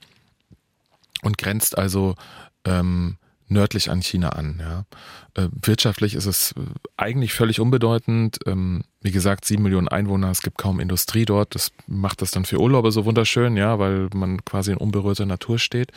und 1.21 1.37
grenzt 1.37 1.77
also 1.77 2.15
ähm, 2.65 3.17
nördlich 3.49 3.89
an 3.89 4.01
China 4.01 4.29
an. 4.29 4.59
Ja. 4.59 4.85
Äh, 5.33 5.49
wirtschaftlich 5.51 6.15
ist 6.15 6.25
es 6.25 6.53
äh, 6.53 6.61
eigentlich 6.97 7.33
völlig 7.33 7.59
unbedeutend. 7.59 8.39
Ähm, 8.45 8.83
wie 9.01 9.11
gesagt, 9.11 9.45
sieben 9.45 9.63
Millionen 9.63 9.87
Einwohner, 9.87 10.29
es 10.29 10.41
gibt 10.41 10.57
kaum 10.57 10.79
Industrie 10.79 11.25
dort. 11.25 11.55
Das 11.55 11.71
macht 11.87 12.21
das 12.21 12.31
dann 12.31 12.45
für 12.45 12.59
Urlauber 12.59 12.91
so 12.91 13.05
wunderschön, 13.05 13.57
ja, 13.57 13.79
weil 13.79 14.09
man 14.13 14.43
quasi 14.45 14.71
in 14.71 14.77
unberührter 14.77 15.25
Natur 15.25 15.59
steht. 15.59 15.91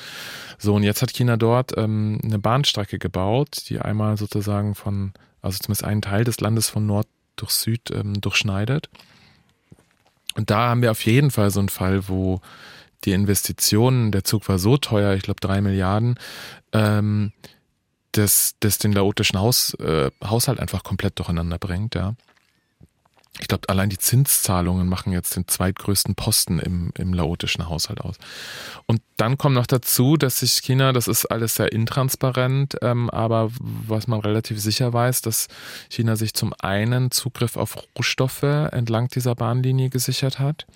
So, 0.58 0.74
und 0.74 0.82
jetzt 0.82 1.02
hat 1.02 1.12
China 1.12 1.36
dort 1.36 1.76
ähm, 1.76 2.20
eine 2.24 2.38
Bahnstrecke 2.38 2.98
gebaut, 2.98 3.68
die 3.68 3.80
einmal 3.80 4.16
sozusagen 4.16 4.74
von, 4.74 5.12
also 5.40 5.58
zumindest 5.58 5.84
einen 5.84 6.02
Teil 6.02 6.24
des 6.24 6.40
Landes 6.40 6.68
von 6.68 6.86
Nord 6.86 7.06
durch 7.36 7.52
Süd 7.52 7.90
ähm, 7.90 8.20
durchschneidet. 8.20 8.88
Und 10.34 10.50
da 10.50 10.68
haben 10.70 10.82
wir 10.82 10.90
auf 10.90 11.04
jeden 11.04 11.30
Fall 11.30 11.50
so 11.50 11.60
einen 11.60 11.68
Fall, 11.68 12.08
wo 12.08 12.40
die 13.04 13.12
Investitionen, 13.12 14.12
der 14.12 14.24
Zug 14.24 14.48
war 14.48 14.58
so 14.58 14.76
teuer, 14.76 15.14
ich 15.14 15.22
glaube 15.22 15.40
drei 15.40 15.60
Milliarden, 15.60 16.18
ähm, 16.72 17.32
das, 18.12 18.54
das 18.60 18.78
den 18.78 18.92
laotischen 18.92 19.38
Haus, 19.40 19.74
äh, 19.74 20.10
Haushalt 20.22 20.60
einfach 20.60 20.82
komplett 20.82 21.18
durcheinander 21.18 21.58
bringt, 21.58 21.94
ja. 21.94 22.14
Ich 23.40 23.48
glaube, 23.48 23.66
allein 23.70 23.88
die 23.88 23.98
Zinszahlungen 23.98 24.86
machen 24.86 25.10
jetzt 25.10 25.34
den 25.36 25.48
zweitgrößten 25.48 26.14
Posten 26.14 26.58
im, 26.58 26.92
im 26.98 27.14
laotischen 27.14 27.66
Haushalt 27.66 28.02
aus. 28.02 28.16
Und 28.86 29.00
dann 29.16 29.38
kommt 29.38 29.54
noch 29.54 29.66
dazu, 29.66 30.18
dass 30.18 30.40
sich 30.40 30.58
China, 30.58 30.92
das 30.92 31.08
ist 31.08 31.24
alles 31.24 31.54
sehr 31.54 31.72
intransparent, 31.72 32.76
ähm, 32.82 33.08
aber 33.08 33.50
was 33.58 34.06
man 34.06 34.20
relativ 34.20 34.60
sicher 34.60 34.92
weiß, 34.92 35.22
dass 35.22 35.48
China 35.88 36.14
sich 36.14 36.34
zum 36.34 36.52
einen 36.60 37.10
Zugriff 37.10 37.56
auf 37.56 37.78
Rohstoffe 37.96 38.42
entlang 38.42 39.08
dieser 39.08 39.34
Bahnlinie 39.34 39.88
gesichert 39.88 40.38
hat 40.38 40.66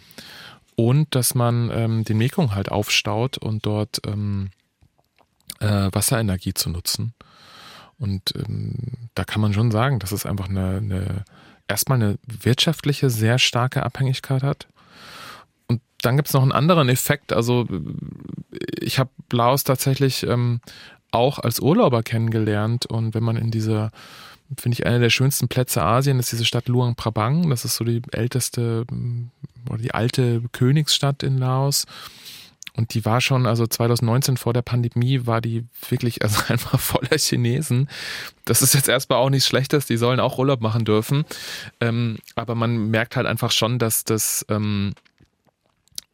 und 0.76 1.14
dass 1.14 1.34
man 1.34 1.70
ähm, 1.72 2.04
den 2.04 2.18
Mekong 2.18 2.54
halt 2.54 2.70
aufstaut 2.70 3.38
und 3.38 3.66
dort 3.66 4.00
ähm, 4.06 4.50
äh, 5.60 5.88
Wasserenergie 5.92 6.54
zu 6.54 6.70
nutzen. 6.70 7.14
Und 7.98 8.34
ähm, 8.36 9.08
da 9.14 9.24
kann 9.24 9.40
man 9.40 9.54
schon 9.54 9.70
sagen, 9.70 9.98
dass 9.98 10.12
es 10.12 10.26
einfach 10.26 10.48
eine, 10.48 10.76
eine 10.76 11.24
erstmal 11.68 12.00
eine 12.00 12.18
wirtschaftliche, 12.26 13.10
sehr 13.10 13.38
starke 13.38 13.82
Abhängigkeit 13.82 14.42
hat. 14.42 14.68
Und 15.66 15.80
dann 16.02 16.16
gibt 16.16 16.28
es 16.28 16.34
noch 16.34 16.42
einen 16.42 16.52
anderen 16.52 16.88
Effekt. 16.88 17.32
Also 17.32 17.66
ich 18.80 18.98
habe 18.98 19.10
Laos 19.32 19.64
tatsächlich 19.64 20.24
ähm, 20.24 20.60
auch 21.10 21.38
als 21.38 21.60
Urlauber 21.60 22.02
kennengelernt. 22.02 22.86
Und 22.86 23.14
wenn 23.14 23.24
man 23.24 23.36
in 23.36 23.50
dieser, 23.50 23.90
finde 24.58 24.74
ich, 24.74 24.86
einer 24.86 24.98
der 24.98 25.10
schönsten 25.10 25.48
Plätze 25.48 25.82
Asien 25.82 26.18
ist 26.18 26.32
diese 26.32 26.44
Stadt 26.44 26.68
Luang 26.68 26.94
Prabang. 26.94 27.50
Das 27.50 27.64
ist 27.64 27.76
so 27.76 27.84
die 27.84 28.02
älteste 28.12 28.84
oder 29.68 29.82
die 29.82 29.94
alte 29.94 30.42
Königsstadt 30.52 31.22
in 31.22 31.38
Laos. 31.38 31.86
Und 32.76 32.92
die 32.92 33.06
war 33.06 33.22
schon, 33.22 33.46
also 33.46 33.66
2019 33.66 34.36
vor 34.36 34.52
der 34.52 34.60
Pandemie 34.60 35.26
war 35.26 35.40
die 35.40 35.64
wirklich 35.88 36.22
also 36.22 36.42
einfach 36.48 36.78
voller 36.78 37.16
Chinesen. 37.16 37.88
Das 38.44 38.62
ist 38.62 38.74
jetzt 38.74 38.88
erstmal 38.88 39.18
auch 39.18 39.30
nichts 39.30 39.48
Schlechtes, 39.48 39.86
die 39.86 39.96
sollen 39.96 40.20
auch 40.20 40.38
Urlaub 40.38 40.60
machen 40.60 40.84
dürfen. 40.84 41.24
Ähm, 41.80 42.18
aber 42.34 42.54
man 42.54 42.90
merkt 42.90 43.16
halt 43.16 43.26
einfach 43.26 43.50
schon, 43.50 43.78
dass 43.78 44.04
das 44.04 44.44
ähm, 44.50 44.94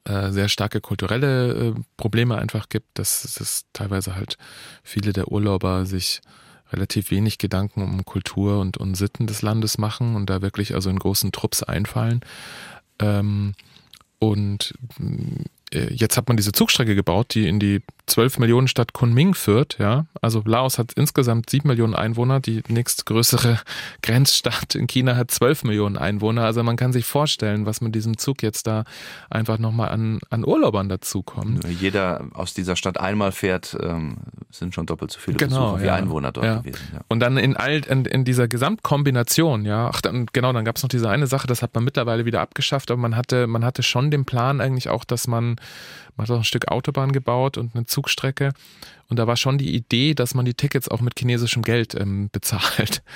äh, 0.05 0.31
sehr 0.31 0.49
starke 0.49 0.81
kulturelle 0.81 1.53
äh, 1.53 1.75
Probleme 1.97 2.39
einfach 2.39 2.69
gibt, 2.69 2.99
dass 2.99 3.25
es 3.25 3.65
teilweise 3.73 4.15
halt 4.15 4.39
viele 4.85 5.13
der 5.13 5.29
Urlauber 5.29 5.85
sich 5.85 6.21
relativ 6.73 7.11
wenig 7.11 7.39
Gedanken 7.39 7.83
um 7.83 8.05
Kultur 8.05 8.61
und, 8.61 8.77
und 8.77 8.95
Sitten 8.95 9.27
des 9.27 9.43
Landes 9.43 9.79
machen 9.79 10.17
und 10.17 10.31
da 10.31 10.43
wirklich 10.43 10.75
also 10.75 10.91
in 10.91 10.99
großen 10.99 11.33
Trupps 11.33 11.63
einfallen. 11.63 12.21
Ähm, 12.99 13.55
und 14.19 14.75
äh, 15.73 15.93
jetzt 15.93 16.17
hat 16.17 16.29
man 16.29 16.37
diese 16.37 16.53
Zugstrecke 16.53 16.95
gebaut, 16.95 17.35
die 17.35 17.49
in 17.49 17.59
die 17.59 17.83
12 18.07 18.39
Millionen 18.39 18.69
Stadt 18.69 18.93
Kunming 18.93 19.35
führt, 19.35 19.79
ja. 19.79 20.07
Also 20.21 20.43
Laos 20.45 20.79
hat 20.79 20.93
insgesamt 20.95 21.49
7 21.49 21.69
Millionen 21.69 21.95
Einwohner, 21.95 22.41
die 22.41 22.63
nächstgrößere 22.69 23.61
Grenzstadt 24.03 24.75
in 24.75 24.87
China 24.87 25.17
hat 25.17 25.31
12 25.31 25.65
Millionen 25.65 25.97
Einwohner. 25.97 26.45
Also 26.45 26.63
man 26.63 26.77
kann 26.77 26.93
sich 26.93 27.07
vorstellen, 27.07 27.65
was 27.65 27.81
mit 27.81 27.95
diesem 27.95 28.19
Zug 28.19 28.43
jetzt 28.43 28.67
da 28.67 28.85
einfach 29.31 29.59
nochmal 29.59 29.91
an, 29.91 30.19
an 30.31 30.45
Urlaubern 30.45 30.89
dazukommt. 30.89 31.65
Jeder 31.69 32.27
aus 32.35 32.55
dieser 32.55 32.75
Stadt 32.75 32.99
einmal 32.99 33.31
fährt, 33.31 33.77
ähm, 33.81 34.19
sind 34.51 34.75
schon 34.75 34.87
doppelt 34.87 35.13
so 35.13 35.21
viele 35.21 35.37
genau, 35.37 35.73
Besucher 35.73 35.83
wie 35.83 35.87
ja. 35.87 35.95
Einwohner 35.95 36.33
dort 36.33 36.47
ja. 36.47 36.59
gewesen. 36.59 36.83
Ja. 36.93 37.01
Und 37.09 37.21
dann 37.21 37.37
in 37.37 37.57
all 37.57 37.83
in, 37.89 38.05
in 38.05 38.25
dieser 38.25 38.49
Gesamtkombination, 38.49 39.65
ja, 39.65 39.89
ach 39.93 40.01
dann 40.01 40.27
genau, 40.33 40.53
dann 40.53 40.65
gab 40.65 40.77
es 40.77 40.83
noch 40.83 40.91
diese 40.91 41.09
eine 41.09 41.29
Sache, 41.29 41.47
das 41.47 41.63
hat 41.63 41.75
man 41.75 41.85
mittlerweile 41.85 42.25
wieder 42.25 42.41
abgeschafft, 42.41 42.91
aber 42.91 43.01
man 43.01 43.17
hatte, 43.17 43.47
man 43.47 43.65
hatte 43.65 43.83
schon 43.83 44.11
den 44.11 44.25
Plan 44.25 44.61
eigentlich 44.61 44.89
auch, 44.89 45.05
dass 45.05 45.29
man 45.29 45.57
man 46.17 46.27
hat 46.27 46.35
auch 46.35 46.41
ein 46.41 46.45
Stück 46.45 46.69
Autobahn 46.69 47.13
gebaut 47.13 47.57
und 47.57 47.75
eine 47.75 47.87
Zugstrecke. 47.93 48.53
Und 49.09 49.19
da 49.19 49.27
war 49.27 49.37
schon 49.37 49.59
die 49.59 49.75
Idee, 49.75 50.15
dass 50.15 50.35
man 50.35 50.45
die 50.47 50.55
Tickets 50.55 50.89
auch 50.89 51.03
mit 51.03 51.19
chinesischem 51.19 51.63
Geld 51.63 51.95
ähm, 51.95 52.31
bezahlt. 52.33 53.03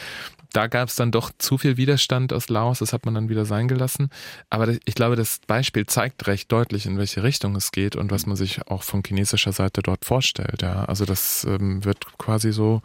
Da 0.53 0.69
gab 0.69 0.89
es 0.89 0.97
dann 0.97 1.11
doch 1.13 1.33
zu 1.37 1.59
viel 1.59 1.77
Widerstand 1.77 2.33
aus 2.33 2.49
Laos, 2.49 2.79
das 2.79 2.95
hat 2.95 3.05
man 3.05 3.15
dann 3.15 3.29
wieder 3.29 3.45
sein 3.45 3.69
gelassen. 3.69 4.09
Aber 4.49 4.75
ich 4.87 4.95
glaube, 4.95 5.15
das 5.15 5.41
Beispiel 5.47 5.85
zeigt 5.85 6.27
recht 6.29 6.51
deutlich, 6.51 6.87
in 6.87 6.97
welche 6.97 7.23
Richtung 7.23 7.57
es 7.57 7.73
geht 7.73 7.95
und 7.95 8.11
was 8.11 8.25
man 8.25 8.37
sich 8.37 8.67
auch 8.67 8.83
von 8.83 9.03
chinesischer 9.05 9.53
Seite 9.53 9.83
dort 9.83 10.07
vorstellt. 10.07 10.63
Ja. 10.63 10.87
Also 10.87 11.05
das 11.05 11.45
ähm, 11.45 11.85
wird 11.85 12.07
quasi 12.17 12.53
so 12.53 12.81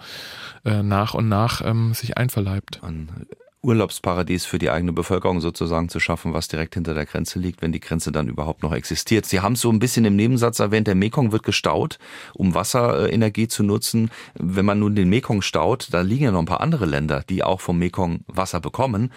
äh, 0.66 0.84
nach 0.84 1.14
und 1.14 1.30
nach 1.30 1.62
ähm, 1.64 1.94
sich 1.94 2.18
einverleibt. 2.18 2.84
An 2.84 3.28
Urlaubsparadies 3.64 4.45
für 4.45 4.57
die 4.57 4.72
eigene 4.72 4.91
Bevölkerung 4.91 5.39
sozusagen 5.39 5.88
zu 5.89 5.99
schaffen, 5.99 6.34
was 6.34 6.47
direkt 6.47 6.74
hinter 6.74 6.93
der 6.93 7.05
Grenze 7.05 7.38
liegt, 7.38 7.62
wenn 7.62 7.72
die 7.72 7.80
Grenze 7.80 8.12
dann 8.12 8.28
überhaupt 8.28 8.64
noch 8.64 8.74
existiert. 8.74 9.26
Sie 9.26 9.39
haben 9.39 9.53
es 9.53 9.62
so 9.62 9.70
ein 9.70 9.80
bisschen 9.80 10.05
im 10.05 10.16
Nebensatz 10.16 10.59
erwähnt, 10.59 10.88
der 10.88 10.95
Mekong 10.95 11.32
wird 11.32 11.43
gestaut, 11.43 11.99
um 12.34 12.55
Wasserenergie 12.55 13.47
zu 13.47 13.64
nutzen. 13.64 14.09
Wenn 14.34 14.66
man 14.66 14.80
nun 14.80 14.95
den 14.95 15.09
Mekong 15.09 15.41
staut, 15.43 15.89
da 15.91 16.01
liegen 16.01 16.26
ja 16.26 16.32
noch 16.32 16.39
ein 16.39 16.45
paar 16.45 16.62
andere 16.62 16.86
Länder, 16.86 17.24
die 17.30 17.43
auch 17.43 17.62
vom 17.62 17.78
Mekong 17.78 18.22
Wasser 18.28 18.59
bekommen. 18.59 19.12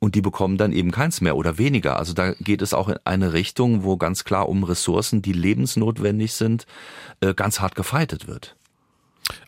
Und 0.00 0.16
die 0.16 0.20
bekommen 0.20 0.58
dann 0.58 0.72
eben 0.72 0.90
keins 0.90 1.20
mehr 1.20 1.36
oder 1.36 1.56
weniger. 1.56 1.96
Also 1.96 2.12
da 2.12 2.32
geht 2.32 2.62
es 2.62 2.74
auch 2.74 2.88
in 2.88 2.98
eine 3.04 3.32
Richtung, 3.32 3.84
wo 3.84 3.96
ganz 3.96 4.24
klar 4.24 4.48
um 4.48 4.64
Ressourcen, 4.64 5.22
die 5.22 5.32
lebensnotwendig 5.32 6.34
sind, 6.34 6.66
äh, 7.20 7.32
ganz 7.32 7.60
hart 7.60 7.74
gefeitet 7.74 8.26
wird. 8.26 8.56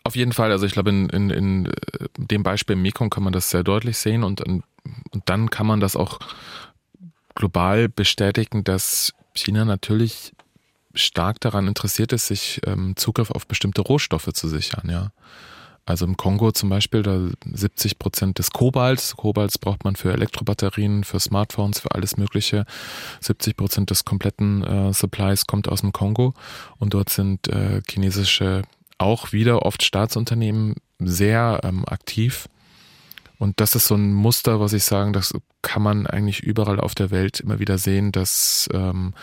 Auf 0.03 0.15
jeden 0.15 0.33
Fall, 0.33 0.51
also 0.51 0.65
ich 0.65 0.71
glaube, 0.73 0.89
in, 0.89 1.09
in, 1.09 1.29
in 1.29 1.65
äh, 1.67 1.71
dem 2.17 2.43
Beispiel 2.43 2.75
Mekong 2.75 3.09
kann 3.09 3.23
man 3.23 3.33
das 3.33 3.49
sehr 3.49 3.63
deutlich 3.63 3.97
sehen 3.97 4.23
und, 4.23 4.41
und 4.41 4.63
dann 5.25 5.49
kann 5.49 5.67
man 5.67 5.79
das 5.79 5.95
auch 5.95 6.19
global 7.35 7.87
bestätigen, 7.89 8.63
dass 8.63 9.13
China 9.33 9.65
natürlich 9.65 10.33
stark 10.95 11.39
daran 11.41 11.67
interessiert 11.67 12.11
ist, 12.13 12.27
sich 12.27 12.59
ähm, 12.65 12.95
Zugriff 12.95 13.29
auf 13.31 13.47
bestimmte 13.47 13.81
Rohstoffe 13.81 14.33
zu 14.33 14.47
sichern, 14.47 14.89
ja. 14.89 15.11
Also 15.87 16.05
im 16.05 16.17
Kongo 16.17 16.51
zum 16.51 16.67
Beispiel, 16.67 17.01
da 17.01 17.29
70 17.45 17.97
Prozent 17.97 18.39
des 18.39 18.51
Kobalts, 18.51 19.15
Kobalts 19.15 19.57
braucht 19.57 19.85
man 19.85 19.95
für 19.95 20.11
Elektrobatterien, 20.11 21.05
für 21.05 21.17
Smartphones, 21.17 21.79
für 21.79 21.91
alles 21.95 22.17
Mögliche. 22.17 22.65
70 23.21 23.55
Prozent 23.55 23.89
des 23.89 24.03
kompletten 24.03 24.65
äh, 24.65 24.93
Supplies 24.93 25.47
kommt 25.47 25.69
aus 25.69 25.79
dem 25.79 25.93
Kongo 25.93 26.33
und 26.77 26.93
dort 26.93 27.09
sind 27.09 27.47
äh, 27.47 27.81
chinesische, 27.87 28.63
auch 28.97 29.31
wieder 29.31 29.63
oft 29.63 29.83
Staatsunternehmen 29.83 30.75
sehr 30.99 31.61
ähm, 31.63 31.85
aktiv. 31.87 32.49
Und 33.39 33.59
das 33.59 33.75
ist 33.75 33.85
so 33.85 33.95
ein 33.95 34.13
Muster, 34.13 34.59
was 34.59 34.73
ich 34.73 34.83
sagen, 34.83 35.13
das 35.13 35.33
kann 35.61 35.83
man 35.83 36.07
eigentlich 36.07 36.41
überall 36.41 36.79
auf 36.79 36.95
der 36.95 37.11
Welt 37.11 37.39
immer 37.39 37.59
wieder 37.59 37.77
sehen, 37.77 38.11
dass 38.11 38.67
ähm, 38.73 39.13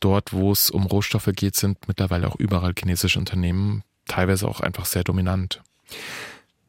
dort, 0.00 0.32
wo 0.32 0.52
es 0.52 0.70
um 0.70 0.86
Rohstoffe 0.86 1.30
geht, 1.34 1.56
sind 1.56 1.88
mittlerweile 1.88 2.28
auch 2.28 2.36
überall 2.36 2.74
chinesische 2.78 3.18
Unternehmen, 3.18 3.82
teilweise 4.06 4.46
auch 4.46 4.60
einfach 4.60 4.86
sehr 4.86 5.02
dominant. 5.02 5.60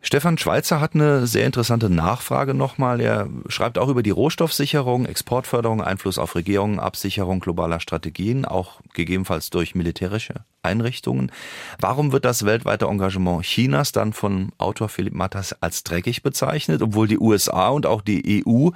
Stefan 0.01 0.37
Schweizer 0.37 0.79
hat 0.79 0.95
eine 0.95 1.27
sehr 1.27 1.45
interessante 1.45 1.89
Nachfrage 1.89 2.53
nochmal. 2.53 3.01
Er 3.01 3.27
schreibt 3.47 3.77
auch 3.77 3.89
über 3.89 4.01
die 4.01 4.11
Rohstoffsicherung, 4.11 5.05
Exportförderung, 5.05 5.81
Einfluss 5.81 6.17
auf 6.17 6.35
Regierungen, 6.35 6.79
Absicherung 6.79 7.41
globaler 7.41 7.81
Strategien, 7.81 8.45
auch 8.45 8.79
gegebenenfalls 8.93 9.49
durch 9.49 9.75
militärische 9.75 10.45
Einrichtungen. 10.63 11.33
Warum 11.79 12.13
wird 12.13 12.23
das 12.23 12.45
weltweite 12.45 12.85
Engagement 12.85 13.43
Chinas 13.43 13.91
dann 13.91 14.13
von 14.13 14.53
Autor 14.57 14.87
Philipp 14.87 15.13
Matters 15.13 15.61
als 15.61 15.83
dreckig 15.83 16.23
bezeichnet, 16.23 16.81
obwohl 16.81 17.09
die 17.09 17.19
USA 17.19 17.67
und 17.67 17.85
auch 17.85 18.01
die 18.01 18.43
EU 18.47 18.69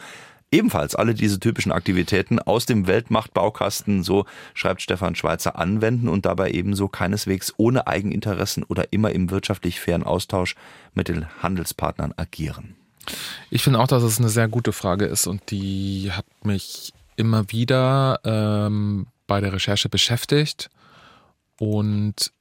ebenfalls 0.54 0.96
alle 0.96 1.14
diese 1.14 1.40
typischen 1.40 1.72
Aktivitäten 1.72 2.40
aus 2.40 2.66
dem 2.66 2.88
Weltmachtbaukasten, 2.88 4.04
so 4.04 4.26
schreibt 4.54 4.82
Stefan 4.82 5.16
Schweizer, 5.16 5.58
anwenden 5.58 6.08
und 6.08 6.26
dabei 6.26 6.52
ebenso 6.52 6.88
keineswegs 6.88 7.54
ohne 7.58 7.88
Eigeninteressen 7.88 8.64
oder 8.64 8.94
immer 8.94 9.12
im 9.12 9.32
wirtschaftlich 9.32 9.80
fairen 9.80 10.04
Austausch 10.04 10.56
mit 10.94 11.08
den 11.08 11.26
Handelspartnern 11.42 12.14
agieren. 12.16 12.76
Ich 13.50 13.64
finde 13.64 13.80
auch, 13.80 13.88
dass 13.88 14.04
es 14.04 14.20
eine 14.20 14.30
sehr 14.30 14.48
gute 14.48 14.72
Frage 14.72 15.06
ist 15.06 15.28
und 15.28 15.52
die 15.52 16.12
hat 16.12 16.26
mich 16.44 16.94
immer 17.16 17.52
wieder 17.52 18.20
ähm, 18.24 19.08
bei 19.28 19.42
der 19.42 19.54
Recherche 19.54 19.90
beschäftigt 19.90 20.70
und 21.60 22.32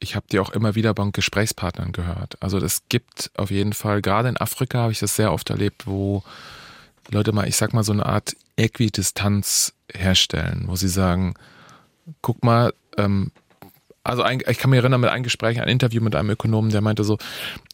ich 0.00 0.16
habe 0.16 0.26
die 0.32 0.40
auch 0.40 0.50
immer 0.50 0.74
wieder 0.74 0.94
bei 0.94 1.08
Gesprächspartnern 1.12 1.92
gehört. 1.92 2.42
Also 2.42 2.58
es 2.58 2.82
gibt 2.88 3.30
auf 3.36 3.50
jeden 3.50 3.74
Fall, 3.74 4.00
gerade 4.00 4.30
in 4.30 4.38
Afrika 4.38 4.78
habe 4.78 4.92
ich 4.92 4.98
das 4.98 5.14
sehr 5.14 5.32
oft 5.32 5.50
erlebt, 5.50 5.86
wo 5.86 6.24
Leute 7.10 7.32
mal, 7.32 7.48
ich 7.48 7.56
sag 7.56 7.72
mal, 7.72 7.82
so 7.82 7.92
eine 7.92 8.06
Art 8.06 8.36
Äquidistanz 8.56 9.74
herstellen, 9.92 10.64
wo 10.66 10.76
sie 10.76 10.88
sagen, 10.88 11.34
guck 12.22 12.44
mal, 12.44 12.72
ähm, 12.96 13.32
also 14.02 14.22
ein, 14.22 14.40
ich 14.48 14.58
kann 14.58 14.70
mich 14.70 14.78
erinnern 14.78 15.00
mit 15.00 15.10
einem 15.10 15.24
Gespräch, 15.24 15.60
ein 15.60 15.68
Interview 15.68 16.02
mit 16.02 16.16
einem 16.16 16.30
Ökonomen, 16.30 16.70
der 16.70 16.80
meinte 16.80 17.04
so, 17.04 17.18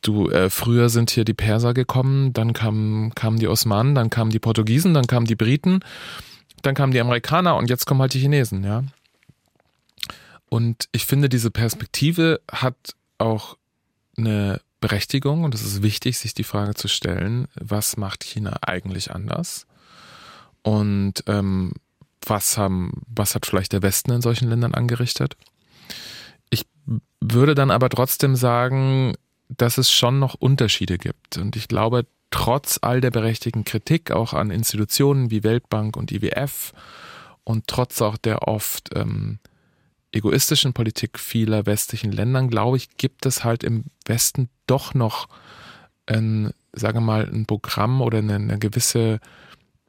du, 0.02 0.28
äh, 0.30 0.50
früher 0.50 0.88
sind 0.88 1.10
hier 1.10 1.24
die 1.24 1.34
Perser 1.34 1.72
gekommen, 1.72 2.32
dann 2.32 2.52
kamen, 2.52 3.14
kamen 3.14 3.38
die 3.38 3.48
Osmanen, 3.48 3.94
dann 3.94 4.10
kamen 4.10 4.30
die 4.30 4.38
Portugiesen, 4.38 4.94
dann 4.94 5.06
kamen 5.06 5.26
die 5.26 5.36
Briten, 5.36 5.80
dann 6.62 6.74
kamen 6.74 6.92
die 6.92 7.00
Amerikaner 7.00 7.56
und 7.56 7.70
jetzt 7.70 7.86
kommen 7.86 8.00
halt 8.00 8.14
die 8.14 8.20
Chinesen, 8.20 8.64
ja. 8.64 8.82
Und 10.48 10.88
ich 10.92 11.06
finde, 11.06 11.28
diese 11.28 11.50
Perspektive 11.50 12.40
hat 12.50 12.76
auch 13.18 13.56
eine 14.16 14.60
Berechtigung 14.86 15.42
und 15.42 15.52
es 15.52 15.62
ist 15.62 15.82
wichtig, 15.82 16.16
sich 16.16 16.32
die 16.32 16.44
Frage 16.44 16.74
zu 16.74 16.86
stellen, 16.86 17.48
was 17.56 17.96
macht 17.96 18.22
China 18.22 18.58
eigentlich 18.60 19.10
anders? 19.10 19.66
Und 20.62 21.24
ähm, 21.26 21.72
was, 22.24 22.56
haben, 22.56 23.02
was 23.08 23.34
hat 23.34 23.46
vielleicht 23.46 23.72
der 23.72 23.82
Westen 23.82 24.12
in 24.12 24.22
solchen 24.22 24.48
Ländern 24.48 24.74
angerichtet? 24.74 25.36
Ich 26.50 26.66
würde 27.20 27.56
dann 27.56 27.72
aber 27.72 27.88
trotzdem 27.88 28.36
sagen, 28.36 29.14
dass 29.48 29.76
es 29.76 29.90
schon 29.90 30.20
noch 30.20 30.34
Unterschiede 30.34 30.98
gibt. 30.98 31.36
Und 31.36 31.56
ich 31.56 31.66
glaube, 31.66 32.06
trotz 32.30 32.78
all 32.80 33.00
der 33.00 33.10
berechtigten 33.10 33.64
Kritik 33.64 34.12
auch 34.12 34.34
an 34.34 34.52
Institutionen 34.52 35.32
wie 35.32 35.42
Weltbank 35.42 35.96
und 35.96 36.12
IWF 36.12 36.72
und 37.42 37.66
trotz 37.66 38.00
auch 38.02 38.16
der 38.16 38.46
oft 38.46 38.90
ähm, 38.94 39.40
egoistischen 40.16 40.72
Politik 40.72 41.18
vieler 41.18 41.66
westlichen 41.66 42.12
Ländern, 42.12 42.48
glaube 42.48 42.76
ich, 42.76 42.96
gibt 42.96 43.26
es 43.26 43.44
halt 43.44 43.64
im 43.64 43.84
Westen 44.04 44.48
doch 44.66 44.94
noch 44.94 45.28
ein, 46.06 46.52
sage 46.72 47.00
mal, 47.00 47.28
ein 47.28 47.46
Programm 47.46 48.00
oder 48.00 48.18
eine, 48.18 48.36
eine 48.36 48.58
gewisse 48.58 49.20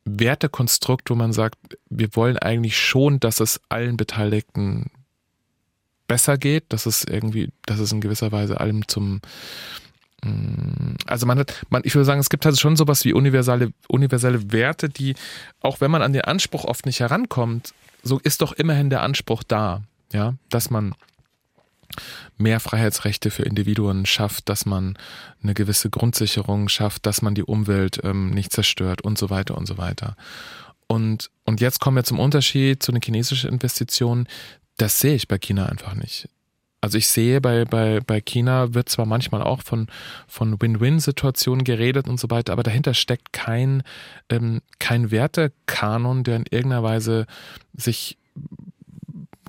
Wertekonstrukt, 0.06 1.10
wo 1.10 1.16
man 1.16 1.34
sagt, 1.34 1.58
wir 1.90 2.16
wollen 2.16 2.38
eigentlich 2.38 2.78
schon, 2.78 3.20
dass 3.20 3.40
es 3.40 3.60
allen 3.70 3.98
Beteiligten 3.98 4.90
besser 6.08 6.38
geht, 6.38 6.66
dass 6.70 6.86
es 6.86 7.04
irgendwie, 7.04 7.52
dass 7.66 7.80
es 7.80 7.92
in 7.92 8.02
gewisser 8.02 8.32
Weise 8.32 8.60
allem 8.60 8.88
zum 8.88 9.22
mm, 10.24 10.96
also 11.06 11.26
man 11.26 11.40
hat, 11.40 11.66
man, 11.70 11.82
ich 11.86 11.94
würde 11.94 12.06
sagen, 12.06 12.22
es 12.22 12.30
gibt 12.30 12.46
halt 12.46 12.60
schon 12.60 12.78
sowas 12.78 13.04
wie 13.04 13.14
universelle, 13.14 13.72
universelle 13.90 14.52
Werte, 14.52 14.90
die, 14.90 15.16
auch 15.60 15.82
wenn 15.82 15.92
man 15.92 16.02
an 16.02 16.14
den 16.14 16.24
Anspruch 16.24 16.64
oft 16.64 16.86
nicht 16.86 17.02
herankommt, 17.02 17.74
so 18.04 18.20
ist 18.20 18.42
doch 18.42 18.54
immerhin 18.54 18.90
der 18.90 19.02
Anspruch 19.04 19.44
da 19.44 19.84
ja, 20.14 20.36
dass 20.50 20.70
man 20.70 20.96
mehr 22.38 22.60
Freiheitsrechte 22.60 23.32
für 23.32 23.44
Individuen 23.44 24.06
schafft, 24.06 24.50
dass 24.50 24.66
man 24.66 24.98
eine 25.42 25.54
gewisse 25.54 25.90
Grundsicherung 25.90 26.70
schafft, 26.70 27.06
dass 27.06 27.22
man 27.22 27.36
die 27.36 27.44
Umwelt 27.44 28.00
ähm, 28.04 28.30
nicht 28.30 28.52
zerstört 28.52 29.02
und 29.02 29.18
so 29.18 29.30
weiter 29.30 29.58
und 29.58 29.66
so 29.66 29.78
weiter. 29.78 30.16
Und, 30.88 31.30
und 31.46 31.60
jetzt 31.60 31.80
kommen 31.80 31.98
wir 31.98 32.04
zum 32.04 32.20
Unterschied 32.20 32.82
zu 32.84 32.92
den 32.92 33.02
chinesischen 33.02 33.50
Investitionen. 33.50 34.28
Das 34.78 35.00
sehe 35.00 35.16
ich 35.16 35.28
bei 35.28 35.38
China 35.38 35.66
einfach 35.66 35.96
nicht. 35.96 36.30
Also 36.80 37.00
ich 37.00 37.08
sehe, 37.08 37.42
bei, 37.42 37.66
bei, 37.66 38.00
bei 38.06 38.22
China 38.22 38.74
wird 38.76 38.88
zwar 38.88 39.08
manchmal 39.08 39.42
auch 39.42 39.64
von, 39.64 39.88
von 40.28 40.62
Win-Win-Situationen 40.62 41.64
geredet 41.64 42.08
und 42.08 42.20
so 42.20 42.30
weiter, 42.30 42.54
aber 42.54 42.64
dahinter 42.64 42.94
steckt 42.94 43.34
kein, 43.34 43.82
ähm, 44.30 44.62
kein 44.78 45.10
Wertekanon, 45.10 46.24
der 46.24 46.36
in 46.38 46.46
irgendeiner 46.50 46.84
Weise 46.84 47.26
sich 47.76 48.18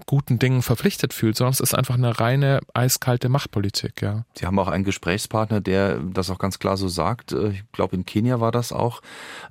guten 0.08 0.38
Dingen 0.38 0.62
verpflichtet 0.62 1.12
fühlt, 1.12 1.36
sondern 1.36 1.52
es 1.52 1.60
ist 1.60 1.74
einfach 1.74 1.94
eine 1.94 2.18
reine 2.18 2.60
eiskalte 2.72 3.28
Machtpolitik, 3.28 4.00
ja. 4.00 4.24
Sie 4.34 4.46
haben 4.46 4.58
auch 4.58 4.68
einen 4.68 4.82
Gesprächspartner, 4.82 5.60
der 5.60 5.98
das 5.98 6.30
auch 6.30 6.38
ganz 6.38 6.58
klar 6.58 6.78
so 6.78 6.88
sagt. 6.88 7.32
Äh, 7.32 7.50
ich 7.50 7.72
glaube, 7.72 7.94
in 7.94 8.06
Kenia 8.06 8.40
war 8.40 8.50
das 8.50 8.72
auch, 8.72 9.02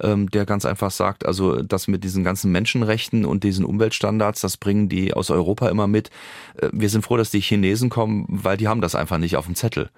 ähm, 0.01 0.31
der 0.31 0.47
ganz 0.47 0.65
einfach 0.65 0.89
sagt, 0.89 1.27
also 1.27 1.61
das 1.61 1.87
mit 1.87 2.03
diesen 2.03 2.23
ganzen 2.23 2.51
Menschenrechten 2.51 3.23
und 3.23 3.43
diesen 3.43 3.65
Umweltstandards, 3.65 4.41
das 4.41 4.57
bringen 4.57 4.89
die 4.89 5.13
aus 5.13 5.29
Europa 5.29 5.69
immer 5.69 5.85
mit. 5.85 6.09
Äh, 6.55 6.69
wir 6.73 6.89
sind 6.89 7.03
froh, 7.03 7.17
dass 7.17 7.29
die 7.29 7.39
Chinesen 7.39 7.91
kommen, 7.91 8.25
weil 8.27 8.57
die 8.57 8.67
haben 8.67 8.81
das 8.81 8.95
einfach 8.95 9.19
nicht 9.19 9.37
auf 9.37 9.45
dem 9.45 9.53
Zettel. 9.53 9.91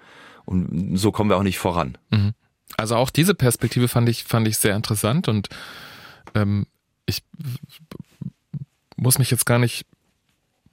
Und 0.44 0.98
so 0.98 1.14
kommen 1.14 1.30
wir 1.30 1.38
auch 1.38 1.44
nicht 1.44 1.58
voran. 1.58 1.98
Mhm. 2.12 2.34
Also 2.76 2.98
auch 2.98 3.12
diese 3.12 3.34
Perspektive 3.34 3.88
fand 3.88 4.10
ich, 4.10 4.26
fand 4.26 4.46
ich 4.46 4.58
sehr 4.58 4.76
interessant 4.76 5.30
und 5.30 5.48
ähm, 6.36 6.68
ich 7.06 7.24
muss 8.98 9.18
mich 9.20 9.32
jetzt 9.32 9.46
gar 9.46 9.58
nicht 9.58 9.86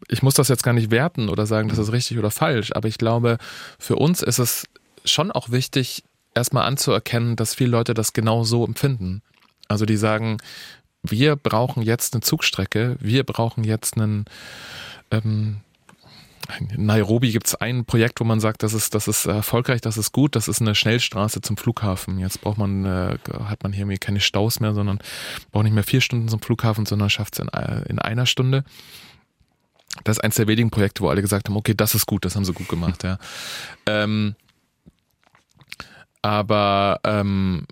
ich 0.09 0.23
muss 0.23 0.35
das 0.35 0.49
jetzt 0.49 0.63
gar 0.63 0.73
nicht 0.73 0.91
werten 0.91 1.29
oder 1.29 1.47
sagen, 1.47 1.69
das 1.69 1.79
ist 1.79 1.93
richtig 1.93 2.19
oder 2.19 2.31
falsch, 2.31 2.73
aber 2.75 2.89
ich 2.89 2.99
glaube, 2.99 3.39
für 3.79 3.97
uns 3.97 4.23
ist 4.23 4.39
es 4.39 4.65
schon 5.05 5.33
auch 5.33 5.51
wichtig, 5.51 6.05
erstmal 6.35 6.67
anzuerkennen, 6.67 7.37
dass 7.37 7.55
viele 7.55 7.71
Leute 7.71 7.95
das 7.95 8.13
genau 8.13 8.45
so 8.45 8.65
empfinden. 8.65 9.23
Also 9.69 9.87
die 9.87 9.97
sagen, 9.97 10.39
wir 11.03 11.37
brauchen 11.37 11.83
jetzt 11.83 12.15
eine 12.15 12.21
Zugstrecke, 12.21 12.97
wir 13.01 13.25
brauchen 13.25 13.65
jetzt 13.65 13.97
einen 13.97 14.27
ähm, 15.11 15.61
in 16.71 16.87
Nairobi 16.87 17.33
gibt 17.33 17.49
es 17.49 17.55
ein 17.57 17.85
Projekt, 17.85 18.21
wo 18.21 18.25
man 18.25 18.39
sagt, 18.39 18.63
das 18.63 18.73
ist, 18.73 18.95
das 18.95 19.09
ist 19.09 19.27
erfolgreich, 19.27 19.81
das 19.81 19.97
ist 19.97 20.13
gut, 20.13 20.37
das 20.37 20.47
ist 20.47 20.61
eine 20.61 20.75
Schnellstraße 20.75 21.41
zum 21.41 21.57
Flughafen. 21.57 22.19
Jetzt 22.19 22.41
braucht 22.41 22.59
man, 22.59 22.85
äh, 22.85 23.19
hat 23.45 23.63
man 23.63 23.73
hier 23.73 23.87
keine 23.99 24.21
Staus 24.21 24.61
mehr, 24.61 24.73
sondern 24.73 25.01
braucht 25.51 25.65
nicht 25.65 25.73
mehr 25.73 25.83
vier 25.83 26.01
Stunden 26.01 26.29
zum 26.29 26.41
Flughafen, 26.41 26.87
sondern 26.87 27.11
schafft 27.11 27.35
es 27.35 27.41
in, 27.41 27.49
in 27.89 27.99
einer 27.99 28.27
Stunde 28.27 28.65
das 30.05 30.19
ist 30.19 30.25
eins 30.25 30.37
der 30.37 30.47
wenigen 30.47 30.71
Projekte, 30.71 31.03
wo 31.03 31.09
alle 31.09 31.23
gesagt 31.23 31.49
haben, 31.49 31.57
okay, 31.57 31.75
das 31.75 31.95
ist 31.95 32.07
gut, 32.07 32.25
das 32.25 32.37
haben 32.37 32.45
sie 32.45 32.53
gut 32.53 32.69
gemacht, 32.69 33.05
ja. 33.05 33.19
Ähm, 33.87 34.37
aber 36.23 37.01
ähm, 37.05 37.67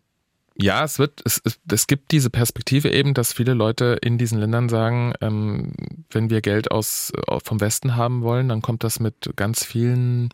ja, 0.57 0.85
es 0.85 1.01
wird, 1.01 1.21
es, 1.25 1.41
es, 1.45 1.59
es 1.69 1.87
gibt 1.89 2.13
diese 2.13 2.31
Perspektive 2.31 2.91
eben, 2.91 3.13
dass 3.13 3.33
viele 3.33 3.55
Leute 3.55 3.99
in 4.03 4.19
diesen 4.19 4.39
Ländern 4.39 4.69
sagen, 4.69 5.13
ähm, 5.21 5.73
wenn 6.11 6.31
wir 6.31 6.41
Geld 6.41 6.71
aus 6.71 7.13
vom 7.43 7.61
Westen 7.61 7.97
haben 7.97 8.23
wollen, 8.23 8.49
dann 8.49 8.63
kommt 8.63 8.85
das 8.85 9.01
mit 9.01 9.31
ganz 9.35 9.65
vielen 9.65 10.29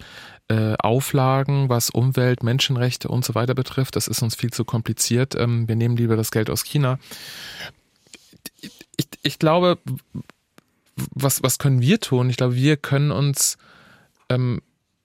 äh, 0.49 0.75
Auflagen, 0.79 1.71
was 1.71 1.89
Umwelt, 1.89 2.43
Menschenrechte 2.43 3.09
und 3.09 3.25
so 3.25 3.35
weiter 3.35 3.55
betrifft. 3.55 3.97
Das 3.97 4.09
ist 4.09 4.23
uns 4.23 4.35
viel 4.35 4.53
zu 4.53 4.67
kompliziert. 4.67 5.35
Ähm, 5.37 5.67
wir 5.69 5.77
nehmen 5.77 5.97
lieber 5.97 6.17
das 6.17 6.31
Geld 6.31 6.51
aus 6.51 6.65
China. 6.65 6.99
Ich, 8.97 9.09
ich 9.23 9.39
glaube, 9.39 9.79
was, 11.15 11.43
was 11.43 11.59
können 11.59 11.81
wir 11.81 12.01
tun? 12.01 12.31
Ich 12.31 12.37
glaube, 12.37 12.55
wir 12.55 12.77
können 12.77 13.11
uns 13.11 13.59
ähm, 14.29 14.61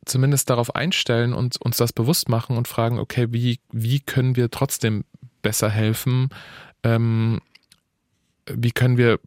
zumindest 0.06 0.50
darauf 0.50 0.76
einstellen 0.76 1.34
und 1.34 1.62
uns 1.62 1.78
das 1.78 1.94
bewusst 1.94 2.30
machen 2.30 2.58
und 2.58 2.68
fragen, 2.68 3.00
okay, 3.00 3.28
wie, 3.32 3.60
wie 3.72 4.00
können 4.00 4.36
wir 4.36 4.52
trotzdem 4.52 5.04
besser 5.42 5.70
helfen? 5.70 6.30
Ähm, 6.84 7.42
wie 8.48 8.72
können 8.72 8.98
wir 8.98 9.20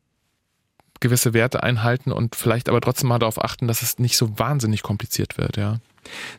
gewisse 1.01 1.33
Werte 1.35 1.63
einhalten 1.63 2.13
und 2.13 2.35
vielleicht 2.35 2.69
aber 2.69 2.81
trotzdem 2.81 3.09
mal 3.09 3.19
darauf 3.19 3.43
achten, 3.43 3.69
dass 3.69 3.83
es 3.83 3.99
nicht 3.99 4.17
so 4.17 4.39
wahnsinnig 4.39 4.83
kompliziert 4.83 5.39
wird, 5.39 5.57
ja. 5.57 5.79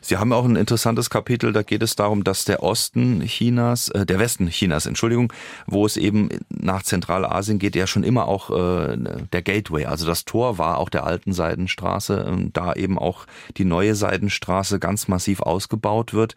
Sie 0.00 0.16
haben 0.16 0.32
auch 0.32 0.44
ein 0.44 0.56
interessantes 0.56 1.10
Kapitel, 1.10 1.52
da 1.52 1.62
geht 1.62 1.82
es 1.82 1.96
darum, 1.96 2.24
dass 2.24 2.44
der 2.44 2.62
Osten 2.62 3.20
Chinas, 3.22 3.88
äh, 3.88 4.06
der 4.06 4.18
Westen 4.18 4.48
Chinas, 4.48 4.86
Entschuldigung, 4.86 5.32
wo 5.66 5.86
es 5.86 5.96
eben 5.96 6.28
nach 6.48 6.82
Zentralasien 6.82 7.58
geht, 7.58 7.76
ja 7.76 7.86
schon 7.86 8.04
immer 8.04 8.26
auch 8.26 8.50
äh, 8.50 8.96
der 9.32 9.42
Gateway, 9.42 9.86
also 9.86 10.06
das 10.06 10.24
Tor 10.24 10.58
war 10.58 10.78
auch 10.78 10.88
der 10.88 11.04
alten 11.04 11.32
Seidenstraße, 11.32 12.26
äh, 12.26 12.50
da 12.52 12.74
eben 12.74 12.98
auch 12.98 13.26
die 13.56 13.64
neue 13.64 13.94
Seidenstraße 13.94 14.78
ganz 14.78 15.08
massiv 15.08 15.40
ausgebaut 15.40 16.14
wird. 16.14 16.34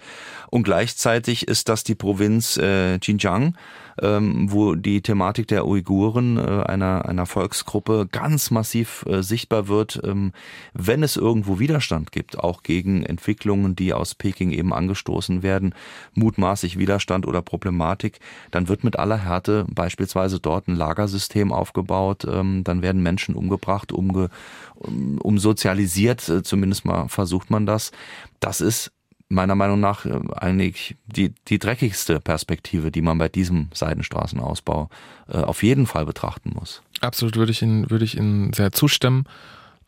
Und 0.49 0.63
gleichzeitig 0.63 1.47
ist 1.47 1.69
das 1.69 1.83
die 1.83 1.95
Provinz 1.95 2.57
äh, 2.57 2.99
Xinjiang, 2.99 3.55
ähm, 4.01 4.51
wo 4.51 4.75
die 4.75 5.01
Thematik 5.01 5.47
der 5.47 5.65
Uiguren, 5.65 6.37
äh, 6.37 6.63
einer, 6.65 7.05
einer 7.05 7.25
Volksgruppe, 7.25 8.07
ganz 8.11 8.51
massiv 8.51 9.05
äh, 9.07 9.21
sichtbar 9.21 9.67
wird, 9.67 10.01
ähm, 10.03 10.31
wenn 10.73 11.03
es 11.03 11.17
irgendwo 11.17 11.59
Widerstand 11.59 12.11
gibt, 12.11 12.39
auch 12.39 12.63
gegen 12.63 13.03
Entwicklungen, 13.03 13.75
die 13.75 13.93
aus 13.93 14.15
Peking 14.15 14.51
eben 14.51 14.73
angestoßen 14.73 15.43
werden, 15.43 15.75
mutmaßlich 16.13 16.77
Widerstand 16.77 17.27
oder 17.27 17.41
Problematik, 17.41 18.19
dann 18.51 18.67
wird 18.67 18.83
mit 18.83 18.97
aller 18.97 19.17
Härte 19.17 19.65
beispielsweise 19.69 20.39
dort 20.39 20.67
ein 20.67 20.75
Lagersystem 20.75 21.51
aufgebaut, 21.51 22.25
ähm, 22.29 22.63
dann 22.63 22.81
werden 22.81 23.03
Menschen 23.03 23.35
umgebracht, 23.35 23.91
umge, 23.91 24.29
um, 24.75 25.17
umsozialisiert, 25.19 26.27
äh, 26.29 26.43
zumindest 26.43 26.85
mal 26.85 27.07
versucht 27.07 27.49
man 27.49 27.65
das. 27.65 27.91
Das 28.39 28.61
ist 28.61 28.91
meiner 29.33 29.55
Meinung 29.55 29.79
nach 29.79 30.05
äh, 30.05 30.19
eigentlich 30.35 30.95
die, 31.05 31.33
die 31.47 31.59
dreckigste 31.59 32.19
Perspektive, 32.19 32.91
die 32.91 33.01
man 33.01 33.17
bei 33.17 33.29
diesem 33.29 33.69
Seidenstraßenausbau 33.73 34.89
äh, 35.29 35.37
auf 35.37 35.63
jeden 35.63 35.85
Fall 35.85 36.05
betrachten 36.05 36.51
muss. 36.53 36.81
Absolut 37.01 37.35
würde 37.35 37.51
ich 37.51 37.61
Ihnen, 37.61 37.89
würde 37.89 38.05
ich 38.05 38.17
Ihnen 38.17 38.53
sehr 38.53 38.71
zustimmen. 38.71 39.25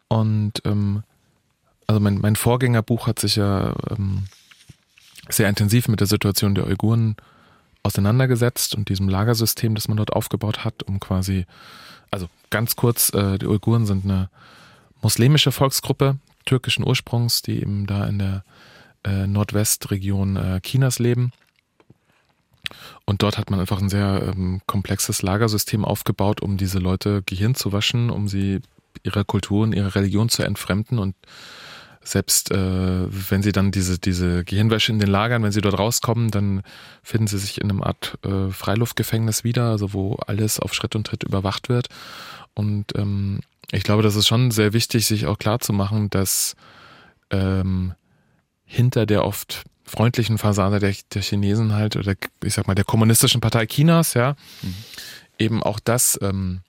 Und 0.08 0.62
ähm, 0.66 1.04
also 1.88 2.00
mein, 2.00 2.20
mein 2.20 2.36
Vorgängerbuch 2.36 3.08
hat 3.08 3.20
sich 3.20 3.36
ja 3.36 3.76
ähm, 3.90 4.26
sehr 5.30 5.50
intensiv 5.50 5.88
mit 5.88 6.00
der 6.00 6.08
Situation 6.08 6.56
der 6.56 6.68
Uiguren 6.68 7.16
auseinandergesetzt 7.84 8.76
und 8.76 8.90
diesem 8.90 9.10
Lagersystem, 9.10 9.76
das 9.76 9.88
man 9.88 9.98
dort 9.98 10.14
aufgebaut 10.14 10.66
hat, 10.66 10.84
um 10.84 11.00
quasi, 11.00 11.46
also 12.12 12.28
ganz 12.50 12.76
kurz, 12.76 13.14
äh, 13.14 13.38
die 13.38 13.46
Uiguren 13.46 13.86
sind 13.86 14.06
eine 14.06 14.30
muslimische 15.02 15.52
Volksgruppe 15.52 16.18
türkischen 16.46 16.86
Ursprungs, 16.88 17.42
die 17.42 17.60
eben 17.62 17.86
da 17.86 18.06
in 18.06 18.20
der 18.20 18.44
äh, 19.06 19.28
Nordwestregion 19.28 20.36
äh, 20.36 20.62
Chinas 20.62 21.00
leben. 21.00 21.32
Und 23.06 23.22
dort 23.22 23.38
hat 23.38 23.52
man 23.52 23.60
einfach 23.60 23.80
ein 23.80 23.90
sehr 23.90 24.34
ähm, 24.36 24.62
komplexes 24.66 25.22
Lagersystem 25.22 25.86
aufgebaut, 25.86 26.42
um 26.42 26.58
diese 26.58 26.80
Leute 26.80 27.22
Gehirn 27.26 27.56
zu 27.56 27.72
waschen, 27.72 28.10
um 28.10 28.28
sie 28.28 28.62
ihrer 29.04 29.24
Kultur 29.24 29.64
und 29.64 29.74
ihrer 29.74 29.94
Religion 29.94 30.30
zu 30.30 30.44
entfremden. 30.44 30.98
Und 30.98 31.16
selbst 32.02 32.52
äh, 32.52 32.58
wenn 33.30 33.44
sie 33.44 33.52
dann 33.52 33.72
diese, 33.72 34.00
diese 34.00 34.44
Gehirnwäsche 34.44 34.92
in 34.92 35.00
den 35.00 35.10
Lagern, 35.10 35.44
wenn 35.44 35.52
sie 35.52 35.62
dort 35.62 35.78
rauskommen, 35.78 36.32
dann 36.32 36.64
finden 37.04 37.28
sie 37.28 37.38
sich 37.38 37.62
in 37.62 37.70
einem 37.70 37.84
Art 37.84 38.18
äh, 38.24 38.50
Freiluftgefängnis 38.50 39.44
wieder, 39.44 39.70
also 39.70 39.94
wo 39.94 40.16
alles 40.28 40.60
auf 40.60 40.74
Schritt 40.74 40.96
und 40.96 41.08
Tritt 41.08 41.24
überwacht 41.24 41.70
wird. 41.70 41.90
Und 42.54 42.96
ähm, 42.96 43.42
ich 43.72 43.84
glaube, 43.84 44.04
das 44.04 44.16
ist 44.16 44.28
schon 44.28 44.52
sehr 44.52 44.74
wichtig, 44.74 45.06
sich 45.06 45.26
auch 45.26 45.38
klar 45.38 45.60
zu 45.60 45.74
machen, 45.74 46.10
dass 46.10 46.56
ähm, 47.32 47.94
hinter 48.66 49.06
der 49.06 49.26
oft 49.26 49.64
freundlichen 49.86 50.38
Fassade 50.38 50.80
der, 50.80 50.96
der 51.14 51.22
Chinesen 51.22 51.74
halt, 51.74 51.96
oder 51.96 52.16
ich 52.44 52.54
sag 52.54 52.68
mal, 52.68 52.76
der 52.76 52.86
kommunistischen 52.86 53.42
Partei 53.42 53.66
Chinas, 53.68 54.16
ja, 54.16 54.36
mhm. 54.62 54.76
eben 55.38 55.64
auch 55.64 55.80
das 55.80 56.18
ähm, 56.22 56.62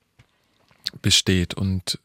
besteht. 1.03 1.55
Und 1.55 1.99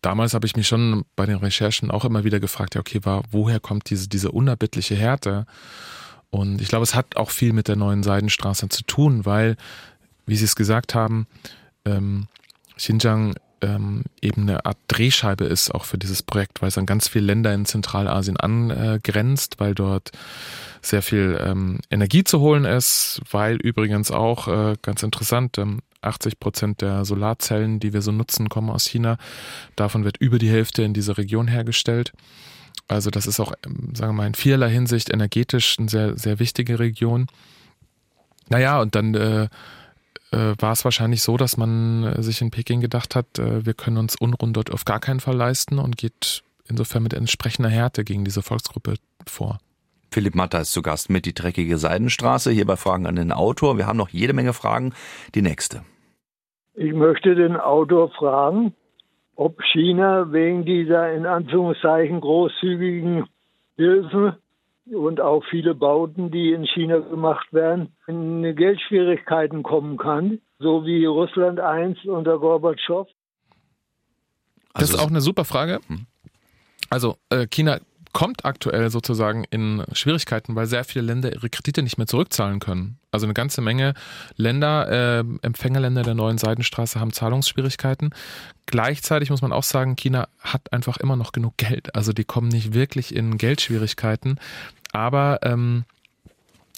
damals 0.00 0.34
habe 0.34 0.46
ich 0.46 0.56
mich 0.56 0.66
schon 0.66 1.04
bei 1.16 1.26
den 1.26 1.36
Recherchen 1.36 1.90
auch 1.90 2.04
immer 2.04 2.24
wieder 2.24 2.40
gefragt, 2.40 2.74
ja, 2.74 2.80
okay, 2.80 3.00
war, 3.04 3.22
woher 3.30 3.60
kommt 3.60 3.90
diese, 3.90 4.08
diese 4.08 4.32
unerbittliche 4.32 4.96
Härte? 4.96 5.46
Und 6.30 6.62
ich 6.62 6.68
glaube, 6.68 6.84
es 6.84 6.94
hat 6.94 7.16
auch 7.16 7.30
viel 7.30 7.52
mit 7.52 7.68
der 7.68 7.76
neuen 7.76 8.02
Seidenstraße 8.02 8.68
zu 8.70 8.82
tun, 8.84 9.26
weil, 9.26 9.56
wie 10.24 10.36
Sie 10.36 10.46
es 10.46 10.56
gesagt 10.56 10.94
haben, 10.94 11.26
ähm, 11.84 12.26
Xinjiang 12.76 13.34
ähm, 13.62 14.04
eben 14.20 14.42
eine 14.42 14.64
Art 14.66 14.78
Drehscheibe 14.88 15.44
ist 15.44 15.74
auch 15.74 15.84
für 15.84 15.98
dieses 15.98 16.22
Projekt, 16.22 16.60
weil 16.60 16.68
es 16.68 16.78
an 16.78 16.86
ganz 16.86 17.08
viele 17.08 17.26
Länder 17.26 17.54
in 17.54 17.64
Zentralasien 17.64 18.36
angrenzt, 18.36 19.54
weil 19.58 19.74
dort 19.74 20.10
sehr 20.82 21.02
viel 21.02 21.38
ähm, 21.42 21.78
Energie 21.90 22.24
zu 22.24 22.40
holen 22.40 22.64
ist, 22.64 23.20
weil 23.30 23.56
übrigens 23.56 24.10
auch 24.10 24.48
äh, 24.48 24.76
ganz 24.82 25.02
interessant, 25.02 25.58
ähm, 25.58 25.80
80 26.02 26.40
Prozent 26.40 26.80
der 26.80 27.04
Solarzellen, 27.04 27.78
die 27.78 27.92
wir 27.92 28.02
so 28.02 28.10
nutzen, 28.12 28.48
kommen 28.48 28.70
aus 28.70 28.86
China. 28.86 29.16
Davon 29.76 30.04
wird 30.04 30.16
über 30.18 30.38
die 30.38 30.50
Hälfte 30.50 30.82
in 30.82 30.94
dieser 30.94 31.16
Region 31.16 31.46
hergestellt. 31.46 32.12
Also 32.88 33.10
das 33.10 33.26
ist 33.26 33.40
auch, 33.40 33.52
ähm, 33.64 33.94
sagen 33.94 34.10
wir 34.10 34.22
mal, 34.22 34.26
in 34.26 34.34
vielerlei 34.34 34.70
Hinsicht 34.70 35.10
energetisch 35.10 35.76
eine 35.78 35.88
sehr, 35.88 36.18
sehr 36.18 36.38
wichtige 36.38 36.78
Region. 36.78 37.28
Naja, 38.48 38.80
und 38.80 38.94
dann 38.94 39.14
äh, 39.14 39.48
äh, 40.32 40.54
war 40.58 40.72
es 40.72 40.84
wahrscheinlich 40.84 41.22
so, 41.22 41.36
dass 41.36 41.56
man 41.56 42.04
äh, 42.04 42.22
sich 42.22 42.40
in 42.40 42.50
Peking 42.50 42.80
gedacht 42.80 43.14
hat, 43.14 43.38
äh, 43.38 43.64
wir 43.64 43.74
können 43.74 43.98
uns 43.98 44.16
Unruhen 44.16 44.52
dort 44.52 44.72
auf 44.72 44.84
gar 44.84 45.00
keinen 45.00 45.20
Fall 45.20 45.36
leisten 45.36 45.78
und 45.78 45.96
geht 45.96 46.42
insofern 46.68 47.02
mit 47.02 47.14
entsprechender 47.14 47.68
Härte 47.68 48.04
gegen 48.04 48.24
diese 48.24 48.42
Volksgruppe 48.42 48.94
vor. 49.26 49.58
Philipp 50.10 50.34
Matter 50.34 50.60
ist 50.60 50.72
zu 50.72 50.82
Gast 50.82 51.08
mit 51.10 51.24
Die 51.24 51.34
dreckige 51.34 51.78
Seidenstraße, 51.78 52.50
hier 52.50 52.66
bei 52.66 52.76
Fragen 52.76 53.06
an 53.06 53.16
den 53.16 53.32
Autor. 53.32 53.78
Wir 53.78 53.86
haben 53.86 53.96
noch 53.96 54.10
jede 54.10 54.34
Menge 54.34 54.52
Fragen. 54.52 54.92
Die 55.34 55.42
nächste. 55.42 55.82
Ich 56.74 56.92
möchte 56.92 57.34
den 57.34 57.56
Autor 57.56 58.10
fragen, 58.10 58.74
ob 59.36 59.62
China 59.72 60.32
wegen 60.32 60.64
dieser 60.64 61.12
in 61.12 61.26
Anführungszeichen 61.26 62.20
großzügigen 62.20 63.26
Hilfen 63.76 64.34
und 64.86 65.20
auch 65.20 65.44
viele 65.50 65.74
Bauten, 65.74 66.30
die 66.30 66.52
in 66.52 66.66
China 66.66 66.98
gemacht 66.98 67.52
werden, 67.52 67.94
in 68.06 68.54
Geldschwierigkeiten 68.56 69.62
kommen 69.62 69.96
kann, 69.96 70.40
so 70.58 70.84
wie 70.84 71.04
Russland 71.04 71.60
einst 71.60 72.04
unter 72.06 72.38
Gorbatschow? 72.38 73.08
Das 74.74 74.84
ist 74.84 74.94
also 74.94 75.04
auch 75.04 75.10
eine 75.10 75.20
super 75.20 75.44
Frage. 75.44 75.80
Hm. 75.86 76.06
Also 76.90 77.16
äh, 77.30 77.46
China 77.46 77.78
kommt 78.12 78.44
aktuell 78.44 78.90
sozusagen 78.90 79.44
in 79.50 79.84
Schwierigkeiten, 79.92 80.54
weil 80.54 80.66
sehr 80.66 80.84
viele 80.84 81.04
Länder 81.04 81.32
ihre 81.32 81.48
Kredite 81.48 81.82
nicht 81.82 81.98
mehr 81.98 82.06
zurückzahlen 82.06 82.60
können. 82.60 82.98
Also 83.12 83.26
eine 83.26 83.34
ganze 83.34 83.60
Menge 83.60 83.94
Länder, 84.36 85.20
äh, 85.20 85.24
Empfängerländer 85.42 86.02
der 86.02 86.14
neuen 86.14 86.38
Seidenstraße 86.38 86.98
haben 86.98 87.12
Zahlungsschwierigkeiten. 87.12 88.10
Gleichzeitig 88.66 89.30
muss 89.30 89.42
man 89.42 89.52
auch 89.52 89.62
sagen, 89.62 89.96
China 89.96 90.28
hat 90.40 90.72
einfach 90.72 90.96
immer 90.96 91.14
noch 91.14 91.32
genug 91.32 91.58
Geld. 91.58 91.94
Also 91.94 92.12
die 92.12 92.24
kommen 92.24 92.48
nicht 92.48 92.72
wirklich 92.72 93.14
in 93.14 93.36
Geldschwierigkeiten, 93.36 94.40
aber 94.92 95.40
ähm, 95.42 95.84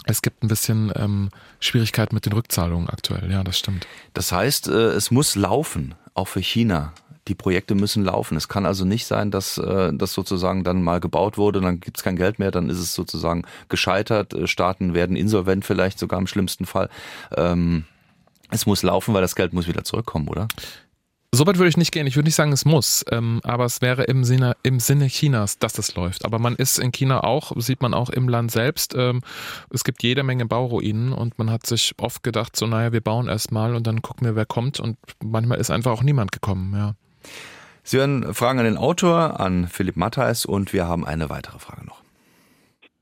es 0.07 0.23
gibt 0.23 0.43
ein 0.43 0.49
bisschen 0.49 0.93
ähm, 0.97 1.31
Schwierigkeiten 1.61 2.15
mit 2.15 2.27
den 2.27 2.33
Rückzahlungen 2.33 2.91
aktuell. 2.91 3.31
Ja, 3.31 3.43
das 3.45 3.59
stimmt. 3.59 3.87
Das 4.13 4.33
heißt, 4.33 4.69
äh, 4.69 4.89
es 4.89 5.11
muss 5.11 5.37
laufen, 5.37 5.95
auch 6.15 6.29
für 6.29 6.41
China 6.41 6.93
die 7.29 7.35
Projekte 7.35 7.75
müssen 7.75 8.05
laufen. 8.05 8.37
Es 8.37 8.49
kann 8.49 8.67
also 8.67 8.85
nicht 8.85 9.07
sein, 9.07 9.31
dass 9.31 9.59
äh, 9.59 9.93
das 9.95 10.13
sozusagen 10.13 10.65
dann 10.65 10.83
mal 10.83 11.01
gebaut 11.01 11.39
wurde, 11.39 11.61
dann 11.61 11.81
gibt 11.81 11.97
es 11.97 12.05
kein 12.05 12.17
Geld 12.17 12.39
mehr, 12.39 12.51
dann 12.51 12.69
ist 12.71 12.79
es 12.79 12.95
sozusagen 12.95 13.45
gescheitert. 13.69 14.35
Äh, 14.35 14.47
Staaten 14.47 14.95
werden 14.95 15.17
insolvent 15.17 15.65
vielleicht 15.65 15.99
sogar 15.99 16.19
im 16.19 16.27
schlimmsten 16.27 16.67
Fall. 16.67 16.91
Ähm, 17.37 17.85
es 18.51 18.67
muss 18.67 18.83
laufen, 18.83 19.15
weil 19.15 19.23
das 19.23 19.37
Geld 19.37 19.53
muss 19.53 19.67
wieder 19.67 19.85
zurückkommen, 19.85 20.29
oder? 20.29 20.49
So 21.35 21.45
weit 21.49 21.59
würde 21.59 21.69
ich 21.69 21.77
nicht 21.77 21.91
gehen. 21.91 22.07
Ich 22.07 22.15
würde 22.15 22.29
nicht 22.29 22.37
sagen, 22.37 22.53
es 22.53 22.65
muss, 22.65 23.05
ähm, 23.11 23.41
aber 23.43 23.65
es 23.65 23.83
wäre 23.83 24.05
im 24.05 24.23
Sinne, 24.23 24.57
im 24.63 24.79
Sinne 24.79 25.09
Chinas, 25.09 25.59
dass 25.59 25.79
es 25.79 25.97
läuft. 25.97 26.25
Aber 26.25 26.39
man 26.39 26.55
ist 26.55 26.79
in 26.79 26.93
China 26.93 27.25
auch, 27.25 27.51
sieht 27.57 27.83
man 27.83 27.93
auch 27.93 28.11
im 28.11 28.29
Land 28.29 28.53
selbst. 28.53 28.95
Ähm, 28.97 29.21
es 29.71 29.83
gibt 29.83 30.05
jede 30.05 30.23
Menge 30.23 30.47
Bauruinen 30.47 31.13
und 31.13 31.37
man 31.37 31.51
hat 31.51 31.67
sich 31.67 31.95
oft 31.99 32.23
gedacht, 32.23 32.55
so 32.55 32.69
naja, 32.69 32.93
wir 32.93 33.01
bauen 33.01 33.27
erst 33.27 33.51
mal 33.51 33.75
und 33.75 33.85
dann 33.89 34.01
gucken 34.01 34.25
wir, 34.29 34.37
wer 34.37 34.47
kommt. 34.47 34.79
Und 34.79 34.97
manchmal 35.25 35.59
ist 35.59 35.73
einfach 35.73 35.91
auch 35.91 36.05
niemand 36.05 36.31
gekommen, 36.31 36.73
ja. 36.77 36.95
Sie 37.83 37.99
hören 37.99 38.33
Fragen 38.33 38.61
an 38.61 38.65
den 38.65 38.79
Autor, 38.79 39.41
an 39.41 39.67
Philipp 39.67 39.97
Matthijs 39.97 40.47
und 40.47 40.73
wir 40.73 40.89
haben 40.89 41.05
eine 41.05 41.29
weitere 41.29 41.59
Frage 41.59 41.85
noch. 41.87 42.05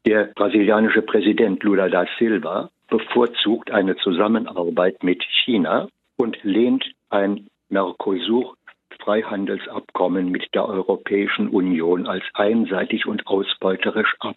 Der 0.05 0.33
brasilianische 0.35 1.03
Präsident 1.03 1.63
Lula 1.63 1.89
da 1.89 2.05
Silva 2.19 2.71
bevorzugt 2.89 3.71
eine 3.71 3.95
Zusammenarbeit 3.97 5.05
mit 5.05 5.23
China 5.45 5.87
und 6.17 6.37
lehnt 6.43 6.85
ein 7.11 7.47
Mercosur-Freihandelsabkommen 7.69 10.29
mit 10.31 10.53
der 10.55 10.69
Europäischen 10.69 11.49
Union 11.49 12.09
als 12.09 12.25
einseitig 12.35 13.07
und 13.07 13.27
ausbeuterisch 13.27 14.15
ab. 14.19 14.37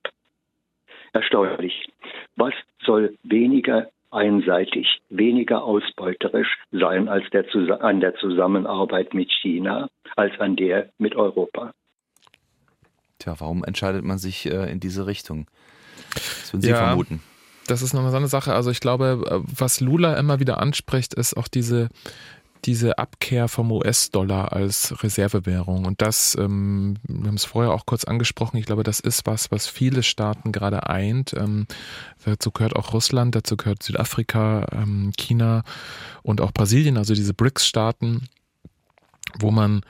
Erstaunlich. 1.14 1.90
Was 2.36 2.54
soll 2.84 3.16
weniger 3.24 3.88
einseitig, 4.16 5.02
weniger 5.10 5.64
ausbeuterisch 5.64 6.58
sein 6.72 7.08
als 7.08 7.26
der, 7.32 7.46
an 7.82 8.00
der 8.00 8.16
Zusammenarbeit 8.16 9.14
mit 9.14 9.32
China 9.42 9.90
als 10.16 10.40
an 10.40 10.56
der 10.56 10.90
mit 10.98 11.16
Europa. 11.16 11.74
Tja, 13.20 13.36
warum 13.40 13.64
entscheidet 13.64 14.04
man 14.04 14.18
sich 14.18 14.46
äh, 14.46 14.72
in 14.72 14.80
diese 14.80 15.08
Richtung? 15.08 15.48
Das 16.14 16.54
würden 16.54 16.62
Sie 16.62 16.70
ja, 16.70 16.78
vermuten. 16.78 17.22
Das 17.68 17.82
ist 17.82 17.94
nochmal 17.94 18.12
so 18.12 18.18
eine 18.18 18.28
Sache. 18.28 18.54
Also 18.54 18.70
ich 18.72 18.80
glaube, 18.80 19.24
äh, 19.26 19.40
was 19.60 19.80
Lula 19.80 20.16
immer 20.16 20.40
wieder 20.40 20.60
anspricht, 20.60 21.14
ist 21.14 21.36
auch 21.36 21.48
diese 21.48 21.90
diese 22.66 22.98
Abkehr 22.98 23.48
vom 23.48 23.72
US-Dollar 23.72 24.54
als 24.54 25.04
Reservewährung. 25.04 25.86
Und 25.86 26.02
das, 26.02 26.36
ähm, 26.40 26.96
wir 27.04 27.28
haben 27.28 27.36
es 27.36 27.46
vorher 27.46 27.72
auch 27.72 27.86
kurz 27.86 28.04
angesprochen, 28.04 28.58
ich 28.58 28.66
glaube, 28.66 28.84
das 28.84 29.00
ist 29.00 29.26
was, 29.26 29.52
was 29.52 29.68
viele 29.68 30.04
Staaten 30.04 30.52
gerade 30.52 30.90
eint. 30.90 31.34
Ähm, 31.34 31.68
dazu 32.26 32.52
gehört 32.52 32.76
auch 32.76 32.94
Russland, 32.94 33.36
dazu 33.36 33.58
gehört 33.58 33.84
Südafrika, 33.84 34.68
ähm, 34.72 35.12
China 35.18 35.64
und 36.24 36.42
auch 36.42 36.52
Brasilien, 36.52 36.98
also 36.98 37.14
diese 37.14 37.34
BRICS-Staaten, 37.34 38.28
wo 39.40 39.52
man 39.52 39.82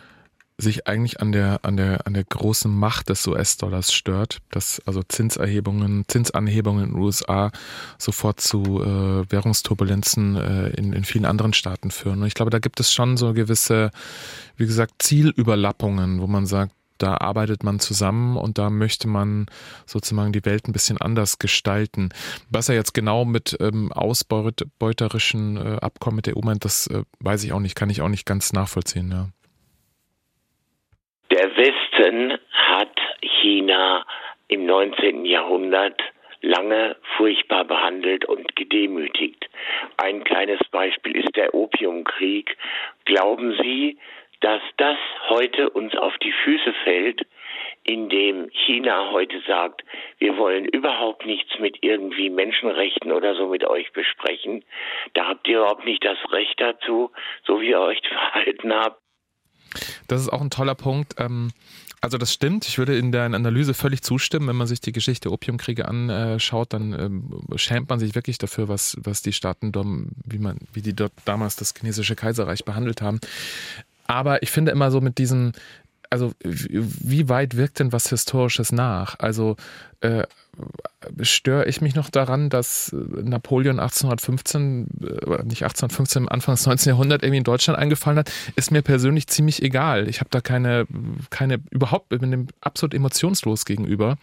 sich 0.57 0.87
eigentlich 0.87 1.19
an 1.21 1.31
der, 1.31 1.59
an 1.63 1.75
der, 1.75 2.07
an 2.07 2.13
der 2.13 2.23
großen 2.23 2.73
Macht 2.73 3.09
des 3.09 3.27
US-Dollars 3.27 3.91
stört, 3.91 4.39
dass 4.51 4.81
also 4.85 5.03
Zinserhebungen, 5.03 6.05
Zinsanhebungen 6.07 6.85
in 6.85 6.89
den 6.91 6.99
USA 7.01 7.51
sofort 7.97 8.39
zu 8.39 8.81
äh, 8.81 9.31
Währungsturbulenzen 9.31 10.35
äh, 10.35 10.67
in, 10.69 10.93
in 10.93 11.03
vielen 11.03 11.25
anderen 11.25 11.53
Staaten 11.53 11.91
führen. 11.91 12.21
Und 12.21 12.27
ich 12.27 12.35
glaube, 12.35 12.51
da 12.51 12.59
gibt 12.59 12.79
es 12.79 12.93
schon 12.93 13.17
so 13.17 13.33
gewisse, 13.33 13.91
wie 14.55 14.65
gesagt, 14.65 14.93
Zielüberlappungen, 14.99 16.21
wo 16.21 16.27
man 16.27 16.45
sagt, 16.45 16.71
da 16.97 17.17
arbeitet 17.17 17.63
man 17.63 17.79
zusammen 17.79 18.37
und 18.37 18.57
da 18.57 18.69
möchte 18.69 19.09
man 19.09 19.47
sozusagen 19.85 20.31
die 20.31 20.45
Welt 20.45 20.67
ein 20.67 20.71
bisschen 20.71 20.97
anders 20.97 21.39
gestalten. 21.39 22.09
Was 22.49 22.69
er 22.69 22.75
jetzt 22.75 22.93
genau 22.93 23.25
mit 23.25 23.57
ähm, 23.59 23.91
ausbeuterischen 23.91 25.57
äh, 25.57 25.77
Abkommen 25.81 26.15
mit 26.15 26.27
der 26.27 26.37
EU 26.37 26.41
meint, 26.41 26.63
das 26.63 26.87
äh, 26.87 27.03
weiß 27.19 27.43
ich 27.43 27.51
auch 27.51 27.59
nicht, 27.59 27.75
kann 27.75 27.89
ich 27.89 28.01
auch 28.01 28.07
nicht 28.07 28.25
ganz 28.25 28.53
nachvollziehen. 28.53 29.11
Ja. 29.11 29.29
Der 31.32 31.57
Westen 31.57 32.38
hat 32.51 32.97
China 33.21 34.05
im 34.47 34.65
19. 34.65 35.26
Jahrhundert 35.26 35.99
lange 36.41 36.95
furchtbar 37.17 37.65
behandelt 37.65 38.26
und 38.26 38.55
gedemütigt. 38.55 39.49
Ein 39.97 40.23
kleines 40.23 40.59
Beispiel 40.69 41.17
ist 41.17 41.36
der 41.36 41.55
Opiumkrieg. 41.55 42.55
Glauben 43.05 43.57
Sie, 43.61 43.97
dass 44.41 44.61
das 44.78 44.97
heute 45.30 45.71
uns 45.71 45.95
auf 45.95 46.15
die 46.19 46.32
Füße 46.32 46.73
fällt, 46.84 47.26
indem 47.84 48.49
China 48.51 49.09
heute 49.11 49.41
sagt, 49.47 49.84
wir 50.19 50.38
wollen 50.38 50.65
überhaupt 50.65 51.26
nichts 51.26 51.57
mit 51.57 51.78
irgendwie 51.82 52.30
Menschenrechten 52.30 53.11
oder 53.11 53.34
so 53.36 53.47
mit 53.47 53.63
euch 53.65 53.91
besprechen. 53.93 54.63
Da 55.13 55.28
habt 55.28 55.47
ihr 55.47 55.57
überhaupt 55.57 55.86
nicht 55.86 56.05
das 56.05 56.17
Recht 56.32 56.59
dazu, 56.61 57.11
so 57.45 57.61
wie 57.61 57.69
ihr 57.69 57.80
euch 57.80 58.01
verhalten 58.07 58.73
habt. 58.73 59.01
Das 60.07 60.21
ist 60.21 60.29
auch 60.29 60.41
ein 60.41 60.49
toller 60.49 60.75
Punkt. 60.75 61.15
Ähm, 61.17 61.51
also 62.01 62.17
das 62.17 62.31
stimmt. 62.31 62.67
Ich 62.67 62.77
würde 62.77 62.97
in 62.97 63.11
der 63.11 63.23
Analyse 63.23 63.73
völlig 63.73 64.03
zustimmen. 64.03 64.47
Wenn 64.47 64.55
man 64.55 64.67
sich 64.67 64.79
die 64.79 64.91
Geschichte 64.91 65.31
Opiumkriege 65.31 65.87
anschaut, 65.87 66.73
dann 66.73 66.93
ähm, 66.93 67.41
schämt 67.55 67.89
man 67.89 67.99
sich 67.99 68.13
wirklich 68.13 68.37
dafür, 68.37 68.67
was, 68.67 68.95
was 69.01 69.21
die 69.21 69.33
Staaten, 69.33 69.71
wie 70.23 70.37
man, 70.37 70.59
wie 70.73 70.81
die 70.81 70.93
dort 70.93 71.13
damals 71.25 71.55
das 71.55 71.73
chinesische 71.75 72.15
Kaiserreich 72.15 72.63
behandelt 72.63 73.01
haben. 73.01 73.19
Aber 74.07 74.43
ich 74.43 74.51
finde 74.51 74.71
immer 74.71 74.91
so 74.91 75.01
mit 75.01 75.17
diesen, 75.17 75.53
also 76.09 76.33
wie 76.41 77.29
weit 77.29 77.57
wirkt 77.57 77.79
denn 77.79 77.91
was 77.91 78.09
Historisches 78.09 78.71
nach? 78.71 79.19
Also 79.19 79.55
äh, 80.01 80.23
störe 81.21 81.65
ich 81.65 81.81
mich 81.81 81.95
noch 81.95 82.09
daran, 82.09 82.49
dass 82.49 82.91
Napoleon 82.93 83.79
1815, 83.79 84.87
äh, 85.01 85.43
nicht 85.43 85.63
1815, 85.63 86.27
Anfang 86.29 86.55
des 86.55 86.65
19. 86.65 86.91
Jahrhunderts 86.91 87.23
irgendwie 87.23 87.39
in 87.39 87.43
Deutschland 87.43 87.79
eingefallen 87.79 88.19
hat, 88.19 88.31
ist 88.55 88.71
mir 88.71 88.81
persönlich 88.81 89.27
ziemlich 89.27 89.61
egal. 89.61 90.07
Ich 90.07 90.19
habe 90.19 90.29
da 90.29 90.41
keine, 90.41 90.87
keine, 91.29 91.59
überhaupt, 91.71 92.09
bin 92.09 92.31
dem 92.31 92.47
absolut 92.61 92.93
emotionslos 92.93 93.65
gegenüber. 93.65 94.17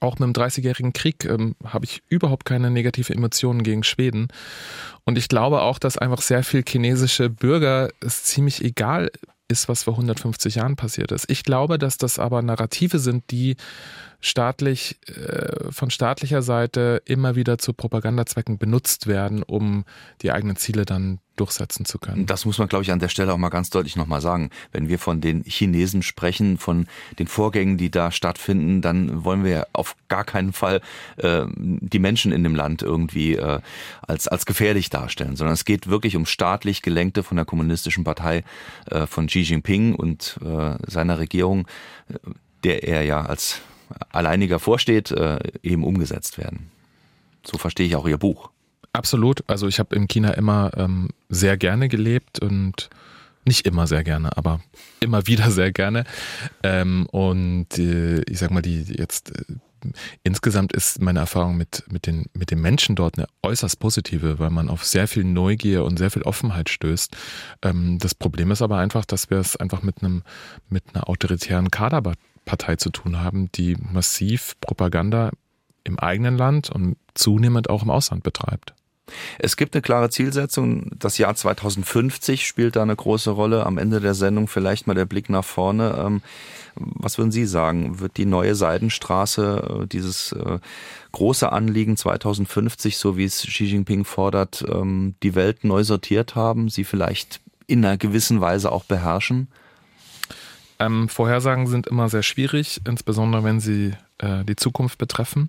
Auch 0.00 0.18
mit 0.18 0.26
dem 0.26 0.32
Dreißigjährigen 0.32 0.92
Krieg 0.92 1.24
ähm, 1.24 1.54
habe 1.64 1.84
ich 1.84 2.02
überhaupt 2.08 2.44
keine 2.44 2.70
negative 2.70 3.14
Emotionen 3.14 3.62
gegen 3.62 3.84
Schweden. 3.84 4.28
Und 5.04 5.16
ich 5.16 5.28
glaube 5.28 5.62
auch, 5.62 5.78
dass 5.78 5.98
einfach 5.98 6.22
sehr 6.22 6.42
viel 6.42 6.64
chinesische 6.66 7.30
Bürger 7.30 7.90
es 8.00 8.24
ziemlich 8.24 8.64
egal 8.64 9.10
ist, 9.52 9.68
was 9.68 9.84
vor 9.84 9.94
150 9.94 10.56
Jahren 10.56 10.74
passiert 10.76 11.12
ist. 11.12 11.30
Ich 11.30 11.44
glaube, 11.44 11.78
dass 11.78 11.98
das 11.98 12.18
aber 12.18 12.42
Narrative 12.42 12.98
sind, 12.98 13.30
die 13.30 13.56
staatlich, 14.22 14.98
äh, 15.08 15.70
von 15.70 15.90
staatlicher 15.90 16.42
Seite 16.42 17.02
immer 17.04 17.34
wieder 17.36 17.58
zu 17.58 17.74
Propagandazwecken 17.74 18.56
benutzt 18.56 19.06
werden, 19.06 19.42
um 19.42 19.84
die 20.22 20.30
eigenen 20.30 20.56
Ziele 20.56 20.84
dann 20.84 21.18
durchsetzen 21.36 21.84
zu 21.84 21.98
können. 21.98 22.26
Das 22.26 22.44
muss 22.44 22.58
man, 22.58 22.68
glaube 22.68 22.84
ich, 22.84 22.92
an 22.92 23.00
der 23.00 23.08
Stelle 23.08 23.32
auch 23.32 23.38
mal 23.38 23.48
ganz 23.48 23.70
deutlich 23.70 23.96
nochmal 23.96 24.20
sagen. 24.20 24.50
Wenn 24.70 24.88
wir 24.88 24.98
von 24.98 25.20
den 25.20 25.42
Chinesen 25.42 26.02
sprechen, 26.02 26.56
von 26.56 26.86
den 27.18 27.26
Vorgängen, 27.26 27.78
die 27.78 27.90
da 27.90 28.12
stattfinden, 28.12 28.80
dann 28.80 29.24
wollen 29.24 29.42
wir 29.42 29.66
auf 29.72 29.96
gar 30.08 30.24
keinen 30.24 30.52
Fall 30.52 30.80
äh, 31.16 31.44
die 31.56 31.98
Menschen 31.98 32.30
in 32.32 32.44
dem 32.44 32.54
Land 32.54 32.82
irgendwie 32.82 33.34
äh, 33.34 33.60
als, 34.02 34.28
als 34.28 34.46
gefährlich 34.46 34.88
darstellen, 34.90 35.34
sondern 35.34 35.54
es 35.54 35.64
geht 35.64 35.88
wirklich 35.88 36.14
um 36.14 36.26
staatlich 36.26 36.80
gelenkte 36.82 37.22
von 37.24 37.36
der 37.36 37.46
kommunistischen 37.46 38.04
Partei 38.04 38.44
äh, 38.86 39.06
von 39.06 39.26
Xi 39.26 39.40
Jinping 39.40 39.96
und 39.96 40.38
äh, 40.44 40.76
seiner 40.86 41.18
Regierung, 41.18 41.66
äh, 42.08 42.18
der 42.62 42.84
er 42.84 43.02
ja 43.02 43.22
als 43.22 43.62
alleiniger 44.10 44.58
vorsteht, 44.58 45.10
äh, 45.10 45.38
eben 45.62 45.84
umgesetzt 45.84 46.38
werden. 46.38 46.70
So 47.44 47.58
verstehe 47.58 47.86
ich 47.86 47.96
auch 47.96 48.06
Ihr 48.06 48.18
Buch. 48.18 48.50
Absolut. 48.92 49.42
Also 49.46 49.68
ich 49.68 49.78
habe 49.78 49.96
in 49.96 50.06
China 50.06 50.32
immer 50.32 50.70
ähm, 50.76 51.08
sehr 51.28 51.56
gerne 51.56 51.88
gelebt 51.88 52.40
und 52.40 52.90
nicht 53.44 53.66
immer 53.66 53.86
sehr 53.86 54.04
gerne, 54.04 54.36
aber 54.36 54.60
immer 55.00 55.26
wieder 55.26 55.50
sehr 55.50 55.72
gerne. 55.72 56.04
Ähm, 56.62 57.06
und 57.10 57.78
äh, 57.78 58.20
ich 58.22 58.38
sag 58.38 58.50
mal, 58.50 58.62
die 58.62 58.82
jetzt 58.82 59.30
äh, 59.36 59.44
insgesamt 60.22 60.72
ist 60.72 61.00
meine 61.00 61.20
Erfahrung 61.20 61.56
mit, 61.56 61.84
mit, 61.90 62.06
den, 62.06 62.26
mit 62.34 62.50
den 62.50 62.60
Menschen 62.60 62.94
dort 62.94 63.18
eine 63.18 63.26
äußerst 63.42 63.80
positive, 63.80 64.38
weil 64.38 64.50
man 64.50 64.68
auf 64.68 64.84
sehr 64.84 65.08
viel 65.08 65.24
Neugier 65.24 65.84
und 65.84 65.96
sehr 65.96 66.10
viel 66.10 66.22
Offenheit 66.22 66.68
stößt. 66.68 67.16
Ähm, 67.62 67.98
das 67.98 68.14
Problem 68.14 68.50
ist 68.50 68.62
aber 68.62 68.78
einfach, 68.78 69.06
dass 69.06 69.30
wir 69.30 69.38
es 69.38 69.56
einfach 69.56 69.82
mit 69.82 70.02
einem 70.02 70.22
mit 70.68 70.84
einer 70.92 71.08
autoritären 71.08 71.70
Kaderpartei 71.70 72.20
zu 72.76 72.90
tun 72.90 73.20
haben, 73.20 73.50
die 73.52 73.76
massiv 73.76 74.56
Propaganda 74.60 75.30
im 75.84 75.98
eigenen 75.98 76.36
Land 76.36 76.70
und 76.70 76.96
zunehmend 77.14 77.70
auch 77.70 77.82
im 77.82 77.90
Ausland 77.90 78.22
betreibt. 78.22 78.74
Es 79.38 79.56
gibt 79.56 79.74
eine 79.74 79.82
klare 79.82 80.10
Zielsetzung. 80.10 80.90
Das 80.98 81.18
Jahr 81.18 81.34
2050 81.34 82.46
spielt 82.46 82.76
da 82.76 82.82
eine 82.82 82.96
große 82.96 83.30
Rolle. 83.30 83.66
Am 83.66 83.78
Ende 83.78 84.00
der 84.00 84.14
Sendung 84.14 84.48
vielleicht 84.48 84.86
mal 84.86 84.94
der 84.94 85.06
Blick 85.06 85.28
nach 85.28 85.44
vorne. 85.44 85.96
Ähm, 85.98 86.22
was 86.74 87.18
würden 87.18 87.32
Sie 87.32 87.46
sagen? 87.46 88.00
Wird 88.00 88.16
die 88.16 88.24
neue 88.24 88.54
Seidenstraße, 88.54 89.82
äh, 89.82 89.86
dieses 89.86 90.32
äh, 90.32 90.58
große 91.12 91.50
Anliegen 91.50 91.96
2050, 91.96 92.96
so 92.96 93.16
wie 93.16 93.24
es 93.24 93.42
Xi 93.42 93.64
Jinping 93.64 94.04
fordert, 94.04 94.64
ähm, 94.68 95.14
die 95.22 95.34
Welt 95.34 95.64
neu 95.64 95.84
sortiert 95.84 96.34
haben, 96.34 96.68
sie 96.68 96.84
vielleicht 96.84 97.40
in 97.66 97.84
einer 97.84 97.98
gewissen 97.98 98.40
Weise 98.40 98.72
auch 98.72 98.84
beherrschen? 98.84 99.48
Ähm, 100.82 101.08
Vorhersagen 101.08 101.66
sind 101.66 101.86
immer 101.86 102.08
sehr 102.08 102.22
schwierig, 102.22 102.80
insbesondere 102.86 103.44
wenn 103.44 103.60
sie 103.60 103.92
äh, 104.18 104.44
die 104.44 104.56
Zukunft 104.56 104.98
betreffen. 104.98 105.48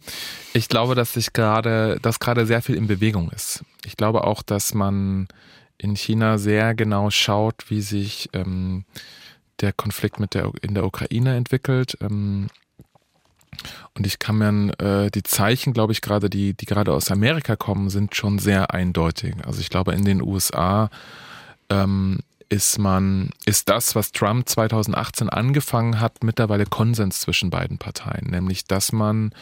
Ich 0.53 0.69
glaube, 0.69 0.95
dass 0.95 1.13
sich 1.13 1.33
gerade, 1.33 1.99
dass 2.01 2.19
gerade 2.19 2.45
sehr 2.45 2.61
viel 2.61 2.75
in 2.75 2.87
Bewegung 2.87 3.31
ist. 3.31 3.63
Ich 3.85 3.97
glaube 3.97 4.25
auch, 4.25 4.43
dass 4.43 4.73
man 4.73 5.27
in 5.77 5.95
China 5.95 6.37
sehr 6.37 6.75
genau 6.75 7.09
schaut, 7.09 7.69
wie 7.69 7.81
sich 7.81 8.29
ähm, 8.33 8.85
der 9.59 9.73
Konflikt 9.73 10.19
mit 10.19 10.35
der 10.35 10.51
in 10.61 10.75
der 10.75 10.85
Ukraine 10.85 11.35
entwickelt. 11.35 11.97
Ähm, 12.01 12.47
und 13.95 14.05
ich 14.05 14.19
kann 14.19 14.37
mir 14.37 14.79
äh, 14.79 15.09
die 15.09 15.23
Zeichen, 15.23 15.73
glaube 15.73 15.93
ich, 15.93 16.01
gerade 16.01 16.29
die, 16.29 16.53
die 16.53 16.65
gerade 16.65 16.91
aus 16.91 17.11
Amerika 17.11 17.55
kommen, 17.55 17.89
sind 17.89 18.15
schon 18.15 18.39
sehr 18.39 18.73
eindeutig. 18.73 19.35
Also 19.45 19.61
ich 19.61 19.69
glaube, 19.69 19.93
in 19.93 20.05
den 20.05 20.21
USA 20.21 20.89
ähm, 21.69 22.19
ist 22.49 22.77
man, 22.77 23.29
ist 23.45 23.69
das, 23.69 23.95
was 23.95 24.11
Trump 24.11 24.47
2018 24.47 25.29
angefangen 25.29 25.99
hat, 25.99 26.23
mittlerweile 26.23 26.65
Konsens 26.65 27.21
zwischen 27.21 27.49
beiden 27.49 27.77
Parteien, 27.77 28.27
nämlich 28.29 28.65
dass 28.65 28.91
man 28.91 29.33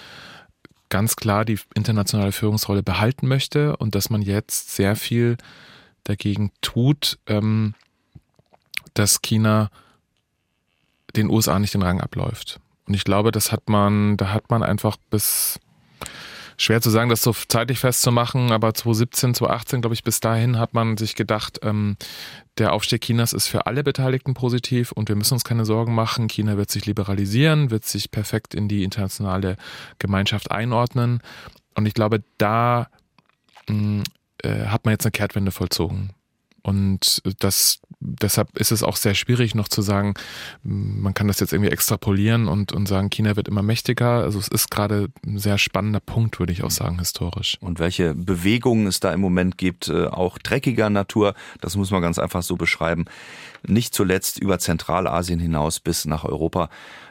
ganz 0.90 1.16
klar 1.16 1.46
die 1.46 1.60
internationale 1.74 2.32
Führungsrolle 2.32 2.84
behalten 2.84 3.28
möchte 3.28 3.78
und 3.78 3.96
dass 3.96 4.10
man 4.10 4.22
jetzt 4.22 4.76
sehr 4.76 4.96
viel 4.96 5.38
dagegen 6.04 6.52
tut, 6.62 7.18
ähm, 7.28 7.74
dass 8.94 9.22
China 9.22 9.70
den 11.16 11.30
USA 11.30 11.60
nicht 11.60 11.74
den 11.74 11.82
Rang 11.82 12.02
abläuft. 12.02 12.60
Und 12.88 12.94
ich 12.94 13.04
glaube, 13.04 13.32
das 13.32 13.52
hat 13.52 13.70
man, 13.70 14.18
da 14.18 14.34
hat 14.34 14.50
man 14.50 14.64
einfach 14.64 14.98
bis 15.10 15.60
schwer 16.62 16.82
zu 16.82 16.90
sagen, 16.90 17.10
das 17.10 17.24
so 17.24 17.34
zeitlich 17.34 17.80
festzumachen, 17.80 18.52
aber 18.52 18.74
2017, 18.74 19.34
2018, 19.34 19.82
glaube 19.82 19.94
ich, 19.94 20.04
bis 20.04 20.20
dahin 20.20 20.60
hat 20.60 20.74
man 20.74 20.98
sich 20.98 21.16
gedacht, 21.16 21.60
ähm, 21.64 21.98
der 22.58 22.74
Aufstieg 22.74 23.02
Chinas 23.02 23.34
ist 23.34 23.48
für 23.48 23.66
alle 23.66 23.84
Beteiligten 23.84 24.34
positiv 24.34 24.92
und 24.92 25.10
wir 25.10 25.16
müssen 25.16 25.34
uns 25.34 25.44
keine 25.44 25.66
Sorgen 25.66 25.96
machen. 25.96 26.28
China 26.28 26.58
wird 26.58 26.70
sich 26.70 26.86
liberalisieren, 26.86 27.72
wird 27.72 27.86
sich 27.86 28.12
perfekt 28.12 28.54
in 28.54 28.68
die 28.68 28.84
internationale 28.84 29.58
Gemeinschaft 29.98 30.52
einordnen. 30.52 31.22
Und 31.74 31.86
ich 31.86 31.94
glaube, 31.94 32.24
da 32.38 32.90
mh, 33.68 33.76
mm, 33.76 34.04
äh, 34.44 34.66
hat 34.68 34.86
man 34.86 34.92
jetzt 34.92 35.06
eine 35.06 35.12
Kehrtwende 35.12 35.52
vollzogen. 35.52 36.12
Und 36.62 37.22
das 37.40 37.80
deshalb 38.22 38.58
ist 38.58 38.72
es 38.72 38.84
auch 38.84 38.96
sehr 38.96 39.14
schwierig 39.14 39.56
noch 39.56 39.68
zu 39.68 39.82
sagen, 39.82 40.14
man 40.64 41.14
kann 41.14 41.28
das 41.28 41.40
jetzt 41.40 41.54
irgendwie 41.54 41.72
extrapolieren 41.72 42.48
und, 42.48 42.72
und 42.74 42.88
sagen, 42.88 43.10
China 43.10 43.36
wird 43.36 43.48
immer 43.48 43.64
mächtiger. 43.64 44.24
Also 44.24 44.40
es 44.40 44.48
ist 44.48 44.70
gerade 44.70 45.10
ein 45.26 45.38
sehr 45.38 45.58
spannender 45.58 46.00
Punkt, 46.00 46.40
würde 46.40 46.54
ich 46.54 46.64
auch 46.64 46.72
sagen, 46.72 47.00
historisch. 47.00 47.58
Und 47.62 47.80
welche 47.80 48.14
Bewegungen 48.14 48.88
es 48.88 49.00
da 49.00 49.14
im 49.14 49.22
Moment 49.22 49.58
gibt, 49.58 49.88
äh, 49.88 50.08
auch 50.08 50.38
dreckiger 50.38 50.90
Natur, 50.90 51.34
das 51.62 51.76
muss 51.76 51.92
man 51.92 52.02
ganz 52.02 52.20
einfach 52.20 52.44
so 52.44 52.56
beschreiben. 52.56 53.06
Nicht 53.68 53.94
zuletzt 53.94 54.40
über 54.40 54.60
Zentralasien 54.60 55.40
hinaus 55.40 55.80
bis 55.80 56.06
nach 56.06 56.24
Europa, 56.24 56.70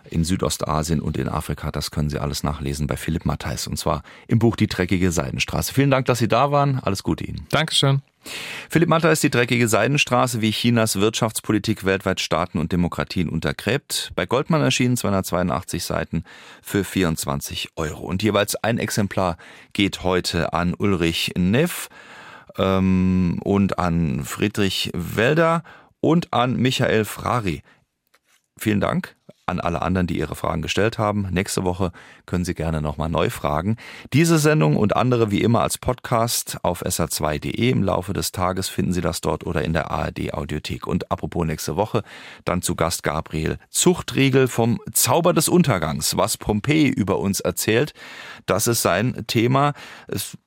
in 0.08 0.24
Südostasien 0.24 1.00
und 1.00 1.16
in 1.16 1.28
Afrika. 1.28 1.70
Das 1.70 1.90
können 1.90 2.10
Sie 2.10 2.18
alles 2.18 2.42
nachlesen 2.42 2.86
bei 2.86 2.96
Philipp 2.96 3.26
Matthijs 3.26 3.66
und 3.66 3.76
zwar 3.76 4.02
im 4.26 4.38
Buch 4.38 4.56
Die 4.56 4.66
dreckige 4.66 5.12
Seidenstraße. 5.12 5.72
Vielen 5.72 5.90
Dank, 5.90 6.06
dass 6.06 6.18
Sie 6.18 6.28
da 6.28 6.50
waren. 6.50 6.80
Alles 6.80 7.02
Gute 7.02 7.24
Ihnen. 7.24 7.46
Dankeschön. 7.50 8.02
Philipp 8.68 8.88
Matter 8.88 9.10
ist 9.10 9.22
die 9.22 9.30
dreckige 9.30 9.66
Seidenstraße, 9.66 10.40
wie 10.40 10.50
Chinas 10.50 11.00
Wirtschaftspolitik 11.00 11.84
weltweit 11.84 12.20
Staaten 12.20 12.58
und 12.58 12.72
Demokratien 12.72 13.28
untergräbt. 13.28 14.12
Bei 14.14 14.26
Goldman 14.26 14.62
erschienen 14.62 14.96
282 14.96 15.84
Seiten 15.84 16.24
für 16.62 16.84
24 16.84 17.70
Euro. 17.76 18.04
Und 18.04 18.22
jeweils 18.22 18.56
ein 18.56 18.78
Exemplar 18.78 19.36
geht 19.72 20.02
heute 20.02 20.52
an 20.52 20.74
Ulrich 20.74 21.32
Neff 21.36 21.88
ähm, 22.58 23.40
und 23.42 23.78
an 23.78 24.24
Friedrich 24.24 24.90
Welder 24.94 25.62
und 26.00 26.32
an 26.32 26.56
Michael 26.56 27.04
Frari. 27.04 27.62
Vielen 28.58 28.80
Dank 28.80 29.16
an 29.50 29.60
alle 29.60 29.82
anderen, 29.82 30.06
die 30.06 30.18
ihre 30.18 30.34
Fragen 30.34 30.62
gestellt 30.62 30.98
haben. 30.98 31.28
Nächste 31.30 31.64
Woche 31.64 31.92
können 32.24 32.44
Sie 32.44 32.54
gerne 32.54 32.80
nochmal 32.80 33.10
neu 33.10 33.28
fragen. 33.28 33.76
Diese 34.12 34.38
Sendung 34.38 34.76
und 34.76 34.96
andere 34.96 35.30
wie 35.30 35.42
immer 35.42 35.60
als 35.60 35.76
Podcast 35.76 36.58
auf 36.62 36.82
sr2.de. 36.82 37.68
Im 37.68 37.82
Laufe 37.82 38.12
des 38.12 38.32
Tages 38.32 38.68
finden 38.68 38.92
Sie 38.92 39.00
das 39.00 39.20
dort 39.20 39.44
oder 39.44 39.62
in 39.62 39.72
der 39.72 39.90
ARD 39.90 40.32
Audiothek. 40.32 40.86
Und 40.86 41.10
apropos 41.10 41.46
nächste 41.46 41.76
Woche, 41.76 42.02
dann 42.44 42.62
zu 42.62 42.74
Gast 42.74 43.02
Gabriel 43.02 43.58
Zuchtriegel 43.68 44.48
vom 44.48 44.80
Zauber 44.92 45.32
des 45.32 45.48
Untergangs, 45.48 46.16
was 46.16 46.38
Pompeji 46.38 46.88
über 46.88 47.18
uns 47.18 47.40
erzählt. 47.40 47.92
Das 48.46 48.66
ist 48.66 48.82
sein 48.82 49.24
Thema. 49.26 49.74
Es 50.08 50.38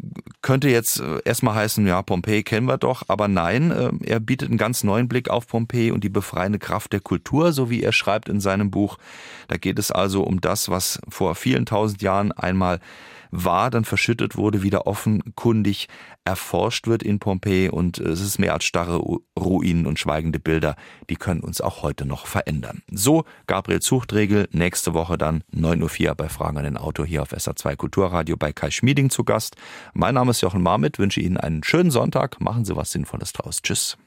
könnte 0.41 0.69
jetzt 0.69 0.99
äh, 0.99 1.19
erstmal 1.25 1.55
heißen, 1.55 1.85
ja, 1.85 2.01
Pompeji 2.01 2.43
kennen 2.43 2.67
wir 2.67 2.77
doch, 2.77 3.03
aber 3.07 3.27
nein, 3.27 3.71
äh, 3.71 3.91
er 4.05 4.19
bietet 4.19 4.49
einen 4.49 4.57
ganz 4.57 4.83
neuen 4.83 5.07
Blick 5.07 5.29
auf 5.29 5.47
Pompeji 5.47 5.91
und 5.91 6.03
die 6.03 6.09
befreiende 6.09 6.59
Kraft 6.59 6.93
der 6.93 7.01
Kultur, 7.01 7.53
so 7.53 7.69
wie 7.69 7.83
er 7.83 7.91
schreibt 7.91 8.29
in 8.29 8.39
seinem 8.39 8.71
Buch. 8.93 8.97
Da 9.47 9.57
geht 9.57 9.79
es 9.79 9.91
also 9.91 10.23
um 10.23 10.41
das, 10.41 10.69
was 10.69 10.99
vor 11.09 11.35
vielen 11.35 11.65
tausend 11.65 12.01
Jahren 12.01 12.31
einmal 12.31 12.79
war, 13.35 13.71
dann 13.71 13.83
verschüttet 13.83 14.37
wurde, 14.37 14.61
wieder 14.61 14.85
offenkundig 14.85 15.87
erforscht 16.23 16.85
wird 16.85 17.01
in 17.01 17.17
Pompeji 17.17 17.67
und 17.67 17.97
es 17.97 18.21
ist 18.21 18.37
mehr 18.37 18.53
als 18.53 18.63
starre 18.63 19.01
Ruinen 19.37 19.87
und 19.87 19.97
schweigende 19.97 20.39
Bilder, 20.39 20.75
die 21.09 21.15
können 21.15 21.41
uns 21.41 21.59
auch 21.59 21.81
heute 21.81 22.05
noch 22.05 22.27
verändern. 22.27 22.83
So 22.91 23.25
Gabriel 23.47 23.81
Zuchtregel, 23.81 24.47
nächste 24.51 24.93
Woche 24.93 25.17
dann 25.17 25.43
9.04 25.51 26.09
Uhr 26.09 26.15
bei 26.15 26.29
Fragen 26.29 26.59
an 26.59 26.63
den 26.63 26.77
Autor 26.77 27.07
hier 27.07 27.23
auf 27.23 27.33
SA2 27.33 27.75
Kulturradio 27.75 28.37
bei 28.37 28.53
Kai 28.53 28.69
Schmieding 28.69 29.09
zu 29.09 29.23
Gast. 29.23 29.55
Mein 29.93 30.13
Name 30.13 30.29
ist 30.29 30.41
Jochen 30.41 30.61
Marmit, 30.61 30.99
wünsche 30.99 31.19
Ihnen 31.19 31.37
einen 31.37 31.63
schönen 31.63 31.89
Sonntag, 31.89 32.39
machen 32.39 32.65
Sie 32.65 32.75
was 32.75 32.91
Sinnvolles 32.91 33.33
draus. 33.33 33.63
Tschüss. 33.63 33.97